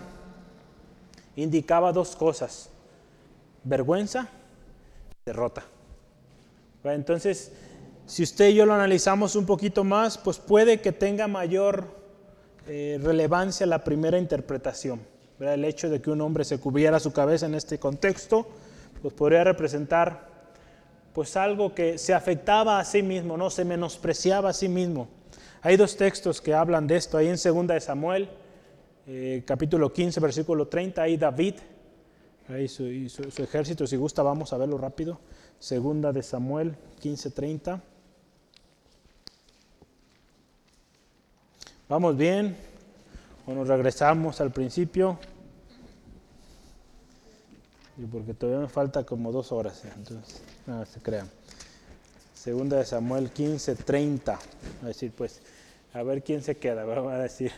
indicaba 1.36 1.92
dos 1.92 2.16
cosas 2.16 2.70
vergüenza, 3.66 4.30
derrota. 5.26 5.64
Entonces, 6.84 7.52
si 8.06 8.24
usted 8.24 8.50
y 8.50 8.56
yo 8.56 8.66
lo 8.66 8.74
analizamos 8.76 9.36
un 9.36 9.46
poquito 9.46 9.84
más, 9.84 10.18
pues 10.18 10.38
puede 10.38 10.80
que 10.80 10.92
tenga 10.92 11.28
mayor 11.28 11.88
eh, 12.68 13.00
relevancia 13.02 13.66
la 13.66 13.84
primera 13.84 14.18
interpretación. 14.20 15.02
El 15.40 15.66
hecho 15.66 15.90
de 15.90 16.02
que 16.02 16.12
un 16.12 16.22
hombre 16.22 16.46
se 16.46 16.60
cubriera 16.60 17.00
su 17.00 17.12
cabeza 17.12 17.48
en 17.48 17.56
este 17.56 17.80
contexto, 17.80 18.48
pues 19.02 19.14
podría 19.14 19.44
representar 19.44 20.34
pues 21.14 21.36
algo 21.36 21.74
que 21.74 21.98
se 21.98 22.14
afectaba 22.14 22.80
a 22.80 22.86
sí 22.86 23.02
mismo, 23.02 23.36
no 23.36 23.50
se 23.50 23.66
menospreciaba 23.66 24.50
a 24.50 24.54
sí 24.54 24.70
mismo. 24.70 25.08
Hay 25.62 25.78
dos 25.78 25.98
textos 25.98 26.42
que 26.42 26.54
hablan 26.54 26.86
de 26.86 26.98
esto, 26.98 27.18
ahí 27.18 27.28
en 27.28 27.38
2 27.38 27.68
de 27.68 27.82
Samuel, 27.82 28.30
eh, 29.08 29.44
capítulo 29.46 29.92
15, 29.92 30.20
versículo 30.20 30.68
30, 30.68 31.02
ahí 31.02 31.18
David 31.18 31.56
Ahí 32.48 32.68
su, 32.68 32.86
ejército, 32.86 33.88
si 33.88 33.96
gusta, 33.96 34.22
vamos 34.22 34.54
a 34.54 34.58
verlo 34.58 34.78
rápido. 34.78 35.20
Segunda 35.60 36.12
de 36.12 36.22
Samuel 36.22 36.76
15:30. 37.02 37.82
Vamos 41.90 42.16
bien. 42.16 42.56
Bueno, 43.48 43.64
regresamos 43.64 44.42
al 44.42 44.52
principio. 44.52 45.18
Y 47.98 48.06
porque 48.06 48.34
todavía 48.36 48.62
me 48.62 48.68
falta 48.70 49.04
como 49.06 49.32
dos 49.32 49.52
horas, 49.52 49.84
entonces, 49.96 50.42
nada, 50.68 50.86
se 50.86 51.00
crean. 51.00 51.30
Segunda 52.36 52.78
de 52.78 52.86
Samuel 52.86 53.34
15:30. 53.34 54.38
A 54.84 54.86
decir, 54.86 55.12
pues, 55.18 55.42
a 55.94 56.04
ver 56.04 56.22
quién 56.22 56.44
se 56.44 56.58
queda, 56.58 56.84
vamos 56.86 57.12
a 57.12 57.18
decir. 57.18 57.52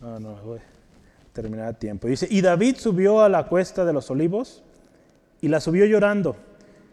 no, 0.00 0.20
no, 0.20 0.36
voy 0.44 0.60
terminar 1.42 1.68
a 1.68 1.72
tiempo. 1.74 2.08
Dice, 2.08 2.26
y 2.28 2.40
David 2.40 2.78
subió 2.78 3.20
a 3.20 3.28
la 3.28 3.46
cuesta 3.46 3.84
de 3.84 3.92
los 3.92 4.10
olivos 4.10 4.64
y 5.40 5.46
la 5.46 5.60
subió 5.60 5.86
llorando, 5.86 6.34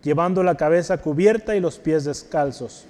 llevando 0.03 0.43
la 0.43 0.55
cabeza 0.55 0.99
cubierta 0.99 1.55
y 1.55 1.59
los 1.59 1.79
pies 1.79 2.03
descalzos. 2.03 2.85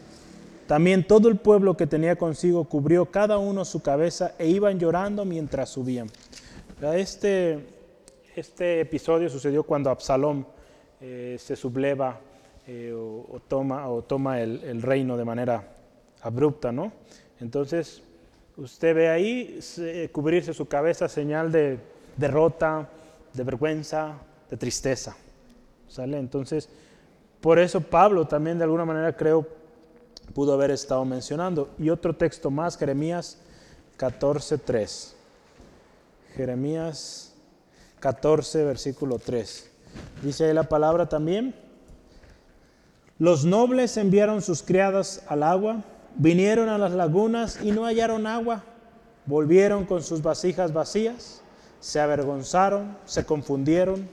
También 0.68 1.08
todo 1.08 1.30
el 1.30 1.38
pueblo 1.38 1.78
que 1.78 1.88
tenía 1.88 2.18
consigo 2.18 2.66
cubrió 2.66 3.06
cada 3.06 3.38
uno 3.38 3.64
su 3.64 3.82
cabeza 3.82 4.34
e 4.38 4.50
iban 4.50 4.80
llorando 4.80 5.24
mientras 5.24 5.70
subían. 5.70 6.10
Este, 6.94 7.66
este 8.36 8.82
episodio 8.82 9.30
sucedió 9.30 9.64
cuando 9.64 9.90
Absalom 9.90 10.44
eh, 11.00 11.38
se 11.40 11.56
subleva 11.56 12.20
eh, 12.68 12.92
o, 12.94 13.40
toma, 13.48 13.88
o 13.88 14.02
toma 14.02 14.42
el, 14.42 14.82
reino 14.82 15.16
de 15.16 15.24
manera 15.24 15.64
abrupta, 16.22 16.74
¿no? 16.74 16.92
Entonces, 17.40 18.02
usted 18.58 18.96
ve 18.96 19.10
ahí 19.10 19.60
cubrirse 20.12 20.54
su 20.54 20.68
cabeza, 20.68 21.08
señal 21.08 21.52
de 21.52 21.80
derrota, 22.18 22.90
de 23.34 23.44
vergüenza, 23.44 24.14
de 24.50 24.58
tristeza. 24.58 25.16
¿Sale? 25.88 26.18
Entonces, 26.18 26.70
por 27.42 27.60
eso 27.60 27.82
Pablo 27.82 28.26
también 28.26 28.58
de 28.58 28.64
alguna 28.64 28.86
manera 28.86 29.16
creo 29.16 29.48
pudo 30.34 30.54
haber 30.54 30.72
estado 30.72 31.06
mencionando. 31.06 31.70
Y 31.78 31.90
otro 31.90 32.16
texto 32.16 32.50
más, 32.50 32.78
Jeremías 32.78 33.38
14.3. 33.98 35.14
Jeremías 36.36 37.34
14, 38.00 38.64
versículo 38.66 39.20
3. 39.20 39.72
Dice 40.24 40.46
ahí 40.46 40.54
la 40.54 40.64
palabra 40.64 41.08
también. 41.08 41.56
Los 43.18 43.46
nobles 43.46 43.96
enviaron 43.96 44.42
sus 44.42 44.62
criadas 44.62 45.24
al 45.28 45.44
agua, 45.44 45.84
vinieron 46.16 46.70
a 46.70 46.78
las 46.78 46.92
lagunas 46.92 47.60
y 47.62 47.72
no 47.72 47.86
hallaron 47.86 48.28
agua. 48.28 48.64
Volvieron 49.26 49.86
con 49.86 50.04
sus 50.04 50.22
vasijas 50.22 50.74
vacías, 50.74 51.42
se 51.80 52.00
avergonzaron, 52.00 52.98
se 53.06 53.26
confundieron 53.26 54.08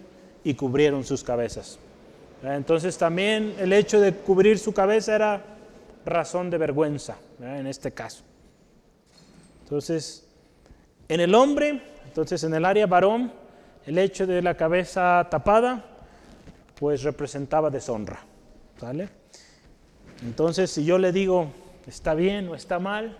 y 0.44 0.54
cubrieron 0.54 1.04
sus 1.04 1.22
cabezas. 1.22 1.78
Entonces 2.42 2.98
también 2.98 3.54
el 3.58 3.72
hecho 3.72 4.00
de 4.00 4.12
cubrir 4.12 4.58
su 4.58 4.72
cabeza 4.72 5.14
era 5.14 5.44
razón 6.04 6.50
de 6.50 6.58
vergüenza, 6.58 7.16
en 7.40 7.66
este 7.66 7.92
caso. 7.92 8.24
Entonces, 9.62 10.26
en 11.08 11.20
el 11.20 11.34
hombre, 11.34 11.82
entonces 12.04 12.42
en 12.44 12.54
el 12.54 12.64
área 12.64 12.86
varón, 12.86 13.32
el 13.86 13.98
hecho 13.98 14.26
de 14.26 14.42
la 14.42 14.56
cabeza 14.56 15.26
tapada, 15.30 15.84
pues 16.74 17.02
representaba 17.02 17.70
deshonra. 17.70 18.20
¿Sale? 18.80 19.08
Entonces, 20.22 20.70
si 20.70 20.84
yo 20.84 20.98
le 20.98 21.12
digo, 21.12 21.52
está 21.86 22.14
bien 22.14 22.48
o 22.48 22.54
está 22.54 22.78
mal, 22.78 23.16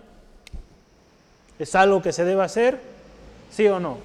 ¿es 1.59 1.75
algo 1.75 2.01
que 2.01 2.11
se 2.11 2.23
debe 2.23 2.43
hacer? 2.43 2.79
¿Sí 3.51 3.67
o 3.67 3.79
no? 3.79 3.97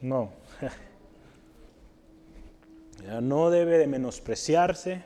No. 0.00 0.30
no 3.20 3.50
debe 3.50 3.78
de 3.78 3.86
menospreciarse, 3.86 5.02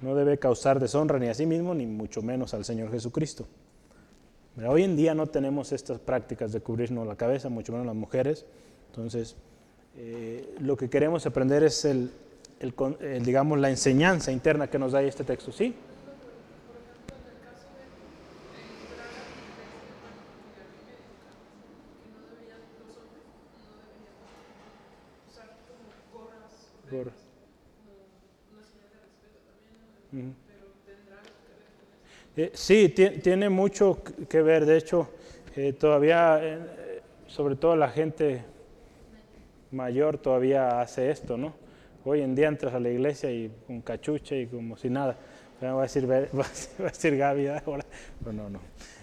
no 0.00 0.14
debe 0.14 0.38
causar 0.38 0.80
deshonra 0.80 1.18
ni 1.18 1.28
a 1.28 1.34
sí 1.34 1.46
mismo, 1.46 1.74
ni 1.74 1.86
mucho 1.86 2.22
menos 2.22 2.54
al 2.54 2.64
Señor 2.64 2.90
Jesucristo. 2.90 3.46
hoy 4.66 4.84
en 4.84 4.96
día 4.96 5.14
no 5.14 5.26
tenemos 5.26 5.72
estas 5.72 5.98
prácticas 5.98 6.52
de 6.52 6.60
cubrirnos 6.60 7.06
la 7.06 7.16
cabeza, 7.16 7.48
mucho 7.48 7.72
menos 7.72 7.86
las 7.86 7.96
mujeres. 7.96 8.46
Entonces, 8.88 9.36
eh, 9.96 10.54
lo 10.60 10.76
que 10.76 10.90
queremos 10.90 11.26
aprender 11.26 11.62
es 11.62 11.84
el, 11.84 12.10
digamos, 13.22 13.58
la 13.58 13.70
enseñanza 13.70 14.30
interna 14.30 14.68
que 14.68 14.78
nos 14.78 14.92
da 14.92 15.02
este 15.02 15.24
texto, 15.24 15.50
¿sí? 15.50 15.74
Eh, 32.36 32.50
sí, 32.54 32.88
tiene 32.88 33.48
mucho 33.48 34.02
que 34.28 34.42
ver. 34.42 34.66
De 34.66 34.76
hecho, 34.76 35.10
eh, 35.56 35.72
todavía, 35.72 36.40
eh, 36.42 37.02
sobre 37.26 37.56
todo 37.56 37.76
la 37.76 37.88
gente 37.90 38.42
mayor 39.70 40.18
todavía 40.18 40.80
hace 40.80 41.10
esto, 41.10 41.36
¿no? 41.36 41.52
Hoy 42.10 42.22
en 42.22 42.34
día 42.34 42.48
entras 42.48 42.74
a 42.74 42.80
la 42.80 42.90
iglesia 42.90 43.30
y 43.30 43.52
con 43.68 43.82
cachucha 43.82 44.34
y 44.34 44.48
como 44.48 44.76
si 44.76 44.90
nada. 44.90 45.16
Va 45.62 45.78
a 45.78 45.82
decir, 45.82 46.10
va 46.10 46.16
a 46.16 46.82
decir 46.82 47.16
Gaby 47.16 47.46
ahora, 47.46 47.84
pero 48.18 48.32
no, 48.32 48.50
no. 48.50 48.60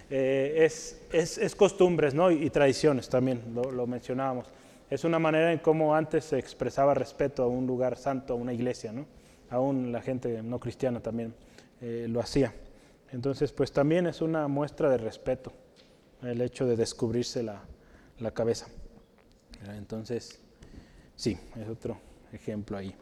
es, 0.10 1.00
es, 1.14 1.38
es, 1.38 1.56
costumbres 1.56 2.14
¿no? 2.14 2.32
y, 2.32 2.50
tradiciones 2.50 3.08
también, 3.08 3.44
lo, 3.54 3.72
lo, 3.72 3.88
mencionábamos. 3.88 4.48
Es 4.90 5.06
una 5.06 5.20
manera 5.20 5.54
en 5.54 5.60
cómo 5.60 5.96
antes 5.96 6.26
se 6.26 6.38
expresaba 6.38 6.94
respeto 6.96 7.44
a 7.44 7.48
un 7.48 7.66
lugar 7.66 7.96
santo, 7.96 8.34
a 8.34 8.36
una 8.36 8.52
iglesia, 8.52 8.92
¿no? 8.92 9.06
Aún 9.52 9.94
la 9.94 10.02
gente 10.02 10.44
no 10.44 10.60
cristiana 10.60 11.00
también 11.00 11.34
lo 11.80 12.20
hacía. 12.20 12.54
Entonces, 13.14 13.54
pues 13.54 13.72
también 13.72 14.06
es 14.06 14.22
una 14.22 14.50
muestra 14.50 14.90
de 14.90 14.98
respeto 14.98 15.54
el 16.24 16.42
hecho 16.42 16.66
de 16.66 16.76
descubrirse 16.76 17.42
la, 17.42 17.62
la 18.20 18.32
cabeza. 18.32 18.68
Entonces, 19.78 20.42
sí, 21.16 21.38
es 21.56 21.70
otro 21.70 22.07
ejemplo 22.34 22.78
ahí. 22.78 22.94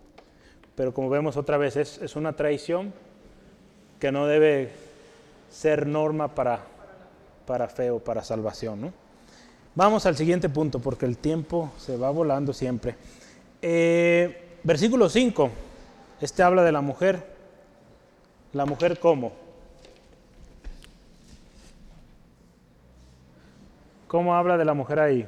Pero 0.76 0.94
como 0.94 1.10
vemos 1.10 1.38
otra 1.38 1.58
vez, 1.58 1.76
es, 1.78 1.98
es 2.00 2.16
una 2.16 2.34
tradición 2.34 2.94
que 4.00 4.12
no 4.12 4.28
debe 4.28 4.72
ser 5.50 5.88
norma 5.88 6.36
para, 6.36 6.60
para 7.46 7.68
fe 7.68 7.92
o 7.92 8.00
para 8.00 8.24
salvación. 8.24 8.82
¿no? 8.82 8.94
Vamos 9.76 10.06
al 10.06 10.16
siguiente 10.16 10.50
punto, 10.50 10.80
porque 10.80 11.06
el 11.06 11.18
tiempo 11.18 11.72
se 11.78 11.98
va 11.98 12.10
volando 12.10 12.54
siempre. 12.54 12.96
Eh, 13.62 14.58
versículo 14.64 15.10
5, 15.10 15.50
este 16.22 16.44
habla 16.44 16.64
de 16.64 16.72
la 16.72 16.82
mujer. 16.82 17.36
¿La 18.54 18.66
mujer 18.66 19.00
cómo? 19.00 19.34
¿Cómo 24.08 24.36
habla 24.36 24.58
de 24.58 24.66
la 24.66 24.74
mujer 24.74 25.00
ahí? 25.00 25.28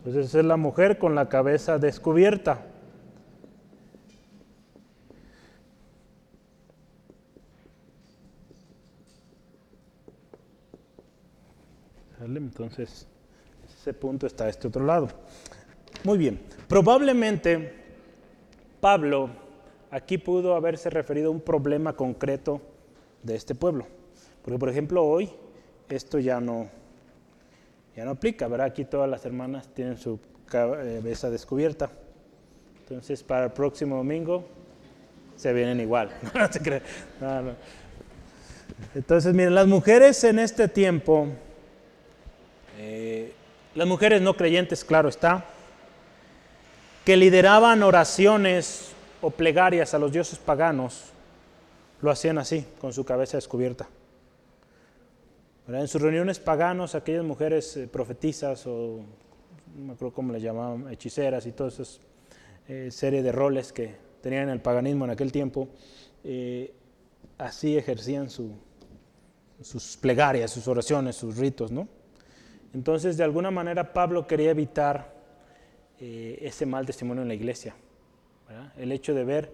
Entonces 0.00 0.34
es 0.34 0.44
la 0.46 0.56
mujer 0.56 0.96
con 0.98 1.14
la 1.14 1.28
cabeza 1.28 1.78
descubierta. 1.78 2.66
Entonces, 12.24 13.06
ese 13.78 13.92
punto 13.92 14.26
está 14.26 14.44
a 14.44 14.48
este 14.48 14.68
otro 14.68 14.84
lado. 14.86 15.08
Muy 16.04 16.16
bien. 16.16 16.40
Probablemente 16.66 17.74
Pablo 18.80 19.28
aquí 19.90 20.16
pudo 20.16 20.54
haberse 20.54 20.88
referido 20.88 21.28
a 21.28 21.32
un 21.32 21.42
problema 21.42 21.94
concreto 21.94 22.62
de 23.22 23.34
este 23.36 23.54
pueblo. 23.54 23.86
Porque, 24.42 24.58
por 24.58 24.70
ejemplo, 24.70 25.04
hoy 25.04 25.30
esto 25.90 26.18
ya 26.18 26.40
no, 26.40 26.70
ya 27.96 28.04
no 28.04 28.12
aplica, 28.12 28.48
¿verdad? 28.48 28.68
Aquí 28.68 28.84
todas 28.84 29.08
las 29.08 29.24
hermanas 29.24 29.68
tienen 29.74 29.98
su 29.98 30.20
cabeza 30.46 31.30
descubierta. 31.30 31.90
Entonces, 32.80 33.22
para 33.22 33.44
el 33.46 33.52
próximo 33.52 33.96
domingo 33.96 34.44
se 35.36 35.52
vienen 35.52 35.80
igual. 35.80 36.10
no 36.34 36.52
se 36.52 36.60
cree. 36.60 36.82
Entonces, 38.94 39.34
miren, 39.34 39.54
las 39.54 39.66
mujeres 39.66 40.22
en 40.24 40.38
este 40.38 40.68
tiempo, 40.68 41.28
eh, 42.78 43.32
las 43.74 43.86
mujeres 43.86 44.20
no 44.22 44.34
creyentes, 44.34 44.84
claro 44.84 45.08
está, 45.08 45.44
que 47.04 47.16
lideraban 47.16 47.82
oraciones 47.82 48.92
o 49.20 49.30
plegarias 49.30 49.94
a 49.94 49.98
los 49.98 50.12
dioses 50.12 50.38
paganos, 50.38 51.04
lo 52.00 52.10
hacían 52.10 52.38
así, 52.38 52.66
con 52.80 52.92
su 52.92 53.04
cabeza 53.04 53.36
descubierta. 53.36 53.88
En 55.72 55.86
sus 55.86 56.02
reuniones 56.02 56.40
paganos, 56.40 56.96
aquellas 56.96 57.22
mujeres 57.22 57.76
eh, 57.76 57.86
profetizas 57.86 58.66
o 58.66 59.04
no 59.76 59.84
me 59.84 59.92
acuerdo 59.92 60.12
cómo 60.12 60.32
le 60.32 60.40
llamaban, 60.40 60.90
hechiceras 60.92 61.46
y 61.46 61.52
todas 61.52 61.74
esas 61.74 62.00
eh, 62.66 62.88
serie 62.90 63.22
de 63.22 63.30
roles 63.30 63.72
que 63.72 63.94
tenían 64.20 64.48
el 64.48 64.60
paganismo 64.60 65.04
en 65.04 65.12
aquel 65.12 65.30
tiempo, 65.30 65.68
eh, 66.24 66.74
así 67.38 67.76
ejercían 67.76 68.30
sus 68.30 69.96
plegarias, 69.98 70.50
sus 70.50 70.66
oraciones, 70.66 71.14
sus 71.14 71.36
ritos, 71.36 71.70
¿no? 71.70 71.86
Entonces, 72.74 73.16
de 73.16 73.22
alguna 73.22 73.52
manera, 73.52 73.92
Pablo 73.92 74.26
quería 74.26 74.50
evitar 74.50 75.20
ese 75.98 76.66
mal 76.66 76.86
testimonio 76.86 77.22
en 77.22 77.28
la 77.28 77.34
iglesia. 77.34 77.74
El 78.76 78.92
hecho 78.92 79.12
de 79.12 79.24
ver 79.24 79.52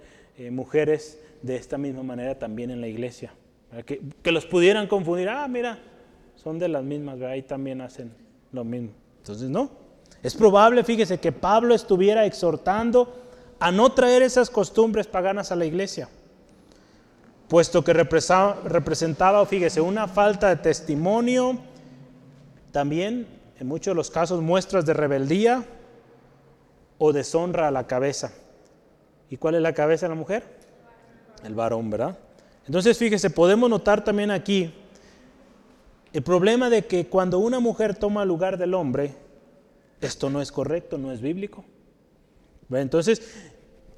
mujeres 0.51 1.21
de 1.43 1.57
esta 1.57 1.79
misma 1.79 2.03
manera 2.03 2.39
también 2.39 2.71
en 2.71 2.81
la 2.81 2.89
iglesia. 2.89 3.33
Que, 3.87 4.01
que, 4.23 4.33
los 4.33 4.45
pudieran 4.45 4.87
confundir, 4.87 5.29
ah, 5.29 5.49
mira, 5.49 5.79
son 6.37 6.59
de 6.59 6.69
las 6.69 6.85
mismas, 6.85 7.21
ahí 7.23 7.43
también 7.43 7.81
hacen 7.81 8.13
lo 8.53 8.65
mismo. 8.65 8.91
Entonces, 9.19 9.49
no. 9.49 9.71
Es 10.23 10.35
probable, 10.35 10.85
fíjese, 10.85 11.19
que 11.19 11.33
Pablo 11.33 11.75
estuviera 11.75 12.25
exhortando 12.25 13.13
a 13.59 13.73
no 13.73 13.91
traer 13.93 14.23
esas 14.23 14.51
costumbres 14.51 15.07
paganas 15.07 15.51
a 15.51 15.57
la 15.57 15.65
iglesia, 15.65 16.09
puesto 17.49 17.83
que 17.83 17.93
representaba, 17.93 19.45
fíjese, 19.47 19.81
una 19.81 20.07
falta 20.09 20.49
de 20.49 20.57
testimonio 20.57 21.59
también 22.71 23.27
en 23.59 23.67
muchos 23.67 23.93
de 23.93 23.97
los 23.97 24.11
casos, 24.11 24.43
muestras 24.43 24.85
de 24.85 24.93
rebeldía 24.95 25.65
o 26.99 27.13
deshonra 27.13 27.69
a 27.69 27.71
la 27.71 27.87
cabeza. 27.87 28.33
¿Y 29.31 29.39
cuál 29.39 29.55
es 29.55 29.63
la 29.63 29.73
cabeza 29.73 30.07
de 30.07 30.11
la 30.11 30.15
mujer? 30.15 30.45
El 31.43 31.55
varón, 31.55 31.91
¿verdad? 31.91 32.19
Entonces, 32.67 32.99
fíjese, 32.99 33.31
podemos 33.31 33.71
notar 33.71 34.05
también 34.05 34.31
aquí 34.31 34.75
el 36.17 36.23
problema 36.23 36.71
de 36.71 36.87
que 36.87 37.09
cuando 37.09 37.39
una 37.39 37.61
mujer 37.61 37.95
toma 37.95 38.25
lugar 38.25 38.57
del 38.57 38.73
hombre, 38.73 39.13
esto 40.01 40.31
no 40.31 40.41
es 40.41 40.51
correcto, 40.51 40.97
no 40.97 41.13
es 41.13 41.21
bíblico. 41.21 41.63
Entonces, 42.71 43.21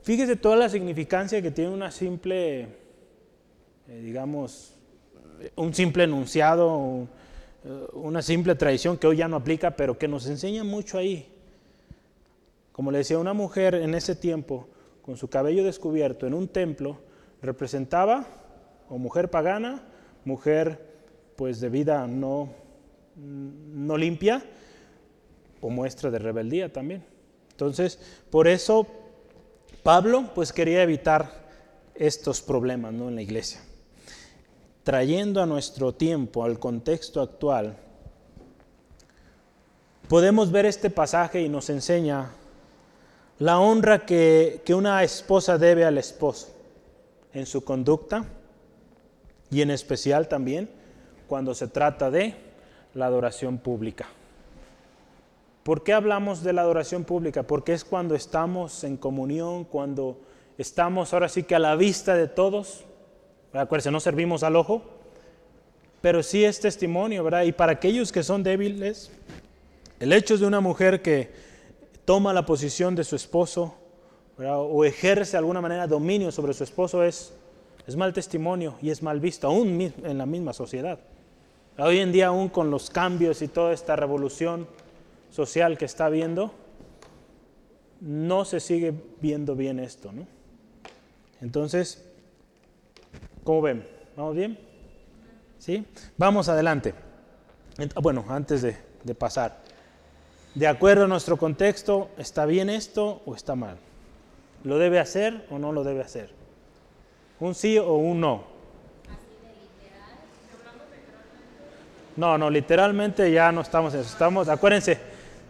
fíjese 0.02 0.34
toda 0.34 0.56
la 0.56 0.68
significancia 0.68 1.40
que 1.40 1.52
tiene 1.52 1.70
una 1.70 1.92
simple, 1.92 2.62
eh, 3.86 4.00
digamos, 4.02 4.74
un 5.54 5.72
simple 5.72 6.02
enunciado, 6.02 7.06
eh, 7.64 7.86
una 7.92 8.20
simple 8.20 8.56
tradición 8.56 8.98
que 8.98 9.06
hoy 9.06 9.18
ya 9.18 9.28
no 9.28 9.36
aplica, 9.36 9.76
pero 9.76 9.96
que 9.96 10.08
nos 10.08 10.26
enseña 10.26 10.64
mucho 10.64 10.98
ahí. 10.98 11.32
Como 12.72 12.90
le 12.90 12.98
decía, 12.98 13.20
una 13.20 13.32
mujer 13.32 13.76
en 13.76 13.94
ese 13.94 14.16
tiempo, 14.16 14.66
con 15.02 15.16
su 15.16 15.30
cabello 15.30 15.62
descubierto 15.62 16.26
en 16.26 16.34
un 16.34 16.48
templo, 16.48 16.98
representaba 17.40 18.26
o 18.88 18.98
mujer 18.98 19.30
pagana, 19.30 19.84
mujer 20.24 20.87
pues 21.38 21.60
de 21.60 21.68
vida 21.68 22.04
no, 22.08 22.48
no 23.14 23.96
limpia, 23.96 24.42
o 25.60 25.70
muestra 25.70 26.10
de 26.10 26.18
rebeldía 26.18 26.72
también. 26.72 27.04
Entonces, 27.52 27.96
por 28.28 28.48
eso 28.48 28.88
Pablo 29.84 30.30
pues 30.34 30.52
quería 30.52 30.82
evitar 30.82 31.30
estos 31.94 32.42
problemas 32.42 32.92
¿no? 32.92 33.08
en 33.08 33.14
la 33.14 33.22
iglesia. 33.22 33.60
Trayendo 34.82 35.40
a 35.40 35.46
nuestro 35.46 35.94
tiempo, 35.94 36.42
al 36.42 36.58
contexto 36.58 37.20
actual, 37.20 37.76
podemos 40.08 40.50
ver 40.50 40.66
este 40.66 40.90
pasaje 40.90 41.40
y 41.40 41.48
nos 41.48 41.70
enseña 41.70 42.32
la 43.38 43.60
honra 43.60 44.04
que, 44.04 44.60
que 44.64 44.74
una 44.74 45.04
esposa 45.04 45.56
debe 45.56 45.84
al 45.84 45.98
esposo 45.98 46.48
en 47.32 47.46
su 47.46 47.62
conducta 47.62 48.24
y 49.52 49.62
en 49.62 49.70
especial 49.70 50.26
también 50.26 50.77
cuando 51.28 51.54
se 51.54 51.68
trata 51.68 52.10
de 52.10 52.34
la 52.94 53.06
adoración 53.06 53.58
pública. 53.58 54.06
¿Por 55.62 55.84
qué 55.84 55.92
hablamos 55.92 56.42
de 56.42 56.54
la 56.54 56.62
adoración 56.62 57.04
pública? 57.04 57.42
Porque 57.42 57.74
es 57.74 57.84
cuando 57.84 58.14
estamos 58.14 58.84
en 58.84 58.96
comunión, 58.96 59.64
cuando 59.64 60.18
estamos 60.56 61.12
ahora 61.12 61.28
sí 61.28 61.42
que 61.42 61.54
a 61.54 61.58
la 61.58 61.76
vista 61.76 62.14
de 62.14 62.26
todos. 62.26 62.86
Acuérdense, 63.52 63.90
no 63.90 64.00
servimos 64.00 64.42
al 64.42 64.56
ojo, 64.56 64.82
pero 66.00 66.22
sí 66.22 66.42
es 66.44 66.60
testimonio, 66.60 67.22
¿verdad? 67.22 67.42
Y 67.42 67.52
para 67.52 67.72
aquellos 67.72 68.12
que 68.12 68.22
son 68.22 68.42
débiles, 68.42 69.10
el 70.00 70.12
hecho 70.14 70.38
de 70.38 70.46
una 70.46 70.60
mujer 70.60 71.02
que 71.02 71.30
toma 72.06 72.32
la 72.32 72.46
posición 72.46 72.94
de 72.94 73.04
su 73.04 73.16
esposo 73.16 73.74
o 74.38 74.84
ejerce 74.86 75.32
de 75.32 75.38
alguna 75.38 75.60
manera 75.60 75.86
dominio 75.86 76.32
sobre 76.32 76.54
su 76.54 76.64
esposo 76.64 77.04
es, 77.04 77.34
es 77.86 77.96
mal 77.96 78.14
testimonio 78.14 78.76
y 78.80 78.88
es 78.88 79.02
mal 79.02 79.20
visto, 79.20 79.48
aún 79.48 79.92
en 80.02 80.16
la 80.16 80.24
misma 80.24 80.54
sociedad. 80.54 80.98
Hoy 81.80 82.00
en 82.00 82.10
día, 82.10 82.26
aún 82.26 82.48
con 82.48 82.72
los 82.72 82.90
cambios 82.90 83.40
y 83.40 83.46
toda 83.46 83.72
esta 83.72 83.94
revolución, 83.94 84.66
social 85.30 85.78
que 85.78 85.84
está 85.84 86.08
viendo, 86.08 86.52
no 88.00 88.44
se 88.44 88.58
sigue 88.58 88.92
viendo 89.20 89.54
bien 89.54 89.78
esto, 89.78 90.10
¿no? 90.10 90.26
Entonces, 91.40 92.04
¿cómo 93.44 93.62
ven? 93.62 93.86
¿Vamos 94.16 94.34
bien? 94.34 94.58
¿Sí? 95.60 95.86
Vamos 96.16 96.48
adelante. 96.48 96.94
Bueno, 98.02 98.24
antes 98.28 98.62
de 98.62 99.14
pasar, 99.14 99.58
de 100.56 100.66
acuerdo 100.66 101.04
a 101.04 101.08
nuestro 101.08 101.36
contexto, 101.36 102.10
¿está 102.18 102.44
bien 102.44 102.70
esto 102.70 103.22
o 103.24 103.36
está 103.36 103.54
mal? 103.54 103.76
¿Lo 104.64 104.78
debe 104.78 104.98
hacer 104.98 105.46
o 105.48 105.60
no 105.60 105.72
lo 105.72 105.84
debe 105.84 106.00
hacer? 106.00 106.30
¿Un 107.38 107.54
sí 107.54 107.78
o 107.78 107.94
un 107.94 108.20
no? 108.20 108.57
No, 112.18 112.36
no, 112.36 112.50
literalmente 112.50 113.30
ya 113.30 113.52
no 113.52 113.60
estamos 113.60 113.94
en 113.94 114.00
eso. 114.00 114.10
Estamos, 114.10 114.48
acuérdense, 114.48 114.98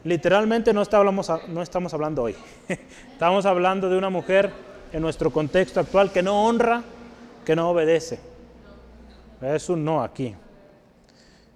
literalmente 0.04 0.74
no 0.74 0.82
estamos, 0.82 1.94
hablando 1.94 2.24
hoy. 2.24 2.36
Estamos 3.10 3.46
hablando 3.46 3.88
de 3.88 3.96
una 3.96 4.10
mujer 4.10 4.50
en 4.92 5.00
nuestro 5.00 5.30
contexto 5.30 5.80
actual 5.80 6.12
que 6.12 6.22
no 6.22 6.44
honra, 6.44 6.82
que 7.46 7.56
no 7.56 7.70
obedece. 7.70 8.20
Es 9.40 9.70
un 9.70 9.82
no 9.82 10.02
aquí. 10.02 10.34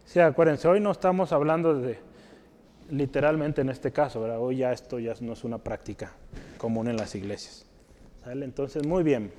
Sí, 0.07 0.19
acuérdense, 0.19 0.67
hoy 0.67 0.81
no 0.81 0.91
estamos 0.91 1.31
hablando 1.33 1.75
de 1.75 1.99
literalmente 2.89 3.61
en 3.61 3.69
este 3.69 3.93
caso, 3.93 4.23
hoy 4.41 4.57
ya 4.57 4.73
esto 4.73 4.99
ya 4.99 5.13
no 5.21 5.35
es 5.35 5.45
una 5.45 5.59
práctica 5.59 6.13
común 6.57 6.89
en 6.89 6.97
las 6.97 7.15
iglesias. 7.15 7.67
Entonces, 8.25 8.87
muy 8.87 9.03
bien. 9.03 9.31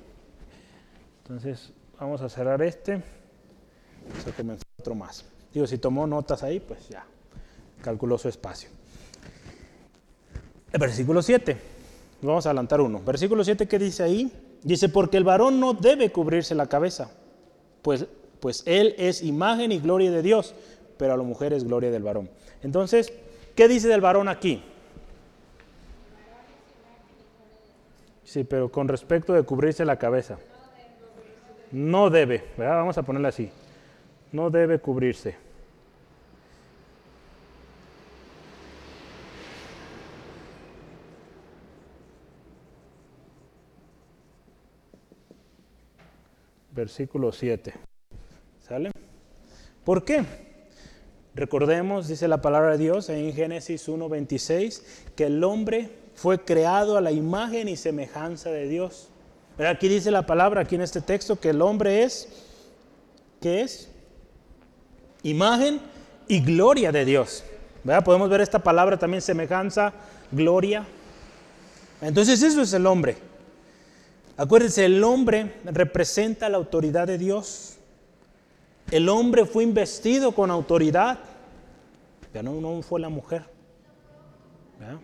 Entonces, 1.24 1.72
vamos 1.98 2.22
a 2.22 2.28
cerrar 2.28 2.62
este. 2.62 3.02
Vamos 4.38 4.60
a 4.62 4.80
otro 4.80 4.94
más. 4.94 5.33
Digo, 5.54 5.66
si 5.66 5.78
tomó 5.78 6.06
notas 6.06 6.42
ahí, 6.42 6.60
pues 6.60 6.88
ya 6.88 7.06
calculó 7.80 8.18
su 8.18 8.28
espacio. 8.28 8.68
El 10.72 10.80
versículo 10.80 11.22
7. 11.22 11.56
Vamos 12.22 12.46
a 12.46 12.50
adelantar 12.50 12.80
uno. 12.80 13.00
Versículo 13.04 13.44
7, 13.44 13.68
¿qué 13.68 13.78
dice 13.78 14.02
ahí? 14.02 14.32
Dice, 14.62 14.88
porque 14.88 15.18
el 15.18 15.24
varón 15.24 15.60
no 15.60 15.74
debe 15.74 16.10
cubrirse 16.10 16.54
la 16.54 16.66
cabeza, 16.66 17.10
pues, 17.82 18.06
pues 18.40 18.62
él 18.66 18.94
es 18.96 19.22
imagen 19.22 19.70
y 19.72 19.78
gloria 19.78 20.10
de 20.10 20.22
Dios, 20.22 20.54
pero 20.96 21.12
a 21.12 21.16
la 21.18 21.22
mujer 21.22 21.52
es 21.52 21.64
gloria 21.64 21.90
del 21.90 22.02
varón. 22.02 22.30
Entonces, 22.62 23.12
¿qué 23.54 23.68
dice 23.68 23.88
del 23.88 24.00
varón 24.00 24.28
aquí? 24.28 24.62
Sí, 28.24 28.42
pero 28.42 28.72
con 28.72 28.88
respecto 28.88 29.34
de 29.34 29.42
cubrirse 29.42 29.84
la 29.84 29.98
cabeza. 29.98 30.38
No 31.70 32.08
debe, 32.08 32.44
¿verdad? 32.56 32.76
Vamos 32.76 32.96
a 32.96 33.02
ponerle 33.02 33.28
así. 33.28 33.50
No 34.32 34.48
debe 34.48 34.78
cubrirse. 34.78 35.43
Versículo 46.74 47.32
7. 47.32 47.72
¿Sale? 48.66 48.90
¿Por 49.84 50.04
qué? 50.04 50.24
Recordemos, 51.34 52.08
dice 52.08 52.28
la 52.28 52.40
palabra 52.40 52.72
de 52.72 52.78
Dios 52.78 53.08
en 53.08 53.32
Génesis 53.32 53.88
1.26, 53.88 54.82
que 55.16 55.26
el 55.26 55.42
hombre 55.44 55.90
fue 56.14 56.44
creado 56.44 56.96
a 56.96 57.00
la 57.00 57.12
imagen 57.12 57.68
y 57.68 57.76
semejanza 57.76 58.50
de 58.50 58.68
Dios. 58.68 59.08
Aquí 59.58 59.88
dice 59.88 60.10
la 60.10 60.26
palabra, 60.26 60.62
aquí 60.62 60.74
en 60.74 60.80
este 60.80 61.00
texto, 61.00 61.36
que 61.36 61.50
el 61.50 61.62
hombre 61.62 62.02
es, 62.02 62.28
¿qué 63.40 63.62
es? 63.62 63.88
Imagen 65.22 65.80
y 66.28 66.40
gloria 66.40 66.92
de 66.92 67.04
Dios. 67.04 67.44
¿Verdad? 67.82 68.04
Podemos 68.04 68.30
ver 68.30 68.40
esta 68.40 68.60
palabra 68.60 68.98
también, 68.98 69.20
semejanza, 69.20 69.92
gloria. 70.32 70.86
Entonces 72.00 72.42
eso 72.42 72.62
es 72.62 72.72
el 72.72 72.86
hombre. 72.86 73.16
Acuérdense, 74.36 74.84
el 74.84 75.02
hombre 75.04 75.54
representa 75.64 76.48
la 76.48 76.56
autoridad 76.56 77.06
de 77.06 77.18
Dios. 77.18 77.76
El 78.90 79.08
hombre 79.08 79.44
fue 79.46 79.62
investido 79.62 80.32
con 80.32 80.50
autoridad, 80.50 81.18
pero 82.32 82.52
no, 82.52 82.82
fue 82.82 83.00
la 83.00 83.08
mujer. 83.08 83.44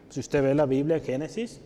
Si 0.09 0.21
usted 0.21 0.43
ve 0.43 0.55
la 0.55 0.67
Biblia, 0.67 1.01
Génesis, 1.01 1.61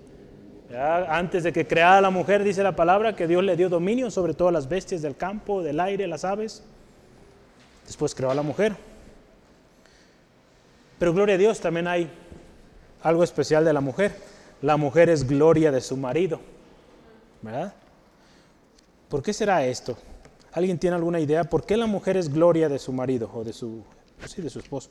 antes 1.08 1.42
de 1.42 1.52
que 1.52 1.66
creara 1.66 2.00
la 2.00 2.10
mujer, 2.10 2.44
dice 2.44 2.62
la 2.62 2.76
palabra 2.76 3.16
que 3.16 3.26
Dios 3.26 3.42
le 3.42 3.56
dio 3.56 3.68
dominio 3.68 4.10
sobre 4.10 4.34
todas 4.34 4.52
las 4.52 4.68
bestias 4.68 5.02
del 5.02 5.16
campo, 5.16 5.62
del 5.62 5.80
aire, 5.80 6.06
las 6.06 6.24
aves. 6.24 6.62
Después 7.86 8.14
creó 8.14 8.30
a 8.30 8.34
la 8.34 8.42
mujer. 8.42 8.76
Pero 10.98 11.12
gloria 11.12 11.34
a 11.34 11.38
Dios, 11.38 11.60
también 11.60 11.88
hay 11.88 12.10
algo 13.02 13.24
especial 13.24 13.64
de 13.64 13.72
la 13.72 13.80
mujer. 13.80 14.14
La 14.62 14.76
mujer 14.76 15.08
es 15.08 15.26
gloria 15.26 15.72
de 15.72 15.80
su 15.80 15.96
marido. 15.96 16.40
¿Verdad? 17.44 17.74
¿Por 19.08 19.22
qué 19.22 19.32
será 19.32 19.64
esto? 19.66 19.96
¿Alguien 20.52 20.78
tiene 20.78 20.96
alguna 20.96 21.20
idea? 21.20 21.44
¿Por 21.44 21.66
qué 21.66 21.76
la 21.76 21.86
mujer 21.86 22.16
es 22.16 22.32
gloria 22.32 22.68
de 22.68 22.78
su 22.78 22.92
marido 22.92 23.30
o 23.34 23.44
de 23.44 23.52
su, 23.52 23.82
sí, 24.26 24.40
de 24.40 24.48
su 24.48 24.58
esposo? 24.58 24.88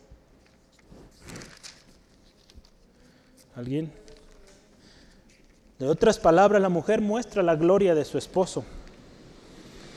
¿Alguien? 3.55 3.91
De 5.79 5.87
otras 5.87 6.19
palabras, 6.19 6.61
la 6.61 6.69
mujer 6.69 7.01
muestra 7.01 7.41
la 7.41 7.55
gloria 7.55 7.95
de 7.95 8.05
su 8.05 8.17
esposo. 8.17 8.63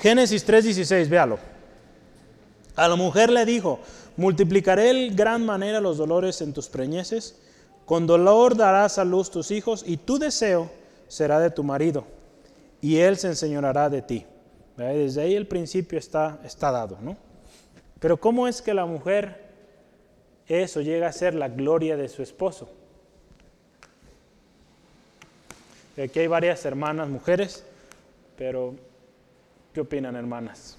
Génesis 0.01 0.47
3:16, 0.47 1.09
véalo. 1.09 1.39
A 2.75 2.89
la 2.89 2.97
mujer 2.97 3.31
le 3.31 3.45
dijo, 3.45 3.81
multiplicaré 4.17 4.91
el 4.91 5.15
gran 5.15 5.45
manera 5.45 5.81
los 5.81 5.99
dolores 5.99 6.41
en 6.41 6.53
tus 6.53 6.69
preñeces, 6.69 7.37
con 7.85 8.07
dolor 8.07 8.57
darás 8.57 8.99
a 8.99 9.05
luz 9.05 9.31
tus 9.31 9.51
hijos 9.51 9.85
y 9.87 9.97
tu 9.97 10.19
deseo 10.19 10.71
será 11.09 11.39
de 11.39 11.51
tu 11.51 11.63
marido 11.63 12.16
y 12.81 12.99
Él 12.99 13.17
se 13.17 13.29
enseñará 13.29 13.89
de 13.89 14.03
ti. 14.03 14.27
Desde 14.77 15.23
ahí 15.23 15.35
el 15.35 15.47
principio 15.47 15.99
está, 15.99 16.39
está 16.45 16.71
dado, 16.71 16.99
¿no? 17.01 17.17
Pero 17.99 18.19
¿cómo 18.19 18.47
es 18.47 18.61
que 18.61 18.75
la 18.75 18.85
mujer 18.85 19.47
es 20.49 20.77
o 20.77 20.81
llega 20.81 21.09
a 21.09 21.13
ser 21.13 21.35
la 21.35 21.49
gloria 21.49 21.97
de 21.97 22.09
su 22.09 22.23
esposo. 22.23 22.69
Aquí 26.03 26.21
hay 26.21 26.27
varias 26.27 26.65
hermanas 26.65 27.09
mujeres, 27.09 27.65
pero 28.37 28.75
¿qué 29.73 29.81
opinan 29.81 30.15
hermanas? 30.15 30.77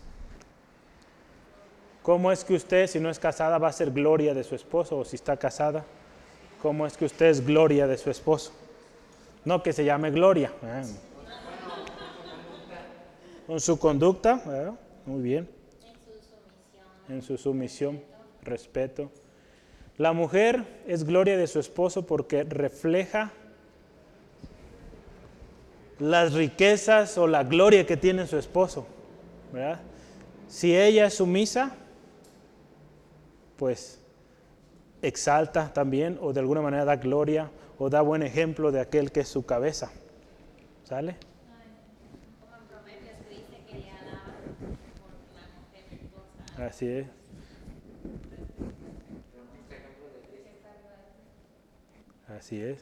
¿Cómo 2.04 2.32
es 2.32 2.44
que 2.46 2.54
usted, 2.54 2.88
si 2.88 3.00
no 3.00 3.10
es 3.10 3.20
casada, 3.20 3.58
va 3.58 3.68
a 3.68 3.74
ser 3.74 3.92
gloria 3.92 4.34
de 4.34 4.44
su 4.44 4.56
esposo? 4.56 5.00
O 5.00 5.04
si 5.04 5.16
está 5.16 5.36
casada, 5.36 5.84
¿cómo 6.62 6.86
es 6.86 6.96
que 6.96 7.06
usted 7.06 7.26
es 7.26 7.46
gloria 7.46 7.88
de 7.88 7.98
su 7.98 8.10
esposo? 8.10 8.54
No 9.44 9.64
que 9.64 9.74
se 9.74 9.84
llame 9.84 10.12
gloria. 10.12 10.54
¿eh? 10.64 10.84
Con 13.48 13.62
su 13.62 13.80
conducta, 13.80 14.76
muy 15.06 15.22
bien. 15.22 15.48
En 17.08 17.22
su 17.22 17.38
sumisión, 17.38 18.02
respeto. 18.44 19.10
La 19.96 20.12
mujer 20.12 20.66
es 20.86 21.06
gloria 21.06 21.38
de 21.38 21.48
su 21.48 21.58
esposo 21.60 22.06
porque 22.06 22.44
refleja 22.44 23.32
las 25.98 26.34
riquezas 26.34 27.18
o 27.18 27.26
la 27.26 27.46
gloria 27.46 27.88
que 27.88 27.96
tiene 27.96 28.28
su 28.28 28.38
esposo. 28.38 28.86
Si 30.50 30.76
ella 30.76 31.06
es 31.06 31.14
sumisa, 31.14 31.74
pues 33.56 34.02
exalta 35.02 35.72
también 35.74 36.18
o 36.22 36.34
de 36.34 36.42
alguna 36.42 36.62
manera 36.62 36.84
da 36.84 36.98
gloria 36.98 37.50
o 37.80 37.90
da 37.90 38.02
buen 38.02 38.24
ejemplo 38.24 38.74
de 38.74 38.82
aquel 38.82 39.14
que 39.14 39.22
es 39.22 39.30
su 39.30 39.46
cabeza. 39.46 39.90
¿Sale? 40.84 41.16
Así 46.58 46.88
es. 46.88 47.08
Así 52.38 52.62
es. 52.62 52.80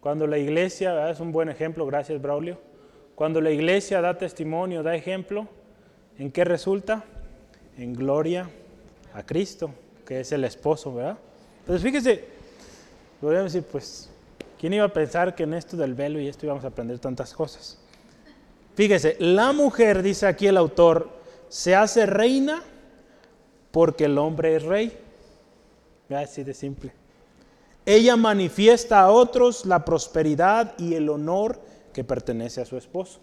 Cuando 0.00 0.26
la 0.26 0.38
iglesia, 0.38 1.10
es 1.10 1.18
un 1.20 1.32
buen 1.32 1.48
ejemplo, 1.48 1.86
gracias 1.86 2.20
Braulio, 2.20 2.58
cuando 3.14 3.40
la 3.40 3.50
iglesia 3.50 4.00
da 4.00 4.18
testimonio, 4.18 4.82
da 4.82 4.94
ejemplo, 4.94 5.48
¿en 6.18 6.30
qué 6.30 6.44
resulta? 6.44 7.04
En 7.78 7.94
gloria 7.94 8.48
a 9.12 9.24
Cristo, 9.24 9.70
que 10.06 10.20
es 10.20 10.32
el 10.32 10.44
esposo, 10.44 10.94
¿verdad? 10.94 11.18
Entonces 11.60 11.82
fíjese, 11.82 12.24
podríamos 13.20 13.52
decir, 13.52 13.66
pues, 13.70 14.10
¿quién 14.60 14.74
iba 14.74 14.84
a 14.84 14.92
pensar 14.92 15.34
que 15.34 15.44
en 15.44 15.54
esto 15.54 15.76
del 15.76 15.94
velo 15.94 16.20
y 16.20 16.28
esto 16.28 16.46
íbamos 16.46 16.64
a 16.64 16.68
aprender 16.68 16.98
tantas 16.98 17.32
cosas? 17.32 17.78
Fíjese, 18.74 19.16
la 19.18 19.52
mujer, 19.52 20.02
dice 20.02 20.26
aquí 20.26 20.46
el 20.46 20.56
autor, 20.56 21.08
se 21.48 21.74
hace 21.74 22.06
reina 22.06 22.62
porque 23.74 24.04
el 24.04 24.18
hombre 24.18 24.54
es 24.54 24.62
rey. 24.62 24.96
Así 26.08 26.44
de 26.44 26.54
simple. 26.54 26.92
Ella 27.84 28.14
manifiesta 28.14 29.00
a 29.00 29.10
otros 29.10 29.66
la 29.66 29.84
prosperidad 29.84 30.78
y 30.78 30.94
el 30.94 31.08
honor 31.08 31.60
que 31.92 32.04
pertenece 32.04 32.60
a 32.60 32.66
su 32.66 32.76
esposo. 32.76 33.18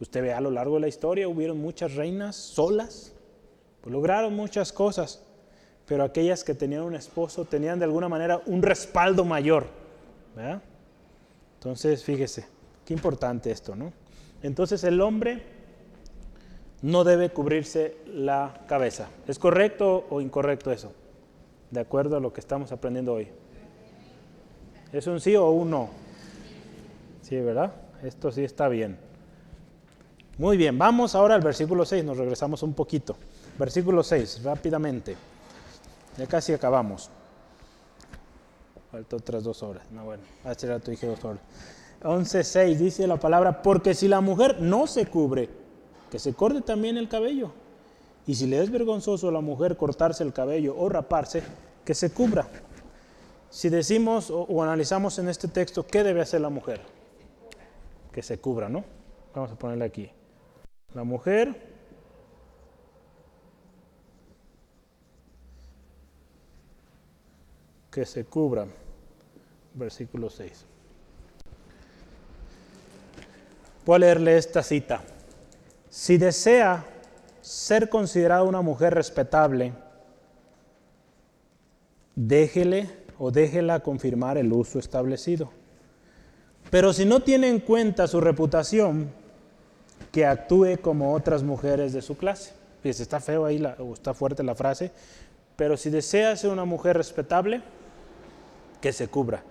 Usted 0.00 0.22
ve 0.22 0.32
a 0.32 0.40
lo 0.40 0.50
largo 0.50 0.76
de 0.76 0.80
la 0.80 0.88
historia, 0.88 1.28
hubieron 1.28 1.60
muchas 1.60 1.94
reinas 1.96 2.34
solas, 2.34 3.12
pues 3.82 3.92
lograron 3.92 4.34
muchas 4.34 4.72
cosas, 4.72 5.22
pero 5.84 6.02
aquellas 6.02 6.42
que 6.42 6.54
tenían 6.54 6.82
un 6.82 6.94
esposo 6.94 7.44
tenían 7.44 7.78
de 7.78 7.84
alguna 7.84 8.08
manera 8.08 8.40
un 8.46 8.62
respaldo 8.62 9.26
mayor. 9.26 9.66
Entonces, 11.56 12.02
fíjese, 12.02 12.46
qué 12.86 12.94
importante 12.94 13.50
esto, 13.50 13.76
¿no? 13.76 13.92
Entonces 14.42 14.82
el 14.82 15.02
hombre 15.02 15.51
no 16.82 17.04
debe 17.04 17.30
cubrirse 17.30 17.96
la 18.06 18.62
cabeza. 18.66 19.08
¿Es 19.26 19.38
correcto 19.38 20.06
o 20.10 20.20
incorrecto 20.20 20.70
eso? 20.72 20.92
de 21.72 21.80
acuerdo 21.80 22.18
a 22.18 22.20
lo 22.20 22.32
que 22.32 22.40
estamos 22.40 22.70
aprendiendo 22.70 23.14
hoy. 23.14 23.28
¿Es 24.92 25.06
un 25.06 25.20
sí 25.20 25.34
o 25.34 25.50
un 25.50 25.70
no? 25.70 25.88
Sí, 27.22 27.40
¿verdad? 27.40 27.72
Esto 28.02 28.30
sí 28.30 28.44
está 28.44 28.68
bien. 28.68 28.98
Muy 30.36 30.58
bien, 30.58 30.76
vamos 30.76 31.14
ahora 31.14 31.34
al 31.34 31.40
versículo 31.40 31.86
6, 31.86 32.04
nos 32.04 32.18
regresamos 32.18 32.62
un 32.62 32.74
poquito. 32.74 33.16
Versículo 33.58 34.02
6, 34.02 34.42
rápidamente. 34.44 35.16
Ya 36.18 36.26
casi 36.26 36.52
acabamos. 36.52 37.10
Falta 38.90 39.16
otras 39.16 39.42
dos 39.42 39.62
horas. 39.62 39.90
No, 39.90 40.04
bueno, 40.04 40.22
hace 40.44 40.66
rato 40.66 40.90
dije 40.90 41.06
dos 41.06 41.24
horas. 41.24 41.40
11.6 42.02 42.76
dice 42.76 43.06
la 43.06 43.16
palabra, 43.16 43.62
porque 43.62 43.94
si 43.94 44.08
la 44.08 44.20
mujer 44.20 44.60
no 44.60 44.86
se 44.86 45.06
cubre, 45.06 45.48
que 46.12 46.18
se 46.18 46.34
corte 46.34 46.60
también 46.60 46.98
el 46.98 47.08
cabello. 47.08 47.52
Y 48.26 48.34
si 48.34 48.46
le 48.46 48.62
es 48.62 48.70
vergonzoso 48.70 49.30
a 49.30 49.32
la 49.32 49.40
mujer 49.40 49.78
cortarse 49.78 50.22
el 50.22 50.34
cabello 50.34 50.76
o 50.76 50.90
raparse, 50.90 51.42
que 51.86 51.94
se 51.94 52.12
cubra. 52.12 52.46
Si 53.48 53.70
decimos 53.70 54.30
o, 54.30 54.62
analizamos 54.62 55.18
en 55.18 55.30
este 55.30 55.48
texto, 55.48 55.86
¿qué 55.86 56.04
debe 56.04 56.20
hacer 56.20 56.42
la 56.42 56.50
mujer? 56.50 56.82
Que 58.12 58.22
se 58.22 58.38
cubra, 58.38 58.68
¿no? 58.68 58.84
Vamos 59.34 59.52
a 59.52 59.54
ponerle 59.54 59.86
aquí. 59.86 60.10
La 60.92 61.02
mujer 61.02 61.56
que 67.90 68.04
se 68.04 68.26
cubra. 68.26 68.66
Versículo 69.72 70.28
6. 70.28 70.66
Voy 73.86 73.96
a 73.96 73.98
leerle 73.98 74.36
esta 74.36 74.62
cita. 74.62 75.02
Si 75.92 76.16
desea 76.16 76.86
ser 77.42 77.90
considerada 77.90 78.44
una 78.44 78.62
mujer 78.62 78.94
respetable, 78.94 79.74
déjele 82.16 82.88
o 83.18 83.30
déjela 83.30 83.80
confirmar 83.80 84.38
el 84.38 84.50
uso 84.54 84.78
establecido. 84.78 85.50
Pero 86.70 86.94
si 86.94 87.04
no 87.04 87.20
tiene 87.20 87.50
en 87.50 87.60
cuenta 87.60 88.08
su 88.08 88.22
reputación, 88.22 89.10
que 90.10 90.24
actúe 90.24 90.78
como 90.80 91.12
otras 91.12 91.42
mujeres 91.42 91.92
de 91.92 92.00
su 92.00 92.16
clase. 92.16 92.54
Fíjese, 92.82 93.02
está 93.02 93.20
feo 93.20 93.44
ahí, 93.44 93.62
o 93.78 93.92
está 93.92 94.14
fuerte 94.14 94.42
la 94.42 94.54
frase, 94.54 94.92
pero 95.56 95.76
si 95.76 95.90
desea 95.90 96.34
ser 96.36 96.48
una 96.48 96.64
mujer 96.64 96.96
respetable, 96.96 97.60
que 98.80 98.94
se 98.94 99.08
cubra. 99.08 99.42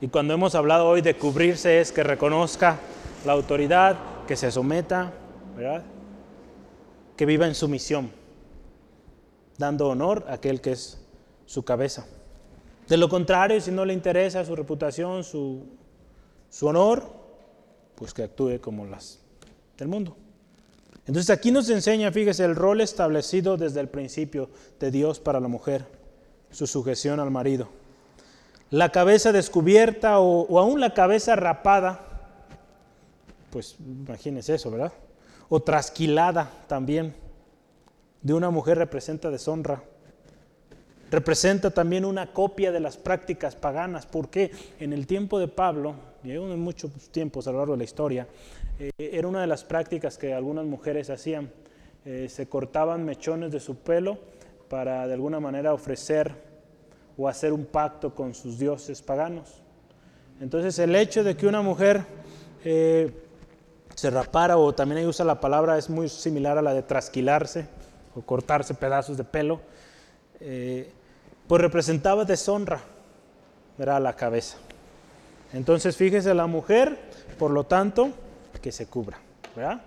Y 0.00 0.08
cuando 0.08 0.32
hemos 0.32 0.54
hablado 0.54 0.88
hoy 0.88 1.02
de 1.02 1.18
cubrirse 1.18 1.82
es 1.82 1.92
que 1.92 2.02
reconozca 2.02 2.78
la 3.26 3.32
autoridad, 3.32 3.98
que 4.26 4.36
se 4.36 4.50
someta, 4.50 5.12
que 7.16 7.26
viva 7.26 7.46
en 7.46 7.54
sumisión, 7.54 8.10
dando 9.58 9.88
honor 9.88 10.24
a 10.28 10.34
aquel 10.34 10.60
que 10.60 10.72
es 10.72 10.98
su 11.46 11.64
cabeza. 11.64 12.06
De 12.88 12.96
lo 12.96 13.08
contrario, 13.08 13.60
si 13.60 13.70
no 13.70 13.84
le 13.84 13.92
interesa 13.92 14.44
su 14.44 14.56
reputación, 14.56 15.24
su, 15.24 15.66
honor, 16.62 17.04
pues 17.94 18.12
que 18.12 18.24
actúe 18.24 18.60
como 18.60 18.86
las 18.86 19.20
del 19.78 19.88
mundo. 19.88 20.16
Entonces 21.06 21.30
aquí 21.30 21.50
nos 21.50 21.68
enseña, 21.68 22.12
fíjese, 22.12 22.44
el 22.44 22.54
rol 22.54 22.80
establecido 22.80 23.56
desde 23.56 23.80
el 23.80 23.88
principio 23.88 24.50
de 24.78 24.90
Dios 24.90 25.20
para 25.20 25.40
la 25.40 25.48
mujer, 25.48 25.86
su 26.50 26.66
sujeción 26.66 27.18
al 27.18 27.30
marido. 27.30 27.68
La 28.70 28.90
cabeza 28.90 29.32
descubierta 29.32 30.20
o, 30.20 30.42
o 30.42 30.58
aún 30.58 30.80
la 30.80 30.94
cabeza 30.94 31.36
rapada, 31.36 32.00
pues 33.50 33.76
imagínese 33.80 34.54
eso, 34.54 34.70
¿verdad? 34.70 34.92
O 35.54 35.60
trasquilada 35.60 36.50
también 36.66 37.12
de 38.22 38.32
una 38.32 38.48
mujer 38.48 38.78
representa 38.78 39.30
deshonra. 39.30 39.82
Representa 41.10 41.72
también 41.72 42.06
una 42.06 42.32
copia 42.32 42.72
de 42.72 42.80
las 42.80 42.96
prácticas 42.96 43.54
paganas, 43.54 44.06
porque 44.06 44.50
en 44.80 44.94
el 44.94 45.06
tiempo 45.06 45.38
de 45.38 45.48
Pablo, 45.48 45.94
y 46.24 46.30
en 46.30 46.58
muchos 46.58 46.90
tiempos 47.10 47.46
a 47.46 47.52
lo 47.52 47.58
largo 47.58 47.74
de 47.74 47.78
la 47.80 47.84
historia, 47.84 48.26
eh, 48.78 48.92
era 48.96 49.28
una 49.28 49.42
de 49.42 49.46
las 49.46 49.62
prácticas 49.62 50.16
que 50.16 50.32
algunas 50.32 50.64
mujeres 50.64 51.10
hacían. 51.10 51.50
Eh, 52.06 52.30
se 52.30 52.48
cortaban 52.48 53.04
mechones 53.04 53.52
de 53.52 53.60
su 53.60 53.76
pelo 53.76 54.16
para 54.70 55.06
de 55.06 55.12
alguna 55.12 55.38
manera 55.38 55.74
ofrecer 55.74 56.34
o 57.18 57.28
hacer 57.28 57.52
un 57.52 57.66
pacto 57.66 58.14
con 58.14 58.32
sus 58.32 58.58
dioses 58.58 59.02
paganos. 59.02 59.60
Entonces 60.40 60.78
el 60.78 60.96
hecho 60.96 61.22
de 61.22 61.36
que 61.36 61.46
una 61.46 61.60
mujer 61.60 62.06
eh, 62.64 63.12
se 63.94 64.10
rapara 64.10 64.56
o 64.56 64.72
también 64.74 64.98
ahí 64.98 65.06
usa 65.06 65.24
la 65.24 65.40
palabra, 65.40 65.78
es 65.78 65.90
muy 65.90 66.08
similar 66.08 66.58
a 66.58 66.62
la 66.62 66.74
de 66.74 66.82
trasquilarse 66.82 67.66
o 68.14 68.22
cortarse 68.22 68.74
pedazos 68.74 69.16
de 69.16 69.24
pelo, 69.24 69.60
eh, 70.40 70.90
pues 71.46 71.60
representaba 71.60 72.24
deshonra, 72.24 72.80
era 73.78 73.98
la 74.00 74.14
cabeza. 74.14 74.56
Entonces 75.52 75.96
fíjese 75.96 76.34
la 76.34 76.46
mujer, 76.46 76.98
por 77.38 77.50
lo 77.50 77.64
tanto, 77.64 78.10
que 78.60 78.72
se 78.72 78.86
cubra, 78.86 79.18
¿verdad? 79.54 79.82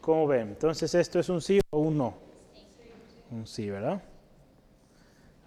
¿Cómo 0.00 0.26
ven? 0.26 0.48
Entonces 0.48 0.94
esto 0.94 1.18
es 1.18 1.28
un 1.28 1.40
sí 1.40 1.60
o 1.70 1.78
un 1.78 1.98
no. 1.98 2.14
Un 3.30 3.46
sí, 3.46 3.70
¿verdad? 3.70 4.02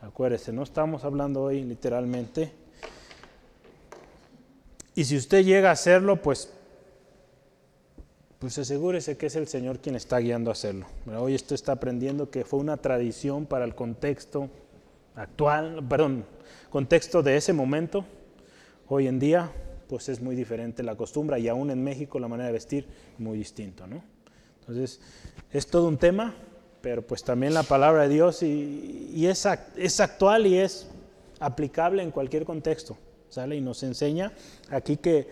Acuérdese, 0.02 0.52
no 0.52 0.64
estamos 0.64 1.04
hablando 1.04 1.44
hoy 1.44 1.64
literalmente. 1.64 2.52
Y 4.96 5.04
si 5.04 5.18
usted 5.18 5.44
llega 5.44 5.70
a 5.70 5.74
hacerlo, 5.74 6.22
pues 6.22 6.52
pues 8.40 8.58
asegúrese 8.58 9.18
que 9.18 9.28
es 9.28 9.36
el 9.36 9.48
Señor 9.48 9.80
quien 9.80 9.96
está 9.96 10.20
guiando 10.20 10.52
a 10.52 10.54
hacerlo. 10.54 10.86
Hoy 11.18 11.36
esto 11.36 11.56
está 11.56 11.74
aprendiendo 11.74 12.30
que 12.30 12.44
fue 12.44 12.60
una 12.60 12.78
tradición 12.78 13.46
para 13.46 13.66
el 13.66 13.76
contexto 13.76 14.50
actual, 15.16 15.86
perdón, 15.88 16.26
contexto 16.70 17.24
de 17.24 17.38
ese 17.38 17.54
momento. 17.54 18.06
Hoy 18.88 19.08
en 19.08 19.20
día, 19.20 19.52
pues 19.88 20.10
es 20.10 20.22
muy 20.22 20.36
diferente 20.36 20.84
la 20.84 20.96
costumbre 20.96 21.40
y 21.40 21.48
aún 21.48 21.72
en 21.72 21.84
México 21.84 22.20
la 22.20 22.28
manera 22.28 22.48
de 22.48 22.54
vestir 22.54 22.88
muy 23.18 23.38
distinto, 23.38 23.88
¿no? 23.88 24.04
Entonces, 24.60 25.00
es 25.52 25.68
todo 25.68 25.88
un 25.88 25.98
tema, 25.98 26.34
pero 26.82 27.02
pues 27.06 27.24
también 27.24 27.54
la 27.54 27.64
palabra 27.64 28.04
de 28.04 28.10
Dios 28.10 28.44
y, 28.44 29.26
es, 29.28 29.48
es 29.76 30.00
actual 30.00 30.48
y 30.48 30.58
es 30.58 30.88
aplicable 31.40 32.04
en 32.04 32.12
cualquier 32.12 32.46
contexto, 32.46 32.98
¿sale? 33.30 33.56
Y 33.56 33.62
nos 33.62 33.84
enseña 33.84 34.34
aquí 34.70 34.98
que 34.98 35.28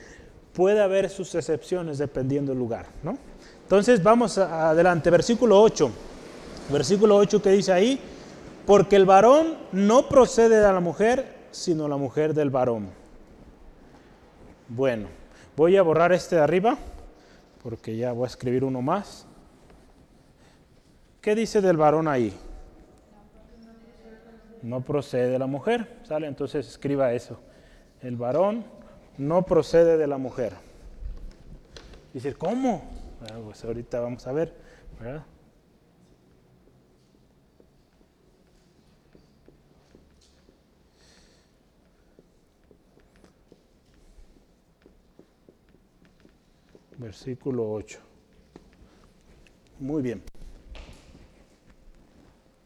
puede 0.54 0.82
haber 0.82 1.10
sus 1.10 1.34
excepciones 1.36 1.98
dependiendo 1.98 2.52
del 2.52 2.60
lugar, 2.60 2.86
¿no? 3.02 3.18
Entonces 3.64 4.02
vamos 4.02 4.38
adelante, 4.38 5.10
versículo 5.10 5.62
8. 5.62 5.92
Versículo 6.72 7.18
8 7.18 7.42
que 7.42 7.50
dice 7.50 7.74
ahí, 7.74 8.00
porque 8.66 8.96
el 8.96 9.06
varón 9.06 9.58
no 9.72 10.08
procede 10.08 10.58
de 10.58 10.72
la 10.72 10.80
mujer, 10.80 11.48
sino 11.52 11.88
la 11.88 11.98
mujer 11.98 12.34
del 12.34 12.50
varón. 12.50 12.90
Bueno, 14.70 15.08
voy 15.56 15.76
a 15.76 15.82
borrar 15.82 16.14
este 16.14 16.36
de 16.36 16.42
arriba, 16.42 16.78
porque 17.62 17.98
ya 17.98 18.12
voy 18.12 18.26
a 18.26 18.28
escribir 18.28 18.64
uno 18.64 18.82
más. 18.82 19.26
¿Qué 21.20 21.36
dice 21.36 21.62
del 21.62 21.78
varón 21.78 22.08
ahí? 22.08 22.34
No 24.62 24.82
procede 24.82 25.30
de 25.30 25.40
la 25.40 25.48
mujer, 25.48 26.00
¿sale? 26.04 26.28
Entonces 26.28 26.68
escriba 26.68 27.12
eso. 27.14 27.40
El 28.02 28.16
varón 28.16 28.66
no 29.18 29.46
procede 29.46 29.98
de 29.98 30.08
la 30.08 30.18
mujer. 30.18 30.54
Dice, 32.14 32.34
¿cómo? 32.34 32.84
pues 33.46 33.64
ahorita 33.64 34.00
vamos 34.02 34.28
a 34.28 34.32
ver, 34.34 34.54
¿verdad? 35.00 35.24
Versículo 46.98 47.72
8. 47.72 48.00
Muy 49.80 50.02
bien. 50.02 50.24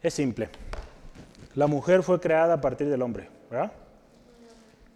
Es 0.02 0.14
simple. 0.14 0.50
La 1.56 1.68
mujer 1.68 2.04
fue 2.04 2.20
creada 2.20 2.56
a 2.56 2.62
partir 2.62 2.88
del 2.88 3.02
hombre, 3.02 3.30
¿verdad? 3.50 3.72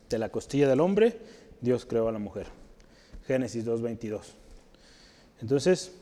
De 0.10 0.20
la 0.20 0.30
costilla 0.30 0.68
del 0.68 0.80
hombre 0.80 1.20
Dios 1.62 1.86
creó 1.86 2.07
a 2.07 2.12
la 2.12 2.20
mujer. 2.20 2.47
Génesis 3.28 3.66
2.22. 3.66 4.20
Entonces, 5.41 5.93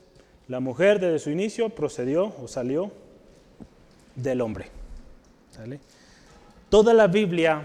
la 0.47 0.60
mujer 0.60 0.99
desde 0.99 1.20
su 1.20 1.30
inicio 1.30 1.70
procedió 1.70 2.34
o 2.41 2.47
salió 2.47 2.91
del 4.16 4.41
hombre. 4.41 4.68
Toda 6.70 6.93
la 6.93 7.07
Biblia, 7.07 7.62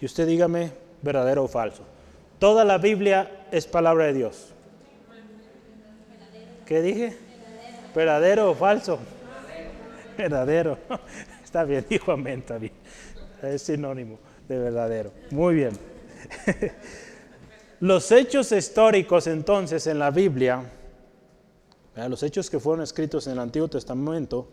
y 0.00 0.06
usted 0.06 0.26
dígame 0.26 0.72
verdadero 1.02 1.44
o 1.44 1.48
falso, 1.48 1.82
toda 2.38 2.64
la 2.64 2.78
Biblia 2.78 3.46
es 3.50 3.66
palabra 3.66 4.06
de 4.06 4.14
Dios. 4.14 4.52
¿Qué 6.66 6.82
dije? 6.82 7.16
¿Verdadero 7.94 8.50
o 8.50 8.54
falso? 8.54 8.98
Verdadero. 10.16 10.78
Está 11.44 11.64
bien, 11.64 11.84
dijo 11.88 12.12
amén, 12.12 12.40
está 12.40 12.58
bien. 12.58 12.74
Es 13.42 13.62
sinónimo 13.62 14.18
de 14.48 14.58
verdadero. 14.58 15.12
Muy 15.30 15.54
bien. 15.54 15.72
los 17.80 18.10
hechos 18.12 18.52
históricos 18.52 19.26
entonces 19.26 19.86
en 19.86 19.98
la 19.98 20.10
Biblia, 20.10 20.62
los 22.08 22.22
hechos 22.22 22.48
que 22.48 22.60
fueron 22.60 22.82
escritos 22.82 23.26
en 23.26 23.34
el 23.34 23.38
Antiguo 23.40 23.68
Testamento, 23.68 24.48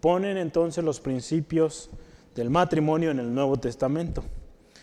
ponen 0.00 0.36
entonces 0.36 0.84
los 0.84 1.00
principios 1.00 1.90
del 2.34 2.50
matrimonio 2.50 3.10
en 3.10 3.18
el 3.18 3.34
Nuevo 3.34 3.56
Testamento. 3.58 4.22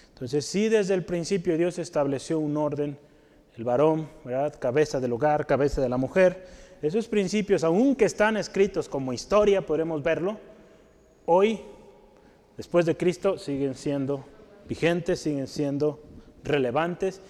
Entonces, 0.10 0.46
si 0.46 0.70
desde 0.70 0.94
el 0.94 1.06
principio 1.06 1.58
Dios 1.58 1.80
estableció 1.80 2.40
un 2.40 2.58
orden, 2.58 2.98
el 3.56 3.64
varón, 3.64 4.10
cabeza 4.60 5.00
del 5.00 5.14
hogar, 5.14 5.46
cabeza 5.46 5.82
de 5.82 5.90
la 5.90 5.98
mujer, 5.98 6.46
esos 6.82 7.08
principios, 7.08 7.64
aunque 7.64 8.06
están 8.06 8.38
escritos 8.38 8.90
como 8.90 9.14
historia, 9.14 9.66
podremos 9.66 10.02
verlo, 10.02 10.38
hoy, 11.26 11.62
después 12.58 12.86
de 12.86 12.98
Cristo, 12.98 13.38
siguen 13.38 13.76
siendo 13.76 14.26
vigentes, 14.68 15.20
siguen 15.20 15.48
siendo 15.48 16.02
relevantes 16.44 17.22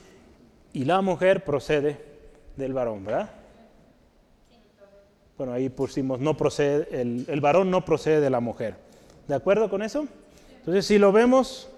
y 0.74 0.86
la 0.86 1.02
mujer 1.02 1.44
procede 1.44 2.00
del 2.56 2.74
varón, 2.74 3.06
¿verdad? 3.06 3.30
Bueno, 5.38 5.54
ahí 5.54 5.70
pusimos, 5.70 6.20
no 6.20 6.38
procede, 6.38 7.02
el, 7.02 7.42
varón 7.42 7.72
no 7.72 7.84
procede 7.84 8.22
de 8.22 8.30
la 8.30 8.40
mujer. 8.40 8.76
¿De 9.28 9.36
acuerdo 9.36 9.70
con 9.70 9.82
eso? 9.82 10.06
Entonces, 10.60 10.86
si 10.86 11.00
lo 11.00 11.12
vemos, 11.12 11.70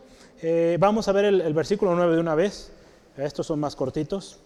eh, 0.41 0.77
vamos 0.79 1.07
a 1.07 1.13
ver 1.13 1.25
el, 1.25 1.41
el, 1.41 1.53
versículo 1.53 1.95
9 1.95 2.15
de 2.15 2.19
una 2.19 2.35
vez. 2.35 2.71
Estos 3.15 3.47
son 3.47 3.59
más 3.59 3.75
cortitos. 3.75 4.39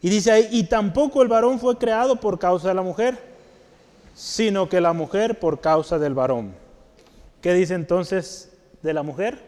Y 0.00 0.08
dice 0.08 0.32
ahí, 0.32 0.48
y 0.50 0.64
tampoco 0.64 1.22
el 1.22 1.28
varón 1.28 1.60
fue 1.60 1.76
creado 1.78 2.16
por 2.16 2.38
causa 2.38 2.68
de 2.68 2.74
la 2.74 2.82
mujer, 2.82 3.18
sino 4.14 4.68
que 4.68 4.80
la 4.80 4.92
mujer 4.92 5.38
por 5.38 5.60
causa 5.60 5.98
del 5.98 6.14
varón. 6.14 6.52
¿Qué 7.40 7.54
dice 7.54 7.74
entonces 7.74 8.52
de 8.82 8.92
la 8.92 9.02
mujer? 9.02 9.47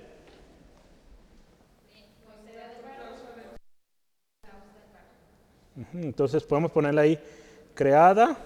Entonces 5.94 6.42
podemos 6.42 6.70
ponerle 6.70 7.00
ahí, 7.00 7.18
creada 7.74 8.36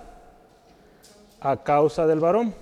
a 1.40 1.56
causa 1.62 2.06
del 2.06 2.20
varón. 2.20 2.54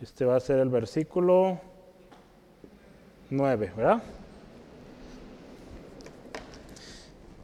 Este 0.00 0.24
va 0.24 0.36
a 0.36 0.40
ser 0.40 0.58
el 0.60 0.70
versículo 0.70 1.60
9, 3.28 3.72
¿verdad? 3.76 4.02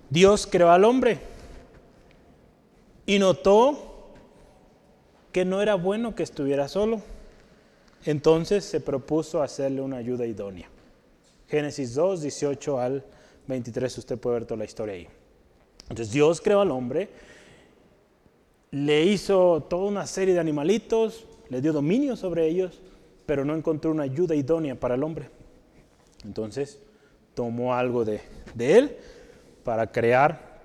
Dios 0.09 0.47
creó 0.47 0.71
al 0.71 0.85
hombre 0.85 1.19
y 3.05 3.19
notó 3.19 4.13
que 5.33 5.45
no 5.45 5.61
era 5.61 5.75
bueno 5.75 6.15
que 6.15 6.23
estuviera 6.23 6.69
solo 6.69 7.03
entonces 8.07 8.65
se 8.65 8.81
propuso 8.81 9.43
hacerle 9.43 9.81
una 9.81 9.99
ayuda 9.99 10.25
idónea. 10.27 10.69
Génesis 11.49 11.95
2, 11.95 12.23
18 12.23 12.81
al 12.81 13.05
23, 13.47 13.99
usted 13.99 14.19
puede 14.19 14.39
ver 14.39 14.45
toda 14.47 14.59
la 14.59 14.65
historia 14.65 14.95
ahí. 14.95 15.09
Entonces 15.83 16.13
Dios 16.13 16.41
creó 16.41 16.61
al 16.61 16.71
hombre, 16.71 17.09
le 18.71 19.05
hizo 19.05 19.63
toda 19.69 19.85
una 19.85 20.07
serie 20.07 20.35
de 20.35 20.41
animalitos, 20.41 21.27
le 21.49 21.61
dio 21.61 21.73
dominio 21.73 22.17
sobre 22.17 22.47
ellos, 22.47 22.81
pero 23.25 23.45
no 23.45 23.55
encontró 23.55 23.91
una 23.91 24.05
ayuda 24.05 24.35
idónea 24.35 24.75
para 24.75 24.95
el 24.95 25.03
hombre. 25.03 25.31
Entonces 26.25 26.81
tomó 27.35 27.75
algo 27.75 28.05
de, 28.05 28.21
él 28.59 28.97
para 29.63 29.91
crear 29.93 30.61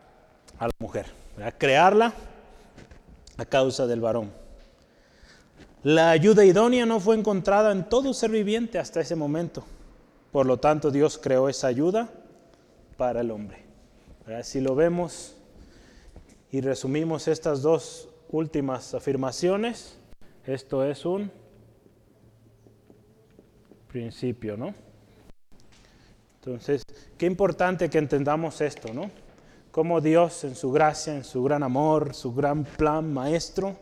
a 0.58 0.68
la 0.68 0.74
mujer, 0.80 1.08
para 1.36 1.52
crearla 1.52 2.14
a 3.38 3.46
causa 3.46 3.86
del 3.86 4.02
varón. 4.02 4.41
La 5.84 6.12
ayuda 6.12 6.46
idónea 6.46 6.86
no 6.86 7.00
fue 7.00 7.16
encontrada 7.16 7.72
en 7.72 7.90
todo 7.90 8.14
ser 8.14 8.30
viviente 8.30 8.78
hasta 8.78 9.02
ese 9.02 9.16
momento. 9.16 9.64
Por 10.32 10.46
lo 10.46 10.58
tanto, 10.58 10.92
Dios 10.92 11.18
creó 11.18 11.50
esa 11.50 11.68
ayuda 11.68 12.08
para 12.98 13.22
el 13.22 13.32
hombre. 13.32 13.66
Si 14.44 14.62
lo 14.62 14.76
vemos 14.76 15.36
y 16.52 16.62
resumimos 16.62 17.28
estas 17.28 17.64
dos 17.64 18.10
últimas 18.30 18.94
afirmaciones, 18.94 19.98
esto 20.46 20.86
es 20.86 21.04
un 21.04 21.32
principio, 23.88 24.56
¿no? 24.56 24.76
Entonces, 26.36 26.84
qué 27.18 27.26
importante 27.26 27.90
que 27.90 27.98
entendamos 27.98 28.62
esto, 28.62 28.94
¿no? 28.94 29.10
Cómo 29.72 30.00
Dios 30.00 30.44
en 30.44 30.56
su 30.56 30.72
gracia, 30.72 31.16
en 31.16 31.24
su 31.24 31.44
gran 31.44 31.64
amor, 31.64 32.14
su 32.14 32.34
gran 32.34 32.66
plan 32.66 33.12
maestro, 33.12 33.76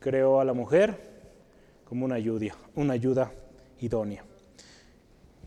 creó 0.00 0.40
a 0.40 0.44
la 0.44 0.52
mujer 0.52 0.98
como 1.84 2.04
una 2.04 2.16
ayuda, 2.16 2.56
una 2.74 2.94
ayuda 2.94 3.30
idónea. 3.80 4.24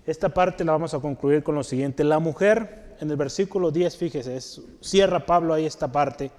Esta 0.05 0.29
parte 0.29 0.63
la 0.63 0.73
vamos 0.73 0.93
a 0.93 0.99
concluir 0.99 1.43
con 1.43 1.55
lo 1.55 1.63
siguiente. 1.63 2.03
La 2.03 2.19
mujer, 2.19 2.95
en 2.99 3.09
el 3.09 3.17
versículo 3.17 3.71
10, 3.71 3.97
fíjese, 3.97 4.39
cierra 4.81 5.25
Pablo 5.25 5.53
ahí 5.53 5.65
esta 5.65 5.91
parte, 5.91 6.31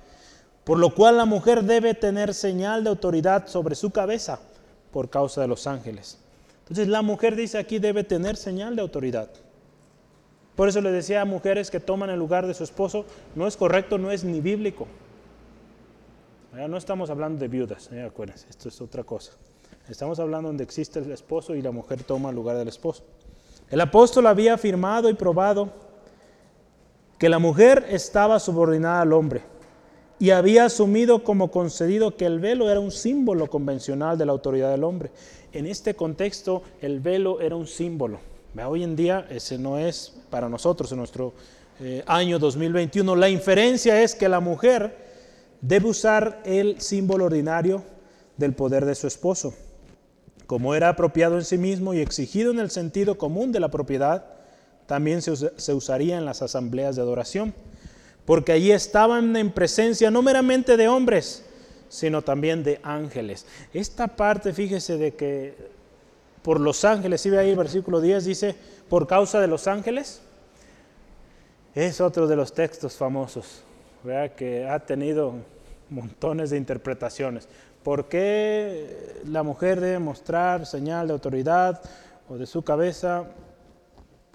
por 0.64 0.78
lo 0.78 0.94
cual 0.94 1.16
la 1.16 1.24
mujer 1.24 1.64
debe 1.64 1.94
tener 1.94 2.34
señal 2.34 2.84
de 2.84 2.90
autoridad 2.90 3.46
sobre 3.48 3.74
su 3.74 3.90
cabeza 3.90 4.38
por 4.92 5.10
causa 5.10 5.40
de 5.40 5.48
los 5.48 5.66
ángeles. 5.66 6.18
Entonces 6.60 6.88
la 6.88 7.02
mujer 7.02 7.36
dice 7.36 7.58
aquí 7.58 7.78
debe 7.78 8.04
tener 8.04 8.36
señal 8.36 8.76
de 8.76 8.82
autoridad. 8.82 9.28
Por 10.56 10.68
eso 10.68 10.80
le 10.80 10.92
decía 10.92 11.22
a 11.22 11.24
mujeres 11.24 11.70
que 11.70 11.80
toman 11.80 12.10
el 12.10 12.18
lugar 12.18 12.46
de 12.46 12.54
su 12.54 12.64
esposo, 12.64 13.04
no 13.34 13.46
es 13.46 13.56
correcto, 13.56 13.98
no 13.98 14.10
es 14.10 14.24
ni 14.24 14.40
bíblico. 14.40 14.86
No 16.54 16.76
estamos 16.76 17.10
hablando 17.10 17.40
de 17.40 17.48
viudas, 17.48 17.90
acuérdense, 18.06 18.46
esto 18.48 18.68
es 18.68 18.80
otra 18.80 19.02
cosa. 19.02 19.32
Estamos 19.88 20.20
hablando 20.20 20.48
donde 20.48 20.62
existe 20.62 21.00
el 21.00 21.10
esposo 21.10 21.56
y 21.56 21.60
la 21.60 21.72
mujer 21.72 22.04
toma 22.04 22.30
el 22.30 22.36
lugar 22.36 22.56
del 22.56 22.68
esposo. 22.68 23.02
El 23.68 23.80
apóstol 23.80 24.28
había 24.28 24.54
afirmado 24.54 25.10
y 25.10 25.14
probado 25.14 25.72
que 27.18 27.28
la 27.28 27.40
mujer 27.40 27.84
estaba 27.88 28.38
subordinada 28.38 29.00
al 29.00 29.12
hombre 29.12 29.42
y 30.20 30.30
había 30.30 30.66
asumido 30.66 31.24
como 31.24 31.50
concedido 31.50 32.16
que 32.16 32.24
el 32.24 32.38
velo 32.38 32.70
era 32.70 32.78
un 32.78 32.92
símbolo 32.92 33.50
convencional 33.50 34.16
de 34.16 34.26
la 34.26 34.32
autoridad 34.32 34.70
del 34.70 34.84
hombre. 34.84 35.10
En 35.52 35.66
este 35.66 35.94
contexto, 35.94 36.62
el 36.80 37.00
velo 37.00 37.40
era 37.40 37.56
un 37.56 37.66
símbolo. 37.66 38.20
Hoy 38.64 38.84
en 38.84 38.94
día 38.94 39.26
ese 39.28 39.58
no 39.58 39.76
es 39.76 40.14
para 40.30 40.48
nosotros, 40.48 40.92
en 40.92 40.98
nuestro 40.98 41.32
eh, 41.80 42.04
año 42.06 42.38
2021. 42.38 43.16
La 43.16 43.28
inferencia 43.28 44.00
es 44.00 44.14
que 44.14 44.28
la 44.28 44.38
mujer 44.38 45.03
debe 45.66 45.88
usar 45.88 46.42
el 46.44 46.80
símbolo 46.82 47.24
ordinario 47.24 47.82
del 48.36 48.52
poder 48.52 48.84
de 48.84 48.94
su 48.94 49.06
esposo. 49.06 49.54
Como 50.46 50.74
era 50.74 50.90
apropiado 50.90 51.36
en 51.36 51.44
sí 51.44 51.56
mismo 51.56 51.94
y 51.94 52.00
exigido 52.00 52.50
en 52.50 52.58
el 52.58 52.70
sentido 52.70 53.16
común 53.16 53.50
de 53.50 53.60
la 53.60 53.70
propiedad, 53.70 54.26
también 54.86 55.22
se, 55.22 55.72
usaría 55.72 56.18
en 56.18 56.26
las 56.26 56.42
asambleas 56.42 56.96
de 56.96 57.02
adoración 57.02 57.54
porque 58.26 58.52
allí 58.52 58.72
estaban 58.72 59.36
en 59.36 59.50
presencia 59.52 60.10
no 60.10 60.22
meramente 60.22 60.76
de 60.76 60.88
hombres, 60.88 61.44
sino 61.88 62.22
también 62.22 62.62
de 62.62 62.80
ángeles. 62.82 63.46
Esta 63.72 64.08
parte, 64.08 64.52
fíjese 64.52 64.98
de 64.98 65.14
que 65.14 65.54
por 66.42 66.60
los 66.60 66.84
ángeles, 66.84 67.22
si 67.22 67.30
ve 67.30 67.38
ahí 67.38 67.50
el 67.50 67.56
versículo 67.56 68.00
10, 68.00 68.24
dice, 68.24 68.54
por 68.88 69.06
causa 69.06 69.40
de 69.40 69.46
los 69.46 69.66
ángeles, 69.66 70.20
es 71.74 72.00
otro 72.00 72.26
de 72.26 72.36
los 72.36 72.52
textos 72.52 72.94
famosos, 72.94 73.62
que 74.36 74.66
ha 74.66 74.78
tenido 74.80 75.34
montones 75.90 76.50
de 76.50 76.56
interpretaciones. 76.56 77.48
¿Por 77.82 78.08
qué 78.08 79.20
la 79.26 79.42
mujer 79.42 79.80
debe 79.80 79.98
mostrar 79.98 80.66
señal 80.66 81.06
de 81.06 81.12
autoridad 81.12 81.82
o 82.28 82.38
de 82.38 82.46
su 82.46 82.62
cabeza? 82.62 83.24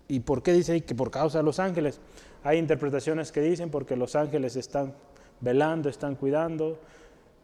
¿Y 0.08 0.20
por 0.22 0.44
qué 0.44 0.54
dice 0.54 0.82
que 0.82 0.96
por 0.96 1.12
causa 1.12 1.40
de 1.40 1.44
los 1.44 1.60
ángeles? 1.60 2.00
Hay 2.44 2.58
interpretaciones 2.58 3.32
que 3.32 3.42
dicen 3.42 3.70
porque 3.70 3.96
los 3.96 4.16
ángeles 4.16 4.56
están 4.56 4.94
velando, 5.42 5.90
están 5.90 6.16
cuidando, 6.16 6.80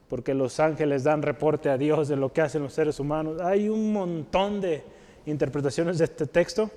porque 0.08 0.34
los 0.34 0.60
ángeles 0.60 1.04
dan 1.04 1.22
reporte 1.22 1.70
a 1.70 1.78
Dios 1.78 2.08
de 2.08 2.16
lo 2.16 2.32
que 2.32 2.42
hacen 2.42 2.64
los 2.64 2.74
seres 2.74 3.00
humanos. 3.00 3.42
Hay 3.42 3.70
un 3.70 3.92
montón 3.92 4.62
de 4.62 4.84
interpretaciones 5.26 5.98
de 5.98 6.06
este 6.06 6.28
texto 6.28 6.70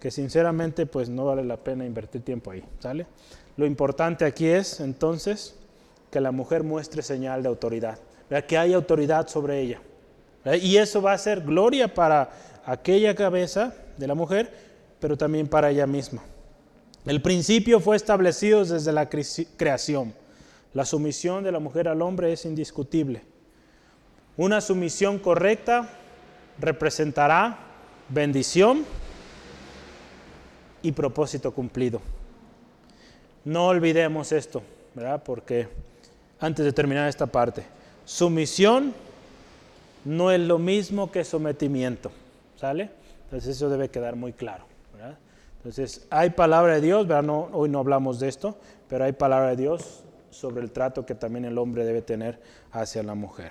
que 0.00 0.10
sinceramente 0.10 0.86
pues 0.86 1.08
no 1.08 1.24
vale 1.24 1.44
la 1.44 1.56
pena 1.56 1.84
invertir 1.84 2.22
tiempo 2.22 2.50
ahí, 2.50 2.62
¿sale? 2.78 3.06
Lo 3.56 3.66
importante 3.66 4.24
aquí 4.24 4.46
es 4.46 4.80
entonces 4.80 5.56
que 6.16 6.20
la 6.22 6.32
mujer 6.32 6.62
muestre 6.62 7.02
señal 7.02 7.42
de 7.42 7.50
autoridad, 7.50 7.98
que 8.48 8.56
hay 8.56 8.72
autoridad 8.72 9.28
sobre 9.28 9.60
ella. 9.60 9.82
Y 10.62 10.78
eso 10.78 11.02
va 11.02 11.12
a 11.12 11.18
ser 11.18 11.42
gloria 11.42 11.92
para 11.92 12.30
aquella 12.64 13.14
cabeza 13.14 13.74
de 13.98 14.06
la 14.06 14.14
mujer, 14.14 14.50
pero 14.98 15.18
también 15.18 15.46
para 15.46 15.68
ella 15.68 15.86
misma. 15.86 16.22
El 17.04 17.20
principio 17.20 17.80
fue 17.80 17.96
establecido 17.96 18.64
desde 18.64 18.92
la 18.94 19.10
creación. 19.10 20.14
La 20.72 20.86
sumisión 20.86 21.44
de 21.44 21.52
la 21.52 21.58
mujer 21.58 21.86
al 21.86 22.00
hombre 22.00 22.32
es 22.32 22.46
indiscutible. 22.46 23.20
Una 24.38 24.62
sumisión 24.62 25.18
correcta 25.18 25.90
representará 26.58 27.58
bendición 28.08 28.86
y 30.80 30.92
propósito 30.92 31.52
cumplido. 31.52 32.00
No 33.44 33.66
olvidemos 33.66 34.32
esto, 34.32 34.62
¿verdad? 34.94 35.22
Porque 35.22 35.68
antes 36.40 36.64
de 36.64 36.72
terminar 36.72 37.08
esta 37.08 37.26
parte, 37.26 37.64
sumisión 38.04 38.94
no 40.04 40.30
es 40.30 40.40
lo 40.40 40.58
mismo 40.58 41.10
que 41.10 41.24
sometimiento, 41.24 42.10
¿sale? 42.56 42.90
Entonces 43.24 43.56
eso 43.56 43.68
debe 43.68 43.88
quedar 43.88 44.16
muy 44.16 44.32
claro. 44.32 44.64
Entonces, 45.66 46.06
hay 46.10 46.30
palabra 46.30 46.74
de 46.74 46.80
Dios, 46.80 47.08
No, 47.08 47.48
hoy 47.52 47.68
no 47.68 47.80
hablamos 47.80 48.20
de 48.20 48.28
esto, 48.28 48.56
pero 48.88 49.02
hay 49.02 49.10
palabra 49.10 49.48
de 49.48 49.56
Dios 49.56 50.04
sobre 50.30 50.62
el 50.62 50.70
trato 50.70 51.04
que 51.04 51.16
también 51.16 51.44
el 51.44 51.58
hombre 51.58 51.84
debe 51.84 52.02
tener 52.02 52.40
hacia 52.70 53.02
la 53.02 53.16
mujer. 53.16 53.50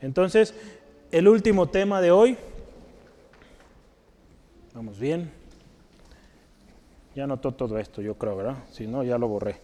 Entonces, 0.00 0.54
el 1.10 1.28
último 1.28 1.68
tema 1.68 2.00
de 2.00 2.10
hoy, 2.10 2.38
vamos 4.72 4.98
bien, 4.98 5.30
ya 7.14 7.26
notó 7.26 7.52
todo 7.52 7.78
esto, 7.78 8.00
yo 8.00 8.14
creo, 8.14 8.36
¿verdad? 8.36 8.56
Si 8.72 8.86
no, 8.86 9.04
ya 9.04 9.18
lo 9.18 9.28
borré. 9.28 9.56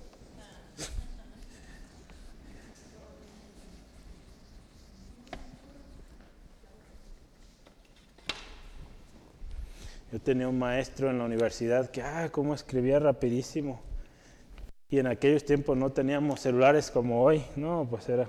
Yo 10.12 10.20
tenía 10.20 10.48
un 10.48 10.58
maestro 10.58 11.11
en 11.11 11.18
la 11.18 11.24
universidad 11.24 11.90
que, 11.90 12.02
ah, 12.02 12.28
cómo 12.32 12.54
escribía 12.54 12.98
rapidísimo. 12.98 13.80
Y 14.88 14.98
en 14.98 15.06
aquellos 15.06 15.44
tiempos 15.44 15.76
no 15.76 15.90
teníamos 15.90 16.40
celulares 16.40 16.90
como 16.90 17.22
hoy. 17.22 17.44
No, 17.54 17.86
pues 17.88 18.08
era... 18.08 18.26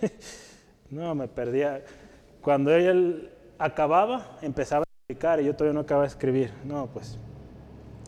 no, 0.90 1.14
me 1.14 1.28
perdía. 1.28 1.84
Cuando 2.40 2.74
él 2.74 3.30
acababa, 3.58 4.38
empezaba 4.40 4.84
a 4.84 4.88
explicar 5.00 5.40
y 5.40 5.44
yo 5.44 5.54
todavía 5.54 5.74
no 5.74 5.80
acababa 5.80 6.04
de 6.04 6.08
escribir. 6.08 6.50
No, 6.64 6.86
pues 6.86 7.18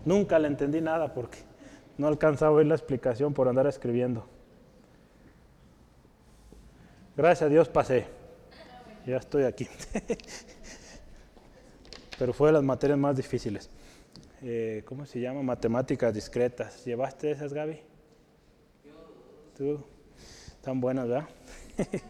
nunca 0.06 0.38
le 0.38 0.48
entendí 0.48 0.80
nada 0.80 1.12
porque 1.12 1.38
no 1.98 2.08
alcanzaba 2.08 2.52
a 2.52 2.54
oír 2.54 2.66
la 2.66 2.74
explicación 2.74 3.34
por 3.34 3.48
andar 3.48 3.66
escribiendo. 3.66 4.26
Gracias 7.16 7.42
a 7.42 7.48
Dios 7.50 7.68
pasé. 7.68 8.06
Ya 9.06 9.18
estoy 9.18 9.44
aquí. 9.44 9.68
pero 12.18 12.32
fue 12.32 12.48
de 12.48 12.54
las 12.54 12.62
materias 12.62 12.98
más 12.98 13.16
difíciles. 13.16 13.70
Eh, 14.42 14.82
¿Cómo 14.84 15.06
se 15.06 15.20
llama? 15.20 15.42
Matemáticas 15.42 16.12
discretas. 16.12 16.84
¿Llevaste 16.84 17.30
esas, 17.30 17.52
Gaby? 17.52 17.80
¿Tú? 19.56 19.82
Tan 20.60 20.80
buenas, 20.80 21.08
¿verdad? 21.08 21.28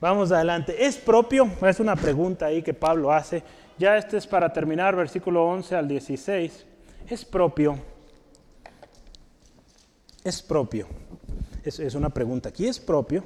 Vamos 0.00 0.32
adelante. 0.32 0.84
¿Es 0.84 0.96
propio? 0.96 1.48
Es 1.62 1.78
una 1.78 1.94
pregunta 1.94 2.46
ahí 2.46 2.62
que 2.62 2.74
Pablo 2.74 3.12
hace. 3.12 3.42
Ya 3.78 3.96
este 3.96 4.16
es 4.16 4.26
para 4.26 4.52
terminar, 4.52 4.96
versículo 4.96 5.44
11 5.46 5.76
al 5.76 5.88
16. 5.88 6.66
¿Es 7.08 7.24
propio? 7.24 7.78
¿Es 10.24 10.42
propio? 10.42 10.86
Es, 11.64 11.78
es 11.78 11.94
una 11.94 12.10
pregunta. 12.10 12.48
¿Aquí 12.48 12.66
es 12.66 12.80
propio? 12.80 13.24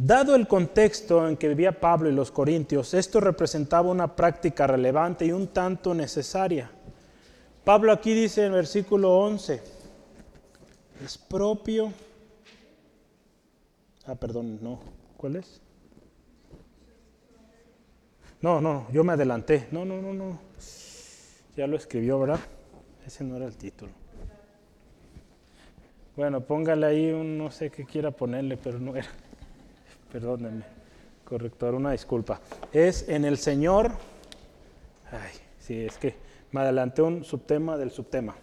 Dado 0.00 0.36
el 0.36 0.46
contexto 0.46 1.26
en 1.26 1.36
que 1.36 1.48
vivía 1.48 1.80
Pablo 1.80 2.08
y 2.08 2.12
los 2.12 2.30
corintios, 2.30 2.94
esto 2.94 3.18
representaba 3.18 3.90
una 3.90 4.14
práctica 4.14 4.64
relevante 4.64 5.26
y 5.26 5.32
un 5.32 5.48
tanto 5.48 5.92
necesaria. 5.92 6.70
Pablo 7.64 7.90
aquí 7.90 8.14
dice 8.14 8.46
en 8.46 8.52
versículo 8.52 9.18
11, 9.18 9.60
es 11.04 11.18
propio... 11.18 11.92
Ah, 14.06 14.14
perdón, 14.14 14.60
no. 14.62 14.78
¿Cuál 15.16 15.34
es? 15.34 15.60
No, 18.40 18.60
no, 18.60 18.86
yo 18.92 19.02
me 19.02 19.14
adelanté. 19.14 19.66
No, 19.72 19.84
no, 19.84 20.00
no, 20.00 20.14
no. 20.14 20.38
Ya 21.56 21.66
lo 21.66 21.76
escribió, 21.76 22.20
¿verdad? 22.20 22.38
Ese 23.04 23.24
no 23.24 23.34
era 23.34 23.46
el 23.46 23.56
título. 23.56 23.90
Bueno, 26.14 26.40
póngale 26.40 26.86
ahí 26.86 27.10
un 27.10 27.36
no 27.36 27.50
sé 27.50 27.70
qué 27.70 27.84
quiera 27.84 28.12
ponerle, 28.12 28.56
pero 28.56 28.78
no 28.78 28.94
era 28.94 29.08
perdónenme, 30.12 30.64
corrector, 31.24 31.74
una 31.74 31.92
disculpa. 31.92 32.40
Es 32.72 33.08
en 33.08 33.24
el 33.24 33.38
Señor, 33.38 33.92
ay, 35.10 35.32
sí, 35.58 35.84
es 35.84 35.98
que 35.98 36.14
me 36.50 36.60
adelanté 36.60 37.02
un 37.02 37.24
subtema 37.24 37.76
del 37.76 37.90
subtema. 37.90 38.36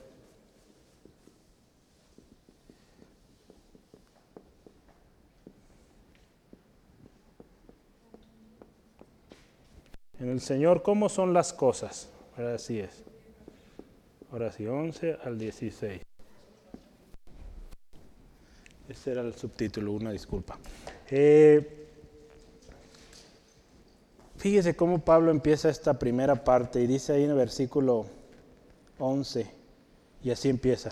En 10.20 10.30
el 10.30 10.40
Señor, 10.40 10.82
¿cómo 10.82 11.10
son 11.10 11.34
las 11.34 11.52
cosas? 11.52 12.10
Ahora 12.38 12.58
sí 12.58 12.80
es. 12.80 13.04
Ahora 14.32 14.52
sí, 14.52 14.66
11 14.66 15.18
al 15.24 15.38
16. 15.38 16.02
Ese 18.88 19.12
era 19.12 19.22
el 19.22 19.34
subtítulo, 19.34 19.94
una 19.94 20.12
disculpa. 20.12 20.58
Eh, 21.10 21.88
fíjese 24.38 24.76
cómo 24.76 25.00
Pablo 25.00 25.32
empieza 25.32 25.70
esta 25.70 25.98
primera 25.98 26.44
parte 26.44 26.82
y 26.82 26.88
dice 26.88 27.14
ahí 27.14 27.24
en 27.24 27.32
el 27.32 27.36
versículo 27.36 28.06
11, 29.00 29.48
y 30.24 30.30
así 30.30 30.50
empieza. 30.50 30.92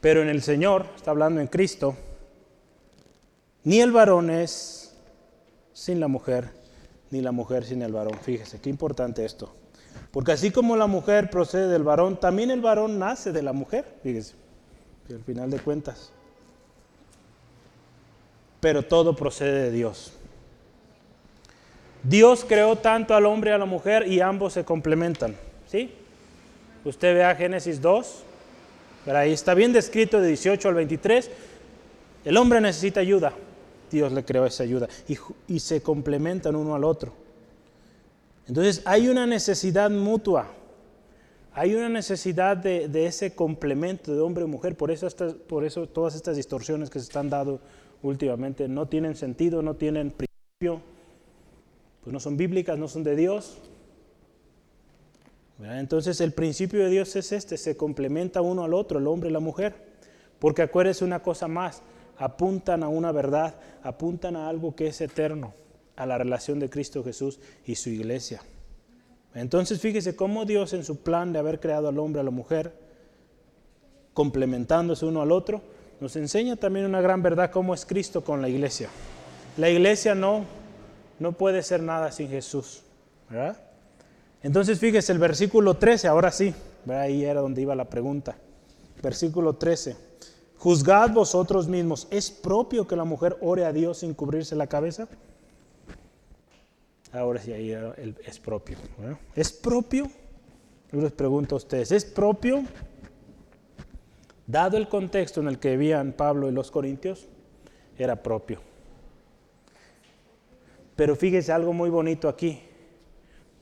Pero 0.00 0.22
en 0.22 0.28
el 0.28 0.42
Señor, 0.42 0.86
está 0.96 1.12
hablando 1.12 1.40
en 1.40 1.46
Cristo, 1.46 1.94
ni 3.62 3.80
el 3.80 3.92
varón 3.92 4.30
es 4.30 4.96
sin 5.72 6.00
la 6.00 6.08
mujer, 6.08 6.50
ni 7.10 7.20
la 7.20 7.30
mujer 7.30 7.64
sin 7.64 7.82
el 7.82 7.92
varón. 7.92 8.18
Fíjese, 8.20 8.60
qué 8.60 8.70
importante 8.70 9.24
esto. 9.24 9.54
Porque 10.10 10.32
así 10.32 10.50
como 10.50 10.76
la 10.76 10.88
mujer 10.88 11.30
procede 11.30 11.68
del 11.68 11.84
varón, 11.84 12.18
también 12.18 12.50
el 12.50 12.60
varón 12.60 12.98
nace 12.98 13.30
de 13.30 13.42
la 13.42 13.52
mujer. 13.52 13.84
Fíjese, 14.02 14.34
al 15.10 15.22
final 15.22 15.50
de 15.50 15.60
cuentas 15.60 16.12
pero 18.60 18.82
todo 18.82 19.16
procede 19.16 19.64
de 19.64 19.70
Dios. 19.72 20.12
Dios 22.02 22.44
creó 22.46 22.76
tanto 22.76 23.14
al 23.14 23.26
hombre 23.26 23.50
y 23.50 23.54
a 23.54 23.58
la 23.58 23.66
mujer 23.66 24.06
y 24.06 24.20
ambos 24.20 24.54
se 24.54 24.64
complementan. 24.64 25.36
¿Sí? 25.66 25.92
Usted 26.84 27.14
vea 27.14 27.34
Génesis 27.34 27.80
2, 27.80 28.22
pero 29.04 29.18
ahí 29.18 29.32
está 29.32 29.54
bien 29.54 29.72
descrito 29.72 30.20
de 30.20 30.28
18 30.28 30.68
al 30.68 30.74
23. 30.74 31.30
El 32.24 32.36
hombre 32.36 32.60
necesita 32.60 33.00
ayuda. 33.00 33.32
Dios 33.90 34.12
le 34.12 34.24
creó 34.24 34.46
esa 34.46 34.62
ayuda 34.62 34.88
y, 35.48 35.60
se 35.60 35.82
complementan 35.82 36.54
uno 36.54 36.74
al 36.74 36.84
otro. 36.84 37.12
Entonces 38.46 38.82
hay 38.84 39.08
una 39.08 39.26
necesidad 39.26 39.90
mutua. 39.90 40.46
Hay 41.52 41.74
una 41.74 41.88
necesidad 41.88 42.56
de, 42.56 42.88
de 42.88 43.06
ese 43.06 43.34
complemento 43.34 44.14
de 44.14 44.20
hombre 44.20 44.44
y 44.44 44.46
mujer. 44.46 44.76
Por 44.76 44.90
eso, 44.90 45.06
estas, 45.06 45.34
por 45.34 45.64
eso 45.64 45.88
todas 45.88 46.14
estas 46.14 46.36
distorsiones 46.36 46.88
que 46.88 47.00
se 47.00 47.06
están 47.06 47.28
dando 47.28 47.60
últimamente 48.02 48.68
no 48.68 48.86
tienen 48.88 49.16
sentido, 49.16 49.62
no 49.62 49.74
tienen 49.74 50.10
principio, 50.10 50.82
pues 52.02 52.12
no 52.12 52.20
son 52.20 52.36
bíblicas, 52.36 52.78
no 52.78 52.88
son 52.88 53.04
de 53.04 53.16
Dios. 53.16 53.58
Entonces 55.62 56.20
el 56.20 56.32
principio 56.32 56.80
de 56.80 56.88
Dios 56.88 57.14
es 57.16 57.32
este, 57.32 57.58
se 57.58 57.76
complementa 57.76 58.40
uno 58.40 58.64
al 58.64 58.72
otro, 58.72 58.98
el 58.98 59.06
hombre 59.06 59.28
y 59.28 59.32
la 59.32 59.40
mujer. 59.40 59.74
Porque 60.38 60.62
acuérdese 60.62 61.04
una 61.04 61.22
cosa 61.22 61.48
más, 61.48 61.82
apuntan 62.16 62.82
a 62.82 62.88
una 62.88 63.12
verdad, 63.12 63.54
apuntan 63.82 64.36
a 64.36 64.48
algo 64.48 64.74
que 64.74 64.86
es 64.86 65.00
eterno, 65.02 65.52
a 65.96 66.06
la 66.06 66.16
relación 66.16 66.58
de 66.58 66.70
Cristo 66.70 67.04
Jesús 67.04 67.40
y 67.66 67.74
su 67.74 67.90
iglesia. 67.90 68.40
Entonces 69.34 69.80
fíjese 69.80 70.16
cómo 70.16 70.46
Dios 70.46 70.72
en 70.72 70.82
su 70.82 71.02
plan 71.02 71.32
de 71.32 71.38
haber 71.38 71.60
creado 71.60 71.88
al 71.88 71.98
hombre 71.98 72.20
y 72.20 72.22
a 72.22 72.24
la 72.24 72.30
mujer, 72.30 72.72
complementándose 74.14 75.04
uno 75.04 75.20
al 75.20 75.30
otro, 75.30 75.60
nos 76.00 76.16
enseña 76.16 76.56
también 76.56 76.86
una 76.86 77.00
gran 77.00 77.22
verdad 77.22 77.50
cómo 77.50 77.74
es 77.74 77.84
Cristo 77.84 78.24
con 78.24 78.40
la 78.40 78.48
iglesia. 78.48 78.88
La 79.56 79.68
iglesia 79.68 80.14
no, 80.14 80.44
no 81.18 81.32
puede 81.32 81.62
ser 81.62 81.82
nada 81.82 82.10
sin 82.10 82.28
Jesús. 82.28 82.82
¿verdad? 83.28 83.56
Entonces 84.42 84.78
fíjese 84.78 85.12
el 85.12 85.18
versículo 85.18 85.74
13, 85.76 86.08
ahora 86.08 86.30
sí, 86.30 86.54
ahí 86.88 87.24
era 87.24 87.40
donde 87.40 87.60
iba 87.60 87.74
la 87.74 87.84
pregunta. 87.84 88.36
Versículo 89.02 89.54
13. 89.54 89.96
Juzgad 90.56 91.10
vosotros 91.10 91.68
mismos, 91.68 92.08
¿es 92.10 92.30
propio 92.30 92.86
que 92.86 92.96
la 92.96 93.04
mujer 93.04 93.36
ore 93.40 93.64
a 93.64 93.72
Dios 93.72 93.98
sin 93.98 94.14
cubrirse 94.14 94.56
la 94.56 94.66
cabeza? 94.66 95.08
Ahora 97.12 97.40
sí, 97.40 97.52
ahí 97.52 97.74
es 98.24 98.38
propio. 98.38 98.76
¿Es 99.34 99.52
propio? 99.52 100.10
Yo 100.92 101.00
les 101.00 101.12
pregunto 101.12 101.54
a 101.54 101.58
ustedes, 101.58 101.92
¿es 101.92 102.04
propio? 102.04 102.64
Dado 104.50 104.76
el 104.76 104.88
contexto 104.88 105.40
en 105.40 105.46
el 105.46 105.60
que 105.60 105.76
vivían 105.76 106.12
Pablo 106.12 106.48
y 106.48 106.52
los 106.52 106.72
Corintios, 106.72 107.28
era 107.96 108.16
propio. 108.20 108.60
Pero 110.96 111.14
fíjese 111.14 111.52
algo 111.52 111.72
muy 111.72 111.88
bonito 111.88 112.28
aquí. 112.28 112.60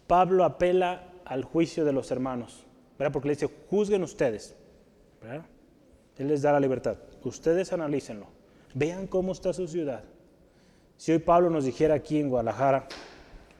Pablo 0.07 0.45
apela 0.45 1.13
al 1.27 1.45
juicio 1.45 1.85
de 1.85 1.93
los 1.93 2.11
hermanos, 2.11 2.65
¿verdad? 2.99 3.13
porque 3.13 3.29
le 3.29 3.35
dice, 3.35 3.51
juzguen 3.69 4.03
ustedes. 4.03 4.57
Él 6.17 6.27
les 6.27 6.41
da 6.41 6.53
la 6.53 6.61
libertad. 6.61 6.97
Ustedes 7.23 7.71
analícenlo. 7.75 8.27
Vean 8.73 9.07
cómo 9.07 9.33
está 9.33 9.53
su 9.53 9.69
ciudad. 9.69 10.05
Si 10.97 11.13
hoy 11.13 11.19
Pablo 11.19 11.51
nos 11.51 11.67
dijera 11.67 11.97
aquí 11.97 12.19
en 12.19 12.31
Guadalajara, 12.31 12.89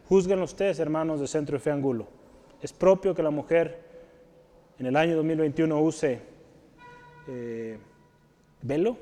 juzguen 0.09 0.41
ustedes, 0.41 0.79
hermanos 0.79 1.21
de 1.21 1.27
Centro 1.27 1.59
de 1.59 1.61
Fe 1.61 1.73
Angulo. 1.73 2.07
Es 2.63 2.73
propio 2.73 3.15
que 3.15 3.23
la 3.23 3.31
mujer 3.31 3.83
en 4.79 4.87
el 4.87 4.97
año 4.97 5.15
2021 5.17 5.79
use 5.79 6.38
eh, 7.29 7.79
velo, 8.63 8.97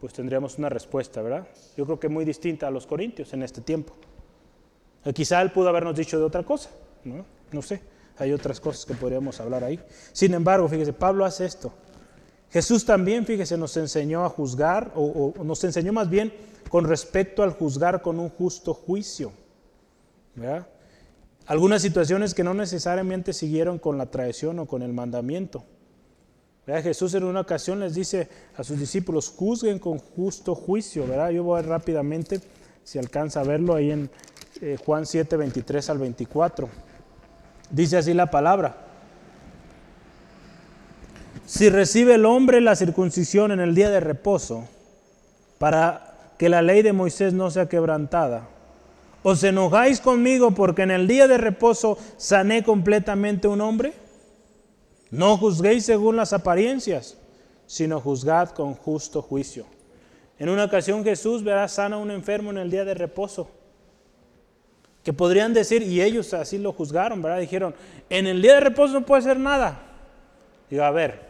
pues 0.00 0.12
tendríamos 0.12 0.58
una 0.58 0.68
respuesta, 0.68 1.22
¿verdad? 1.22 1.46
Yo 1.76 1.84
creo 1.84 2.00
que 2.00 2.08
muy 2.08 2.24
distinta 2.24 2.66
a 2.66 2.70
los 2.70 2.86
corintios 2.86 3.32
en 3.32 3.42
este 3.42 3.60
tiempo. 3.60 3.94
Eh, 5.04 5.12
quizá 5.12 5.40
él 5.42 5.52
pudo 5.52 5.68
habernos 5.68 5.96
dicho 5.96 6.18
de 6.18 6.24
otra 6.24 6.42
cosa, 6.42 6.70
¿no? 7.04 7.62
Sé, 7.62 7.82
hay 8.18 8.32
otras 8.32 8.60
cosas 8.60 8.84
que 8.84 8.94
podríamos 8.94 9.40
hablar 9.40 9.64
ahí. 9.64 9.78
Sin 10.12 10.34
embargo, 10.34 10.68
fíjese, 10.68 10.92
Pablo 10.92 11.24
hace 11.24 11.44
esto. 11.44 11.72
Jesús 12.50 12.84
también, 12.84 13.26
fíjese, 13.26 13.58
nos 13.58 13.76
enseñó 13.76 14.24
a 14.24 14.28
juzgar, 14.28 14.92
o, 14.94 15.34
nos 15.42 15.62
enseñó 15.64 15.92
más 15.92 16.08
bien 16.08 16.32
con 16.68 16.84
respecto 16.84 17.42
al 17.42 17.50
juzgar 17.50 18.02
con 18.02 18.18
un 18.18 18.28
justo 18.28 18.74
juicio. 18.74 19.32
¿verdad? 20.34 20.66
Algunas 21.46 21.82
situaciones 21.82 22.34
que 22.34 22.44
no 22.44 22.54
necesariamente 22.54 23.32
siguieron 23.32 23.78
con 23.78 23.98
la 23.98 24.06
tradición 24.06 24.58
o 24.58 24.66
con 24.66 24.82
el 24.82 24.92
mandamiento. 24.92 25.64
¿Verdad? 26.66 26.82
Jesús 26.82 27.14
en 27.14 27.24
una 27.24 27.40
ocasión 27.40 27.80
les 27.80 27.94
dice 27.94 28.28
a 28.56 28.64
sus 28.64 28.78
discípulos, 28.78 29.32
juzguen 29.36 29.78
con 29.78 29.98
justo 29.98 30.54
juicio. 30.54 31.06
¿verdad? 31.06 31.30
Yo 31.30 31.44
voy 31.44 31.62
rápidamente, 31.62 32.40
si 32.82 32.98
alcanza 32.98 33.40
a 33.40 33.44
verlo 33.44 33.74
ahí 33.74 33.90
en 33.90 34.10
eh, 34.60 34.76
Juan 34.84 35.06
7, 35.06 35.36
23 35.36 35.90
al 35.90 35.98
24. 35.98 36.68
Dice 37.70 37.96
así 37.96 38.14
la 38.14 38.30
palabra. 38.30 38.76
Si 41.46 41.68
recibe 41.68 42.14
el 42.14 42.24
hombre 42.24 42.60
la 42.60 42.76
circuncisión 42.76 43.52
en 43.52 43.60
el 43.60 43.74
día 43.74 43.90
de 43.90 44.00
reposo, 44.00 44.64
para 45.58 46.14
que 46.38 46.48
la 46.48 46.62
ley 46.62 46.82
de 46.82 46.92
Moisés 46.92 47.34
no 47.34 47.50
sea 47.50 47.68
quebrantada, 47.68 48.48
¿os 49.22 49.42
enojáis 49.44 50.00
conmigo 50.00 50.52
porque 50.52 50.82
en 50.82 50.90
el 50.90 51.06
día 51.06 51.28
de 51.28 51.36
reposo 51.38 51.98
sané 52.16 52.64
completamente 52.64 53.48
un 53.48 53.60
hombre? 53.60 53.92
No 55.14 55.38
juzguéis 55.38 55.84
según 55.84 56.16
las 56.16 56.32
apariencias, 56.32 57.16
sino 57.68 58.00
juzgad 58.00 58.50
con 58.50 58.74
justo 58.74 59.22
juicio. 59.22 59.64
En 60.40 60.48
una 60.48 60.64
ocasión 60.64 61.04
Jesús 61.04 61.44
verá 61.44 61.68
sana 61.68 61.94
a 61.94 61.98
un 62.00 62.10
enfermo 62.10 62.50
en 62.50 62.58
el 62.58 62.68
día 62.68 62.84
de 62.84 62.94
reposo 62.94 63.48
que 65.04 65.12
podrían 65.12 65.54
decir, 65.54 65.82
y 65.82 66.02
ellos 66.02 66.34
así 66.34 66.58
lo 66.58 66.72
juzgaron, 66.72 67.22
¿verdad? 67.22 67.38
Dijeron, 67.38 67.76
en 68.10 68.26
el 68.26 68.42
día 68.42 68.54
de 68.54 68.60
reposo 68.60 68.94
no 68.94 69.06
puede 69.06 69.22
ser 69.22 69.38
nada. 69.38 69.82
Digo, 70.68 70.82
a 70.82 70.90
ver, 70.90 71.20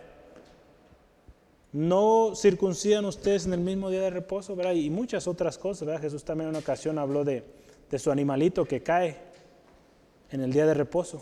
no 1.70 2.32
circuncidan 2.35 3.05
ustedes 3.05 3.45
en 3.45 3.53
el 3.53 3.61
mismo 3.61 3.91
día 3.91 4.01
de 4.01 4.11
reposo, 4.11 4.57
¿verdad? 4.57 4.72
Y 4.72 4.89
muchas 4.89 5.28
otras 5.28 5.59
cosas, 5.59 5.87
¿verdad? 5.87 6.01
Jesús 6.01 6.24
también 6.24 6.47
en 6.49 6.51
una 6.57 6.61
ocasión 6.61 6.99
habló 6.99 7.22
de, 7.22 7.45
de 7.91 7.99
su 7.99 8.11
animalito 8.11 8.64
que 8.64 8.82
cae 8.82 9.18
en 10.30 10.41
el 10.41 10.55
día 10.55 10.64
de 10.64 10.72
reposo, 10.72 11.20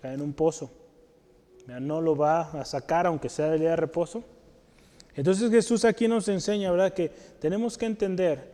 cae 0.00 0.14
en 0.14 0.20
un 0.20 0.32
pozo. 0.32 0.81
No 1.66 2.00
lo 2.00 2.16
va 2.16 2.40
a 2.40 2.64
sacar 2.64 3.06
aunque 3.06 3.28
sea 3.28 3.54
el 3.54 3.60
día 3.60 3.70
de 3.70 3.76
reposo. 3.76 4.24
Entonces 5.14 5.50
Jesús 5.50 5.84
aquí 5.84 6.08
nos 6.08 6.28
enseña, 6.28 6.70
¿verdad? 6.70 6.92
Que 6.92 7.10
tenemos 7.40 7.76
que 7.76 7.86
entender 7.86 8.52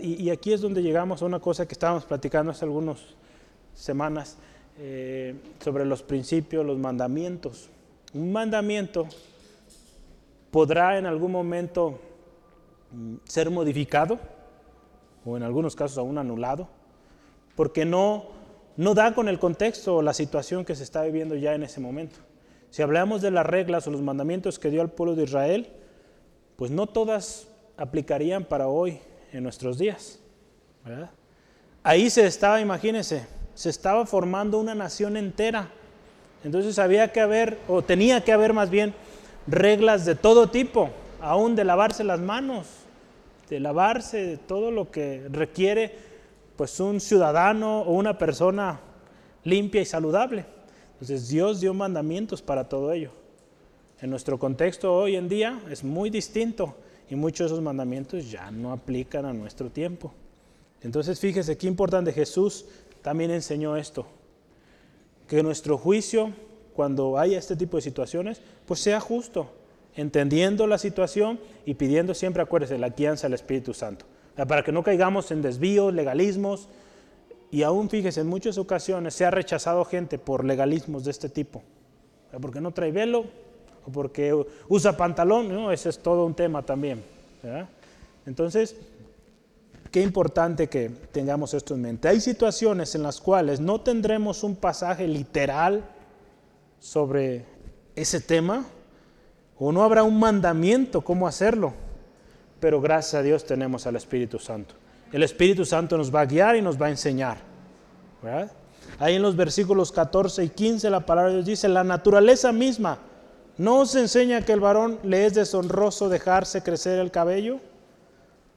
y, 0.00 0.30
aquí 0.30 0.52
es 0.52 0.60
donde 0.60 0.82
llegamos 0.82 1.20
a 1.22 1.24
una 1.24 1.40
cosa 1.40 1.66
que 1.66 1.74
estábamos 1.74 2.04
platicando 2.04 2.52
hace 2.52 2.64
algunas 2.64 2.98
semanas 3.74 4.36
eh, 4.78 5.34
sobre 5.62 5.84
los 5.84 6.02
principios, 6.02 6.64
los 6.64 6.78
mandamientos. 6.78 7.68
Un 8.12 8.32
mandamiento 8.32 9.08
podrá 10.52 10.96
en 10.96 11.06
algún 11.06 11.32
momento 11.32 11.98
mm, 12.92 13.16
ser 13.24 13.50
modificado 13.50 14.20
o 15.24 15.36
en 15.36 15.42
algunos 15.42 15.74
casos 15.74 15.98
aún 15.98 16.18
anulado, 16.18 16.68
porque 17.56 17.84
no, 17.84 18.26
no 18.76 18.94
da 18.94 19.12
con 19.12 19.28
el 19.28 19.40
contexto 19.40 19.96
o 19.96 20.02
la 20.02 20.14
situación 20.14 20.64
que 20.64 20.76
se 20.76 20.84
está 20.84 21.02
viviendo 21.02 21.34
ya 21.34 21.52
en 21.54 21.64
ese 21.64 21.80
momento. 21.80 22.20
Si 22.74 22.82
hablamos 22.82 23.22
de 23.22 23.30
las 23.30 23.46
reglas 23.46 23.86
o 23.86 23.92
los 23.92 24.02
mandamientos 24.02 24.58
que 24.58 24.68
dio 24.68 24.82
al 24.82 24.90
pueblo 24.90 25.14
de 25.14 25.22
Israel, 25.22 25.68
pues 26.56 26.72
no 26.72 26.88
todas 26.88 27.46
aplicarían 27.76 28.44
para 28.44 28.66
hoy 28.66 28.98
en 29.30 29.44
nuestros 29.44 29.78
días. 29.78 30.18
Ahí 31.84 32.10
se 32.10 32.26
estaba, 32.26 32.60
imagínense, 32.60 33.28
se 33.54 33.70
estaba 33.70 34.06
formando 34.06 34.58
una 34.58 34.74
nación 34.74 35.16
entera. 35.16 35.68
Entonces 36.42 36.80
había 36.80 37.12
que 37.12 37.20
haber, 37.20 37.58
o 37.68 37.82
tenía 37.82 38.24
que 38.24 38.32
haber 38.32 38.52
más 38.52 38.70
bien, 38.70 38.92
reglas 39.46 40.04
de 40.04 40.16
todo 40.16 40.50
tipo, 40.50 40.90
aún 41.20 41.54
de 41.54 41.62
lavarse 41.62 42.02
las 42.02 42.18
manos, 42.18 42.66
de 43.50 43.60
lavarse, 43.60 44.36
todo 44.48 44.72
lo 44.72 44.90
que 44.90 45.28
requiere 45.30 45.94
pues 46.56 46.80
un 46.80 47.00
ciudadano 47.00 47.82
o 47.82 47.92
una 47.92 48.18
persona 48.18 48.80
limpia 49.44 49.80
y 49.80 49.86
saludable. 49.86 50.53
Entonces 51.04 51.28
Dios 51.28 51.60
dio 51.60 51.74
mandamientos 51.74 52.40
para 52.40 52.66
todo 52.66 52.90
ello. 52.90 53.10
En 54.00 54.08
nuestro 54.08 54.38
contexto 54.38 54.90
hoy 54.90 55.16
en 55.16 55.28
día 55.28 55.60
es 55.70 55.84
muy 55.84 56.08
distinto. 56.08 56.76
Y 57.10 57.14
muchos 57.14 57.40
de 57.40 57.54
esos 57.54 57.62
mandamientos 57.62 58.30
ya 58.30 58.50
no 58.50 58.72
aplican 58.72 59.26
a 59.26 59.34
nuestro 59.34 59.68
tiempo. 59.68 60.14
Entonces 60.80 61.20
fíjese 61.20 61.58
qué 61.58 61.66
importante 61.66 62.10
Jesús 62.10 62.64
también 63.02 63.30
enseñó 63.30 63.76
esto. 63.76 64.06
Que 65.28 65.42
nuestro 65.42 65.76
juicio, 65.76 66.32
cuando 66.72 67.18
haya 67.18 67.38
este 67.38 67.54
tipo 67.54 67.76
de 67.76 67.82
situaciones, 67.82 68.40
pues 68.64 68.80
sea 68.80 68.98
justo, 68.98 69.50
entendiendo 69.96 70.66
la 70.66 70.78
situación 70.78 71.38
y 71.66 71.74
pidiendo 71.74 72.14
siempre, 72.14 72.42
acuérdese, 72.42 72.78
la 72.78 72.88
guianza 72.88 73.26
del 73.26 73.34
Espíritu 73.34 73.74
Santo. 73.74 74.06
Para 74.36 74.64
que 74.64 74.72
no 74.72 74.82
caigamos 74.82 75.30
en 75.32 75.42
desvíos, 75.42 75.92
legalismos. 75.92 76.66
Y 77.54 77.62
aún 77.62 77.88
fíjese, 77.88 78.22
en 78.22 78.26
muchas 78.26 78.58
ocasiones 78.58 79.14
se 79.14 79.24
ha 79.24 79.30
rechazado 79.30 79.84
gente 79.84 80.18
por 80.18 80.44
legalismos 80.44 81.04
de 81.04 81.12
este 81.12 81.28
tipo. 81.28 81.62
Porque 82.40 82.60
no 82.60 82.72
trae 82.72 82.90
velo, 82.90 83.26
o 83.86 83.92
porque 83.92 84.34
usa 84.66 84.96
pantalón, 84.96 85.54
¿no? 85.54 85.70
ese 85.70 85.90
es 85.90 86.00
todo 86.00 86.26
un 86.26 86.34
tema 86.34 86.62
también. 86.62 87.04
Entonces, 88.26 88.74
qué 89.92 90.02
importante 90.02 90.68
que 90.68 90.90
tengamos 91.12 91.54
esto 91.54 91.74
en 91.76 91.82
mente. 91.82 92.08
Hay 92.08 92.20
situaciones 92.20 92.96
en 92.96 93.04
las 93.04 93.20
cuales 93.20 93.60
no 93.60 93.80
tendremos 93.82 94.42
un 94.42 94.56
pasaje 94.56 95.06
literal 95.06 95.84
sobre 96.80 97.44
ese 97.94 98.20
tema, 98.20 98.64
o 99.60 99.70
no 99.70 99.84
habrá 99.84 100.02
un 100.02 100.18
mandamiento 100.18 101.02
cómo 101.02 101.28
hacerlo, 101.28 101.72
pero 102.58 102.80
gracias 102.80 103.14
a 103.14 103.22
Dios 103.22 103.44
tenemos 103.44 103.86
al 103.86 103.94
Espíritu 103.94 104.40
Santo. 104.40 104.74
El 105.14 105.22
Espíritu 105.22 105.64
Santo 105.64 105.96
nos 105.96 106.12
va 106.12 106.22
a 106.22 106.26
guiar 106.26 106.56
y 106.56 106.60
nos 106.60 106.76
va 106.76 106.86
a 106.86 106.90
enseñar. 106.90 107.36
Ahí 108.98 109.14
en 109.14 109.22
los 109.22 109.36
versículos 109.36 109.92
14 109.92 110.42
y 110.42 110.48
15 110.48 110.90
la 110.90 111.06
palabra 111.06 111.30
de 111.30 111.36
Dios 111.36 111.46
dice, 111.46 111.68
la 111.68 111.84
naturaleza 111.84 112.50
misma 112.50 112.98
no 113.56 113.78
os 113.78 113.94
enseña 113.94 114.42
que 114.42 114.52
el 114.52 114.58
varón 114.58 114.98
le 115.04 115.24
es 115.24 115.34
deshonroso 115.34 116.08
dejarse 116.08 116.64
crecer 116.64 116.98
el 116.98 117.12
cabello. 117.12 117.60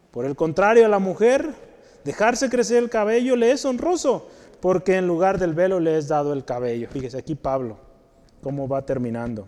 Por 0.10 0.26
el 0.26 0.36
contrario, 0.36 0.88
a 0.88 0.90
la 0.90 0.98
mujer 0.98 1.54
dejarse 2.04 2.50
crecer 2.50 2.78
el 2.78 2.90
cabello 2.90 3.36
le 3.36 3.52
es 3.52 3.64
honroso, 3.64 4.28
porque 4.60 4.96
en 4.96 5.06
lugar 5.06 5.38
del 5.38 5.54
velo 5.54 5.80
le 5.80 5.96
es 5.96 6.08
dado 6.08 6.34
el 6.34 6.44
cabello. 6.44 6.90
Fíjese 6.90 7.20
aquí 7.20 7.36
Pablo, 7.36 7.78
cómo 8.42 8.68
va 8.68 8.84
terminando. 8.84 9.46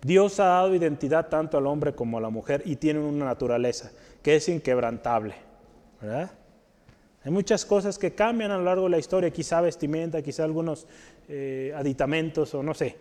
Dios 0.00 0.38
ha 0.38 0.44
dado 0.44 0.76
identidad 0.76 1.28
tanto 1.28 1.58
al 1.58 1.66
hombre 1.66 1.92
como 1.92 2.18
a 2.18 2.20
la 2.20 2.30
mujer 2.30 2.62
y 2.66 2.76
tienen 2.76 3.02
una 3.02 3.24
naturaleza 3.24 3.90
que 4.22 4.36
es 4.36 4.48
inquebrantable. 4.48 5.50
Hay 7.24 7.30
muchas 7.30 7.64
cosas 7.64 7.98
que 7.98 8.14
cambian 8.14 8.50
a 8.50 8.58
lo 8.58 8.64
largo 8.64 8.84
de 8.84 8.90
la 8.90 8.98
historia, 8.98 9.30
quizá 9.30 9.60
vestimenta, 9.60 10.22
quizá 10.22 10.44
algunos 10.44 10.86
eh, 11.28 11.72
aditamentos 11.76 12.54
o 12.54 12.62
no 12.62 12.74
sé. 12.74 12.96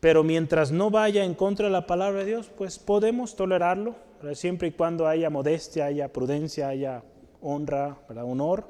Pero 0.00 0.24
mientras 0.24 0.72
no 0.72 0.90
vaya 0.90 1.24
en 1.24 1.34
contra 1.34 1.66
de 1.66 1.72
la 1.72 1.86
palabra 1.86 2.20
de 2.20 2.26
Dios, 2.26 2.50
pues 2.56 2.78
podemos 2.78 3.36
tolerarlo, 3.36 3.94
siempre 4.34 4.68
y 4.68 4.72
cuando 4.72 5.06
haya 5.06 5.30
modestia, 5.30 5.86
haya 5.86 6.12
prudencia, 6.12 6.68
haya 6.68 7.02
honra, 7.40 7.98
honor. 8.08 8.64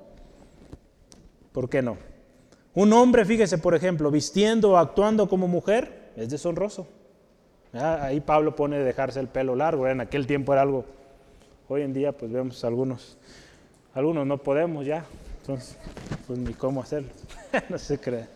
¿Por 1.53 1.69
qué 1.69 1.82
no? 1.82 1.97
Un 2.74 2.93
hombre, 2.94 3.24
fíjese, 3.24 3.59
por 3.59 3.74
ejemplo, 3.74 4.11
vistiendo 4.11 4.73
o 4.73 4.77
actuando 4.78 5.28
como 5.28 5.49
mujer, 5.49 6.12
es 6.16 6.31
deshonroso. 6.31 6.86
Ahí 7.74 8.20
Pablo 8.20 8.55
pone 8.55 8.78
dejarse 8.78 9.20
el 9.20 9.28
pelo 9.28 9.57
largo, 9.57 9.86
en 9.89 10.01
aquel 10.01 10.27
tiempo 10.27 10.53
era 10.53 10.62
algo, 10.62 10.85
hoy 11.68 11.82
en 11.82 11.93
día 11.93 12.12
pues 12.12 12.30
vemos 12.30 12.64
algunos, 12.64 13.16
algunos 13.94 14.26
no 14.26 14.39
podemos 14.39 14.86
ya, 14.86 15.05
entonces 15.40 15.76
pues 16.26 16.39
ni 16.39 16.52
cómo 16.55 16.82
hacerlo, 16.82 17.10
no 17.68 17.78
se 17.78 17.98
cree. 17.98 18.26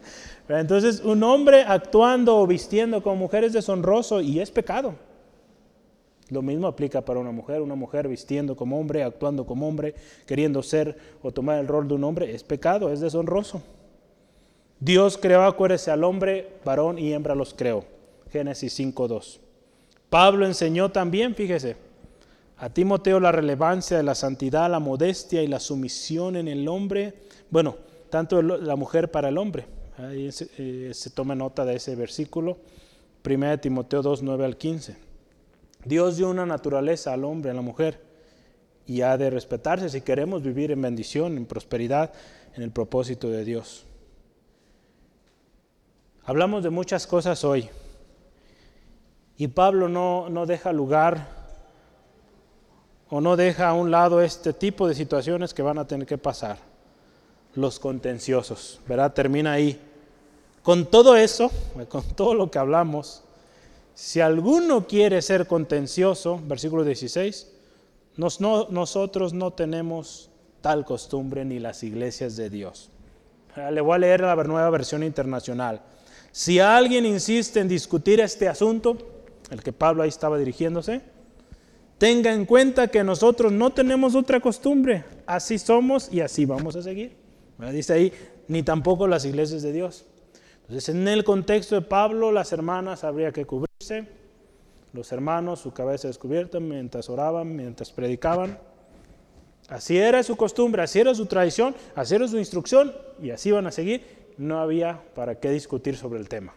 Entonces 0.48 1.00
un 1.00 1.22
hombre 1.22 1.62
actuando 1.62 2.38
o 2.38 2.46
vistiendo 2.46 3.02
como 3.02 3.16
mujer 3.16 3.44
es 3.44 3.52
deshonroso 3.52 4.20
y 4.20 4.40
es 4.40 4.50
pecado. 4.50 4.94
Lo 6.28 6.42
mismo 6.42 6.66
aplica 6.66 7.02
para 7.02 7.20
una 7.20 7.30
mujer, 7.30 7.62
una 7.62 7.76
mujer 7.76 8.08
vistiendo 8.08 8.56
como 8.56 8.80
hombre, 8.80 9.04
actuando 9.04 9.46
como 9.46 9.68
hombre, 9.68 9.94
queriendo 10.26 10.62
ser 10.62 10.96
o 11.22 11.30
tomar 11.30 11.60
el 11.60 11.68
rol 11.68 11.86
de 11.86 11.94
un 11.94 12.02
hombre, 12.02 12.34
es 12.34 12.42
pecado, 12.42 12.92
es 12.92 13.00
deshonroso. 13.00 13.62
Dios 14.80 15.16
creó, 15.16 15.44
acuérdese, 15.44 15.90
al 15.90 16.02
hombre, 16.02 16.48
varón 16.64 16.98
y 16.98 17.12
hembra 17.12 17.34
los 17.34 17.54
creó. 17.54 17.84
Génesis 18.30 18.78
5.2. 18.78 19.38
Pablo 20.10 20.46
enseñó 20.46 20.90
también, 20.90 21.34
fíjese, 21.34 21.76
a 22.58 22.70
Timoteo 22.70 23.20
la 23.20 23.32
relevancia 23.32 23.96
de 23.96 24.02
la 24.02 24.14
santidad, 24.14 24.70
la 24.70 24.80
modestia 24.80 25.42
y 25.42 25.46
la 25.46 25.60
sumisión 25.60 26.36
en 26.36 26.48
el 26.48 26.66
hombre. 26.68 27.14
Bueno, 27.50 27.76
tanto 28.10 28.40
la 28.42 28.76
mujer 28.76 29.10
para 29.10 29.28
el 29.28 29.38
hombre. 29.38 29.66
Ahí 29.98 30.32
se, 30.32 30.48
eh, 30.58 30.92
toma 31.14 31.34
nota 31.34 31.64
de 31.64 31.76
ese 31.76 31.94
versículo. 31.94 32.58
1 33.24 33.60
Timoteo 33.60 34.02
2, 34.02 34.22
9 34.22 34.44
al 34.44 34.56
15. 34.56 34.96
Dios 35.84 36.16
dio 36.16 36.30
una 36.30 36.46
naturaleza 36.46 37.12
al 37.12 37.24
hombre, 37.24 37.50
a 37.50 37.54
la 37.54 37.60
mujer, 37.60 38.00
y 38.86 39.02
ha 39.02 39.16
de 39.16 39.30
respetarse 39.30 39.88
si 39.88 40.00
queremos 40.00 40.42
vivir 40.42 40.70
en 40.70 40.82
bendición, 40.82 41.36
en 41.36 41.46
prosperidad, 41.46 42.12
en 42.54 42.62
el 42.62 42.70
propósito 42.70 43.30
de 43.30 43.44
Dios. 43.44 43.84
Hablamos 46.24 46.64
de 46.64 46.70
muchas 46.70 47.06
cosas 47.06 47.44
hoy 47.44 47.68
y 49.36 49.48
Pablo 49.48 49.88
no, 49.88 50.28
no 50.28 50.46
deja 50.46 50.72
lugar 50.72 51.45
o 53.08 53.20
no 53.20 53.36
deja 53.36 53.68
a 53.68 53.74
un 53.74 53.90
lado 53.90 54.20
este 54.20 54.52
tipo 54.52 54.88
de 54.88 54.94
situaciones 54.94 55.54
que 55.54 55.62
van 55.62 55.78
a 55.78 55.86
tener 55.86 56.06
que 56.06 56.18
pasar. 56.18 56.58
Los 57.54 57.78
contenciosos, 57.78 58.80
¿verdad? 58.86 59.12
Termina 59.12 59.52
ahí. 59.52 59.80
Con 60.62 60.86
todo 60.86 61.16
eso, 61.16 61.50
con 61.88 62.02
todo 62.14 62.34
lo 62.34 62.50
que 62.50 62.58
hablamos, 62.58 63.22
si 63.94 64.20
alguno 64.20 64.86
quiere 64.86 65.22
ser 65.22 65.46
contencioso, 65.46 66.40
versículo 66.44 66.84
16, 66.84 67.50
nosotros 68.16 69.32
no 69.32 69.52
tenemos 69.52 70.30
tal 70.60 70.84
costumbre 70.84 71.44
ni 71.44 71.60
las 71.60 71.82
iglesias 71.82 72.36
de 72.36 72.50
Dios. 72.50 72.90
Le 73.70 73.80
voy 73.80 73.94
a 73.94 73.98
leer 73.98 74.20
la 74.20 74.34
nueva 74.34 74.68
versión 74.68 75.02
internacional. 75.02 75.80
Si 76.30 76.60
alguien 76.60 77.06
insiste 77.06 77.60
en 77.60 77.68
discutir 77.68 78.20
este 78.20 78.48
asunto, 78.48 78.98
el 79.50 79.62
que 79.62 79.72
Pablo 79.72 80.02
ahí 80.02 80.10
estaba 80.10 80.36
dirigiéndose, 80.36 81.00
tenga 81.98 82.32
en 82.32 82.44
cuenta 82.44 82.89
que 82.89 83.02
nosotros 83.05 83.52
no 83.52 83.70
tenemos 83.70 84.14
otra 84.14 84.40
costumbre, 84.40 85.05
así 85.27 85.59
somos 85.59 86.12
y 86.12 86.20
así 86.20 86.44
vamos 86.44 86.77
a 86.77 86.82
seguir. 86.82 87.16
Dice 87.73 87.93
ahí, 87.93 88.12
ni 88.48 88.62
tampoco 88.62 89.06
las 89.06 89.24
iglesias 89.24 89.62
de 89.62 89.73
Dios. 89.73 90.05
Entonces, 90.62 90.89
en 90.94 91.06
el 91.09 91.24
contexto 91.24 91.74
de 91.74 91.82
Pablo, 91.82 92.32
las 92.32 92.52
hermanas 92.52 93.05
habría 93.05 93.32
que 93.32 93.44
cubrirse, 93.44 94.09
los 94.93 95.12
hermanos 95.12 95.60
su 95.60 95.73
cabeza 95.73 96.09
descubierta 96.09 96.60
mientras 96.60 97.09
oraban, 97.09 97.55
mientras 97.55 97.93
predicaban. 97.93 98.59
Así 99.68 99.98
era 99.98 100.23
su 100.23 100.36
costumbre, 100.36 100.82
así 100.82 101.01
era 101.01 101.14
su 101.14 101.27
tradición, 101.27 101.74
así 101.94 102.14
era 102.14 102.28
su 102.28 102.39
instrucción 102.39 102.93
y 103.20 103.31
así 103.31 103.51
van 103.51 103.66
a 103.66 103.73
seguir 103.73 104.27
no 104.36 104.59
había 104.60 105.02
para 105.14 105.36
qué 105.36 105.51
discutir 105.51 105.97
sobre 105.97 106.20
el 106.20 106.28
tema. 106.28 106.55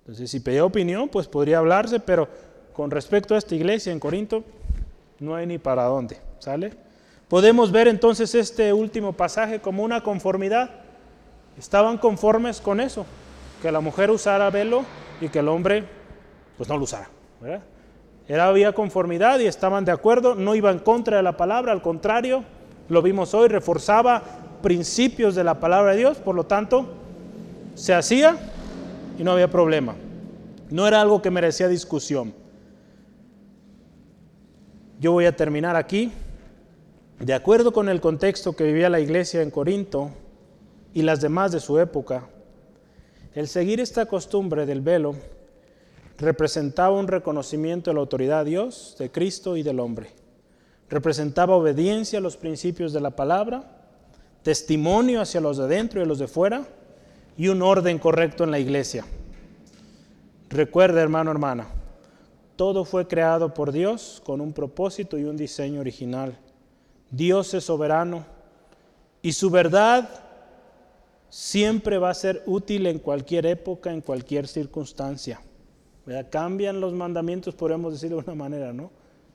Entonces, 0.00 0.30
si 0.30 0.40
pedía 0.40 0.64
opinión, 0.64 1.08
pues 1.08 1.26
podría 1.26 1.58
hablarse, 1.58 2.00
pero 2.00 2.28
con 2.80 2.90
respecto 2.90 3.34
a 3.34 3.36
esta 3.36 3.54
iglesia 3.54 3.92
en 3.92 4.00
Corinto, 4.00 4.42
no 5.18 5.34
hay 5.34 5.46
ni 5.46 5.58
para 5.58 5.84
dónde, 5.84 6.16
¿sale? 6.38 6.72
Podemos 7.28 7.70
ver 7.72 7.88
entonces 7.88 8.34
este 8.34 8.72
último 8.72 9.12
pasaje 9.12 9.60
como 9.60 9.82
una 9.82 10.02
conformidad. 10.02 10.70
Estaban 11.58 11.98
conformes 11.98 12.58
con 12.58 12.80
eso, 12.80 13.04
que 13.60 13.70
la 13.70 13.80
mujer 13.80 14.10
usara 14.10 14.48
velo 14.48 14.86
y 15.20 15.28
que 15.28 15.40
el 15.40 15.48
hombre 15.48 15.84
pues 16.56 16.70
no 16.70 16.78
lo 16.78 16.84
usara. 16.84 17.10
Era, 18.26 18.46
había 18.46 18.72
conformidad 18.72 19.40
y 19.40 19.46
estaban 19.46 19.84
de 19.84 19.92
acuerdo, 19.92 20.34
no 20.34 20.54
iban 20.54 20.78
contra 20.78 21.18
de 21.18 21.22
la 21.22 21.36
palabra, 21.36 21.72
al 21.72 21.82
contrario, 21.82 22.44
lo 22.88 23.02
vimos 23.02 23.34
hoy, 23.34 23.48
reforzaba 23.48 24.22
principios 24.62 25.34
de 25.34 25.44
la 25.44 25.60
palabra 25.60 25.90
de 25.90 25.98
Dios, 25.98 26.16
por 26.16 26.34
lo 26.34 26.44
tanto, 26.44 26.86
se 27.74 27.92
hacía 27.92 28.38
y 29.18 29.22
no 29.22 29.32
había 29.32 29.50
problema. 29.50 29.96
No 30.70 30.88
era 30.88 31.02
algo 31.02 31.20
que 31.20 31.30
merecía 31.30 31.68
discusión. 31.68 32.39
Yo 35.00 35.12
voy 35.12 35.24
a 35.24 35.34
terminar 35.34 35.76
aquí. 35.76 36.12
De 37.18 37.32
acuerdo 37.32 37.72
con 37.72 37.88
el 37.88 38.02
contexto 38.02 38.54
que 38.54 38.64
vivía 38.64 38.90
la 38.90 39.00
iglesia 39.00 39.40
en 39.40 39.50
Corinto 39.50 40.10
y 40.92 41.00
las 41.00 41.22
demás 41.22 41.52
de 41.52 41.60
su 41.60 41.78
época, 41.78 42.28
el 43.34 43.48
seguir 43.48 43.80
esta 43.80 44.04
costumbre 44.04 44.66
del 44.66 44.82
velo 44.82 45.14
representaba 46.18 46.98
un 46.98 47.08
reconocimiento 47.08 47.90
de 47.90 47.94
la 47.94 48.00
autoridad 48.00 48.44
de 48.44 48.50
Dios, 48.50 48.94
de 48.98 49.10
Cristo 49.10 49.56
y 49.56 49.62
del 49.62 49.80
hombre. 49.80 50.10
Representaba 50.90 51.56
obediencia 51.56 52.18
a 52.18 52.22
los 52.22 52.36
principios 52.36 52.92
de 52.92 53.00
la 53.00 53.16
palabra 53.16 53.78
testimonio 54.42 55.22
hacia 55.22 55.40
los 55.40 55.56
de 55.56 55.66
dentro 55.66 56.02
y 56.02 56.06
los 56.06 56.18
de 56.18 56.28
fuera 56.28 56.66
y 57.38 57.48
un 57.48 57.62
orden 57.62 57.98
correcto 57.98 58.44
en 58.44 58.50
la 58.50 58.58
iglesia. 58.58 59.06
Recuerda, 60.50 61.00
hermano, 61.00 61.30
hermana, 61.30 61.68
todo 62.60 62.84
fue 62.84 63.08
creado 63.08 63.54
por 63.54 63.72
Dios 63.72 64.20
con 64.22 64.42
un 64.42 64.52
propósito 64.52 65.16
y 65.16 65.24
un 65.24 65.34
diseño 65.34 65.80
original. 65.80 66.36
Dios 67.10 67.54
es 67.54 67.64
soberano 67.64 68.26
y 69.22 69.32
su 69.32 69.48
verdad 69.48 70.10
siempre 71.30 71.96
va 71.96 72.10
a 72.10 72.14
ser 72.14 72.42
útil 72.44 72.86
en 72.86 72.98
cualquier 72.98 73.46
época, 73.46 73.90
en 73.90 74.02
cualquier 74.02 74.46
circunstancia. 74.46 75.40
Cambian 76.28 76.82
los 76.82 76.92
mandamientos, 76.92 77.54
podemos 77.54 77.94
decir 77.94 78.10
de 78.10 78.16
una 78.16 78.34
manera, 78.34 78.74
¿no? 78.74 78.90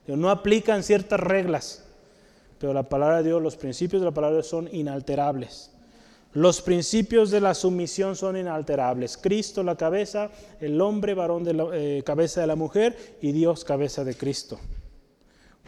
No 0.06 0.30
aplican 0.30 0.84
ciertas 0.84 1.20
reglas 1.20 1.84
pero 2.60 2.74
la 2.74 2.84
palabra 2.84 3.18
de 3.18 3.30
Dios, 3.30 3.42
los 3.42 3.58
principios 3.58 4.02
de 4.02 4.06
la 4.06 4.14
palabra 4.14 4.36
de 4.36 4.42
Dios 4.42 4.50
son 4.50 4.70
inalterables. 4.72 5.72
Los 6.36 6.62
principios 6.62 7.32
de 7.32 7.40
la 7.40 7.54
sumisión 7.54 8.18
son 8.18 8.36
inalterables. 8.36 9.16
Cristo 9.16 9.64
la 9.64 9.78
cabeza, 9.78 10.32
el 10.60 10.82
hombre 10.82 11.14
varón 11.14 11.46
de 11.46 11.54
la 11.54 11.68
eh, 11.72 12.04
cabeza 12.06 12.42
de 12.42 12.48
la 12.48 12.58
mujer 12.58 13.18
y 13.22 13.32
Dios 13.32 13.64
cabeza 13.64 14.04
de 14.04 14.16
Cristo. 14.18 14.60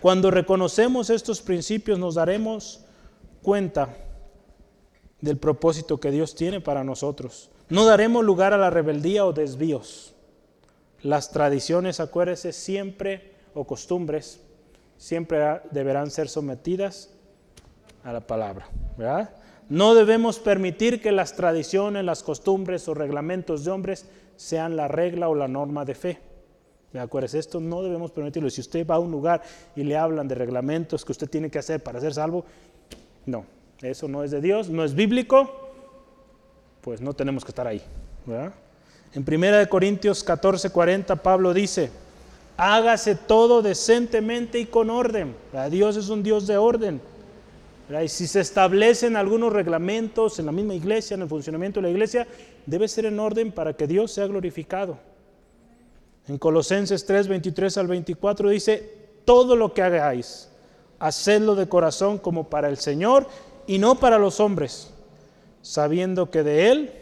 Cuando 0.01 0.29
reconocemos 0.29 1.09
estos 1.09 1.41
principios 1.41 1.97
nos 1.97 2.15
daremos 2.15 2.81
cuenta 3.41 3.95
del 5.21 5.37
propósito 5.37 6.01
que 6.01 6.11
Dios 6.11 6.35
tiene 6.35 6.59
para 6.59 6.83
nosotros. 6.83 7.49
No 7.69 7.85
daremos 7.85 8.25
lugar 8.25 8.53
a 8.53 8.57
la 8.57 8.69
rebeldía 8.69 9.25
o 9.25 9.31
desvíos. 9.31 10.15
Las 11.01 11.31
tradiciones, 11.31 12.01
acuérdense, 12.01 12.51
siempre, 12.51 13.35
o 13.53 13.63
costumbres, 13.65 14.41
siempre 14.97 15.61
deberán 15.71 16.11
ser 16.11 16.27
sometidas 16.27 17.09
a 18.03 18.11
la 18.11 18.19
palabra, 18.19 18.67
¿verdad? 18.97 19.29
No 19.69 19.95
debemos 19.95 20.39
permitir 20.39 21.01
que 21.01 21.11
las 21.11 21.35
tradiciones, 21.35 22.05
las 22.05 22.23
costumbres 22.23 22.87
o 22.87 22.93
reglamentos 22.93 23.65
de 23.65 23.71
hombres 23.71 24.05
sean 24.37 24.77
la 24.77 24.87
regla 24.87 25.27
o 25.27 25.35
la 25.35 25.47
norma 25.47 25.83
de 25.83 25.95
fe. 25.95 26.19
¿Me 26.93 27.01
acuerdas? 27.01 27.33
Esto 27.33 27.59
no 27.59 27.83
debemos 27.83 28.11
permitirlo. 28.11 28.49
Si 28.49 28.61
usted 28.61 28.87
va 28.87 28.95
a 28.95 28.99
un 28.99 29.11
lugar 29.11 29.41
y 29.75 29.83
le 29.83 29.97
hablan 29.97 30.27
de 30.27 30.35
reglamentos 30.35 31.03
que 31.03 31.11
usted 31.11 31.29
tiene 31.29 31.49
que 31.49 31.59
hacer 31.59 31.83
para 31.83 31.99
ser 31.99 32.13
salvo, 32.13 32.45
no, 33.25 33.45
eso 33.81 34.07
no 34.07 34.23
es 34.23 34.31
de 34.31 34.39
Dios, 34.39 34.69
no 34.69 34.85
es 34.85 34.95
bíblico, 34.95 35.69
pues 36.81 37.01
no 37.01 37.13
tenemos 37.13 37.43
que 37.43 37.51
estar 37.51 37.67
ahí. 37.67 37.81
En 39.13 39.25
1 39.27 39.69
Corintios 39.69 40.23
14, 40.23 40.69
40, 40.69 41.15
Pablo 41.17 41.53
dice, 41.53 41.91
hágase 42.55 43.15
todo 43.15 43.61
decentemente 43.61 44.59
y 44.59 44.65
con 44.65 44.89
orden. 44.89 45.35
Dios 45.69 45.97
es 45.97 46.07
un 46.07 46.23
Dios 46.23 46.47
de 46.47 46.57
orden. 46.57 47.01
Y 47.89 48.07
si 48.09 48.27
se 48.27 48.41
establecen 48.41 49.15
algunos 49.15 49.53
reglamentos 49.53 50.39
en 50.39 50.47
la 50.47 50.51
misma 50.51 50.73
iglesia, 50.75 51.15
en 51.15 51.21
el 51.21 51.29
funcionamiento 51.29 51.79
de 51.79 51.83
la 51.87 51.91
iglesia, 51.91 52.27
debe 52.65 52.87
ser 52.87 53.05
en 53.05 53.19
orden 53.19 53.51
para 53.51 53.73
que 53.73 53.87
Dios 53.87 54.11
sea 54.11 54.27
glorificado. 54.27 54.99
En 56.27 56.37
Colosenses 56.37 57.05
3, 57.05 57.29
23 57.29 57.77
al 57.77 57.87
24 57.87 58.49
dice, 58.49 58.91
todo 59.23 59.55
lo 59.55 59.73
que 59.73 59.81
hagáis, 59.81 60.49
hacedlo 60.99 61.55
de 61.55 61.69
corazón 61.69 62.17
como 62.17 62.49
para 62.49 62.67
el 62.67 62.77
Señor 62.77 63.27
y 63.65 63.79
no 63.79 63.95
para 63.95 64.19
los 64.19 64.41
hombres, 64.41 64.91
sabiendo 65.61 66.29
que 66.29 66.43
de 66.43 66.69
Él 66.69 66.93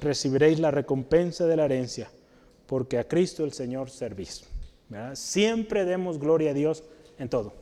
recibiréis 0.00 0.58
la 0.58 0.72
recompensa 0.72 1.46
de 1.46 1.56
la 1.56 1.66
herencia, 1.66 2.10
porque 2.66 2.98
a 2.98 3.06
Cristo 3.06 3.44
el 3.44 3.52
Señor 3.52 3.90
servís. 3.90 4.44
Siempre 5.14 5.84
demos 5.84 6.18
gloria 6.18 6.50
a 6.50 6.54
Dios 6.54 6.82
en 7.18 7.28
todo. 7.28 7.61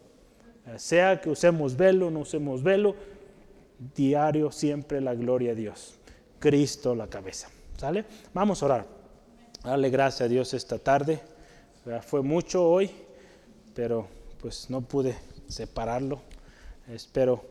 Sea 0.76 1.20
que 1.20 1.30
usemos 1.30 1.76
velo 1.76 2.10
no 2.10 2.20
usemos 2.20 2.62
velo, 2.62 2.94
diario 3.94 4.52
siempre 4.52 5.00
la 5.00 5.14
gloria 5.14 5.52
a 5.52 5.54
Dios. 5.54 5.94
Cristo 6.38 6.94
la 6.94 7.06
cabeza. 7.06 7.48
¿Sale? 7.76 8.04
Vamos 8.34 8.62
a 8.62 8.66
orar. 8.66 8.86
Dale 9.64 9.90
gracias 9.90 10.22
a 10.22 10.28
Dios 10.28 10.54
esta 10.54 10.78
tarde. 10.78 11.20
Fue 12.06 12.22
mucho 12.22 12.68
hoy, 12.68 12.90
pero 13.74 14.06
pues 14.40 14.68
no 14.70 14.80
pude 14.80 15.16
separarlo. 15.48 16.20
Espero 16.88 17.44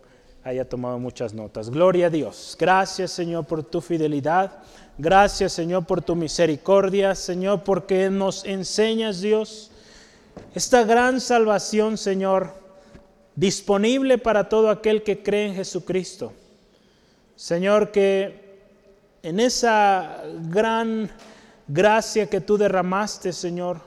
haya 0.44 0.68
tomado 0.68 0.98
muchas 1.00 1.34
notas. 1.34 1.70
Gloria 1.70 2.08
a 2.08 2.10
Dios. 2.10 2.56
Gracias 2.60 3.12
Señor 3.12 3.46
por 3.46 3.64
tu 3.64 3.82
fidelidad. 3.82 4.52
Gracias 4.98 5.54
Señor 5.54 5.86
por 5.86 6.02
tu 6.02 6.16
misericordia. 6.16 7.16
Señor 7.16 7.64
porque 7.64 8.10
nos 8.10 8.46
enseñas 8.46 9.22
Dios 9.22 9.72
esta 10.56 10.84
gran 10.84 11.20
salvación 11.20 11.98
Señor 11.98 12.54
disponible 13.40 14.18
para 14.18 14.50
todo 14.50 14.70
aquel 14.70 15.02
que 15.02 15.24
cree 15.24 15.48
en 15.48 15.56
Jesucristo. 15.56 16.34
Señor, 17.38 17.92
que 17.92 18.60
en 19.24 19.40
esa 19.40 20.24
gran 20.50 21.10
gracia 21.66 22.28
que 22.30 22.42
tú 22.42 22.58
derramaste, 22.58 23.32
Señor, 23.32 23.80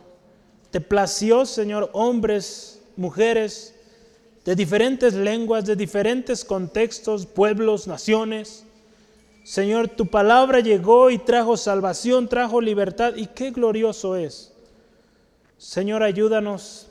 te 0.71 0.81
plació, 0.81 1.45
Señor, 1.45 1.91
hombres, 1.93 2.81
mujeres, 2.97 3.75
de 4.47 4.57
diferentes 4.57 5.13
lenguas, 5.13 5.67
de 5.67 5.77
diferentes 5.77 6.47
contextos, 6.47 7.27
pueblos, 7.27 7.87
naciones. 7.87 8.65
Señor, 9.45 9.89
tu 9.89 10.07
palabra 10.07 10.61
llegó 10.61 11.11
y 11.11 11.19
trajo 11.19 11.59
salvación, 11.59 12.27
trajo 12.27 12.63
libertad, 12.63 13.17
y 13.17 13.27
qué 13.27 13.51
glorioso 13.51 14.17
es. 14.17 14.55
Señor, 15.59 16.03
ayúdanos 16.03 16.89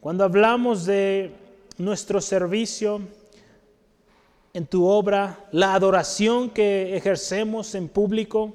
cuando 0.00 0.22
hablamos 0.22 0.86
de 0.86 1.43
nuestro 1.78 2.20
servicio 2.20 3.00
en 4.52 4.66
tu 4.66 4.86
obra, 4.86 5.46
la 5.50 5.74
adoración 5.74 6.50
que 6.50 6.96
ejercemos 6.96 7.74
en 7.74 7.88
público. 7.88 8.54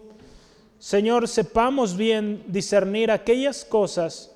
Señor, 0.80 1.28
sepamos 1.28 1.98
bien 1.98 2.44
discernir 2.48 3.12
aquellas 3.12 3.66
cosas 3.66 4.34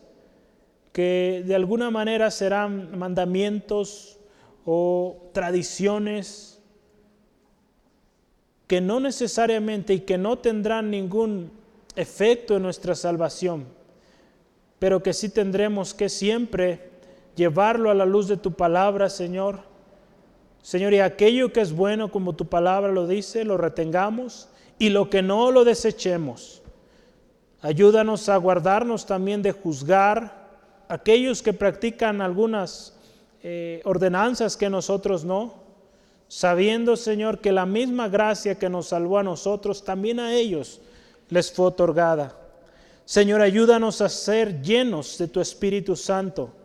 que 0.92 1.42
de 1.46 1.56
alguna 1.56 1.90
manera 1.90 2.30
serán 2.32 2.98
mandamientos 2.98 4.18
o 4.66 5.30
tradiciones 5.34 6.62
que 8.68 8.82
no 8.82 9.00
necesariamente 9.00 9.94
y 9.94 10.00
que 10.02 10.18
no 10.18 10.40
tendrán 10.40 10.92
ningún 10.92 11.52
efecto 11.96 12.58
en 12.58 12.64
nuestra 12.64 12.96
salvación, 12.96 13.66
pero 14.80 15.02
que 15.02 15.14
sí 15.14 15.30
tendremos 15.30 15.94
que 15.94 16.10
siempre 16.10 16.93
llevarlo 17.36 17.90
a 17.90 17.94
la 17.94 18.06
luz 18.06 18.28
de 18.28 18.38
tu 18.38 18.54
palabra, 18.54 19.10
Señor. 19.10 19.60
Señor, 20.62 20.94
y 20.94 21.00
aquello 21.00 21.52
que 21.52 21.62
es 21.62 21.74
bueno 21.74 22.10
como 22.10 22.34
tu 22.34 22.46
palabra 22.46 22.92
lo 22.92 23.08
dice, 23.08 23.44
lo 23.44 23.58
retengamos 23.58 24.48
y 24.80 24.90
lo 24.90 25.10
que 25.10 25.22
no 25.22 25.52
lo 25.52 25.66
desechemos. 25.66 26.62
Ayúdanos 27.62 28.30
a 28.30 28.38
guardarnos 28.38 29.06
también 29.06 29.42
de 29.42 29.52
juzgar 29.52 30.44
aquellos 30.88 31.42
que 31.42 31.54
practican 31.54 32.22
algunas 32.22 32.98
eh, 33.42 33.82
ordenanzas 33.86 34.56
que 34.56 34.70
nosotros 34.70 35.26
no, 35.26 35.54
sabiendo, 36.28 36.96
Señor, 36.96 37.40
que 37.40 37.52
la 37.52 37.66
misma 37.66 38.08
gracia 38.08 38.56
que 38.56 38.70
nos 38.70 38.88
salvó 38.88 39.20
a 39.20 39.24
nosotros, 39.24 39.84
también 39.84 40.20
a 40.20 40.34
ellos 40.34 40.82
les 41.30 41.52
fue 41.52 41.66
otorgada. 41.68 42.38
Señor, 43.06 43.42
ayúdanos 43.42 44.02
a 44.02 44.08
ser 44.08 44.62
llenos 44.62 45.18
de 45.18 45.28
tu 45.28 45.42
Espíritu 45.42 45.96
Santo 45.96 46.63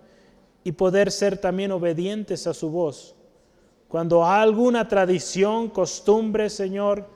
y 0.69 0.73
poder 0.73 1.11
ser 1.11 1.39
también 1.39 1.73
obedientes 1.73 2.47
a 2.47 2.53
su 2.53 2.69
voz. 2.69 3.15
Cuando 3.89 4.27
hay 4.27 4.43
alguna 4.43 4.87
tradición, 4.87 5.71
costumbre, 5.71 6.51
Señor, 6.51 7.07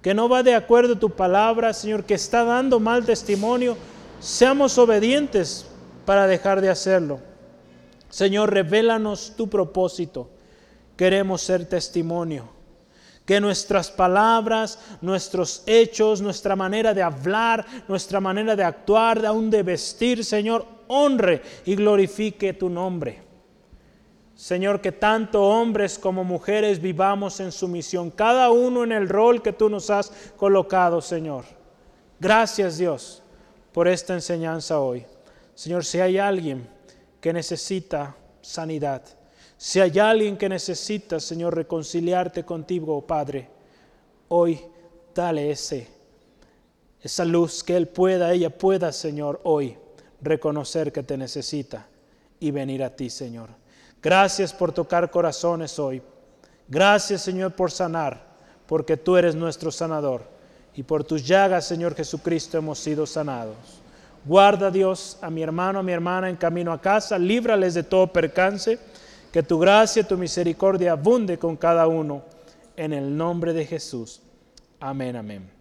que 0.00 0.14
no 0.14 0.28
va 0.28 0.44
de 0.44 0.54
acuerdo 0.54 0.94
a 0.94 0.98
tu 1.00 1.10
palabra, 1.10 1.74
Señor, 1.74 2.04
que 2.04 2.14
está 2.14 2.44
dando 2.44 2.78
mal 2.78 3.04
testimonio, 3.04 3.76
seamos 4.20 4.78
obedientes 4.78 5.66
para 6.06 6.28
dejar 6.28 6.60
de 6.60 6.70
hacerlo. 6.70 7.18
Señor, 8.10 8.54
revélanos 8.54 9.32
tu 9.36 9.50
propósito. 9.50 10.30
Queremos 10.96 11.42
ser 11.42 11.66
testimonio. 11.66 12.48
Que 13.24 13.40
nuestras 13.40 13.90
palabras, 13.90 14.78
nuestros 15.00 15.64
hechos, 15.66 16.20
nuestra 16.20 16.54
manera 16.54 16.94
de 16.94 17.02
hablar, 17.02 17.66
nuestra 17.88 18.20
manera 18.20 18.54
de 18.54 18.62
actuar, 18.62 19.26
aún 19.26 19.50
de 19.50 19.64
vestir, 19.64 20.24
Señor, 20.24 20.78
honre 20.90 21.40
y 21.64 21.76
glorifique 21.76 22.52
tu 22.52 22.68
nombre. 22.68 23.22
Señor, 24.34 24.80
que 24.80 24.90
tanto 24.90 25.42
hombres 25.42 25.98
como 25.98 26.24
mujeres 26.24 26.80
vivamos 26.80 27.40
en 27.40 27.52
sumisión, 27.52 28.10
cada 28.10 28.50
uno 28.50 28.84
en 28.84 28.92
el 28.92 29.08
rol 29.08 29.42
que 29.42 29.52
tú 29.52 29.68
nos 29.68 29.90
has 29.90 30.10
colocado, 30.36 31.00
Señor. 31.00 31.44
Gracias 32.18 32.78
Dios 32.78 33.22
por 33.72 33.86
esta 33.86 34.14
enseñanza 34.14 34.80
hoy. 34.80 35.04
Señor, 35.54 35.84
si 35.84 36.00
hay 36.00 36.18
alguien 36.18 36.66
que 37.20 37.32
necesita 37.32 38.16
sanidad, 38.40 39.02
si 39.56 39.78
hay 39.78 39.98
alguien 39.98 40.38
que 40.38 40.48
necesita, 40.48 41.20
Señor, 41.20 41.54
reconciliarte 41.54 42.44
contigo, 42.44 43.06
Padre, 43.06 43.48
hoy 44.28 44.58
dale 45.14 45.50
ese, 45.50 45.86
esa 47.02 47.26
luz 47.26 47.62
que 47.62 47.76
Él 47.76 47.88
pueda, 47.88 48.32
ella 48.32 48.48
pueda, 48.48 48.90
Señor, 48.90 49.38
hoy 49.44 49.76
reconocer 50.22 50.92
que 50.92 51.02
te 51.02 51.16
necesita 51.16 51.86
y 52.38 52.50
venir 52.50 52.82
a 52.82 52.94
ti, 52.94 53.10
Señor. 53.10 53.50
Gracias 54.02 54.52
por 54.52 54.72
tocar 54.72 55.10
corazones 55.10 55.78
hoy. 55.78 56.02
Gracias, 56.68 57.22
Señor, 57.22 57.52
por 57.52 57.70
sanar, 57.70 58.24
porque 58.66 58.96
tú 58.96 59.16
eres 59.16 59.34
nuestro 59.34 59.70
sanador. 59.70 60.22
Y 60.74 60.82
por 60.82 61.04
tus 61.04 61.26
llagas, 61.26 61.66
Señor 61.66 61.94
Jesucristo, 61.94 62.58
hemos 62.58 62.78
sido 62.78 63.06
sanados. 63.06 63.56
Guarda, 64.24 64.70
Dios, 64.70 65.18
a 65.20 65.30
mi 65.30 65.42
hermano, 65.42 65.80
a 65.80 65.82
mi 65.82 65.92
hermana 65.92 66.28
en 66.28 66.36
camino 66.36 66.72
a 66.72 66.80
casa. 66.80 67.18
Líbrales 67.18 67.74
de 67.74 67.82
todo 67.82 68.06
percance. 68.06 68.78
Que 69.32 69.42
tu 69.42 69.58
gracia, 69.58 70.06
tu 70.06 70.16
misericordia 70.16 70.92
abunde 70.92 71.38
con 71.38 71.56
cada 71.56 71.86
uno. 71.86 72.22
En 72.76 72.92
el 72.92 73.16
nombre 73.16 73.52
de 73.52 73.66
Jesús. 73.66 74.22
Amén, 74.78 75.16
amén. 75.16 75.59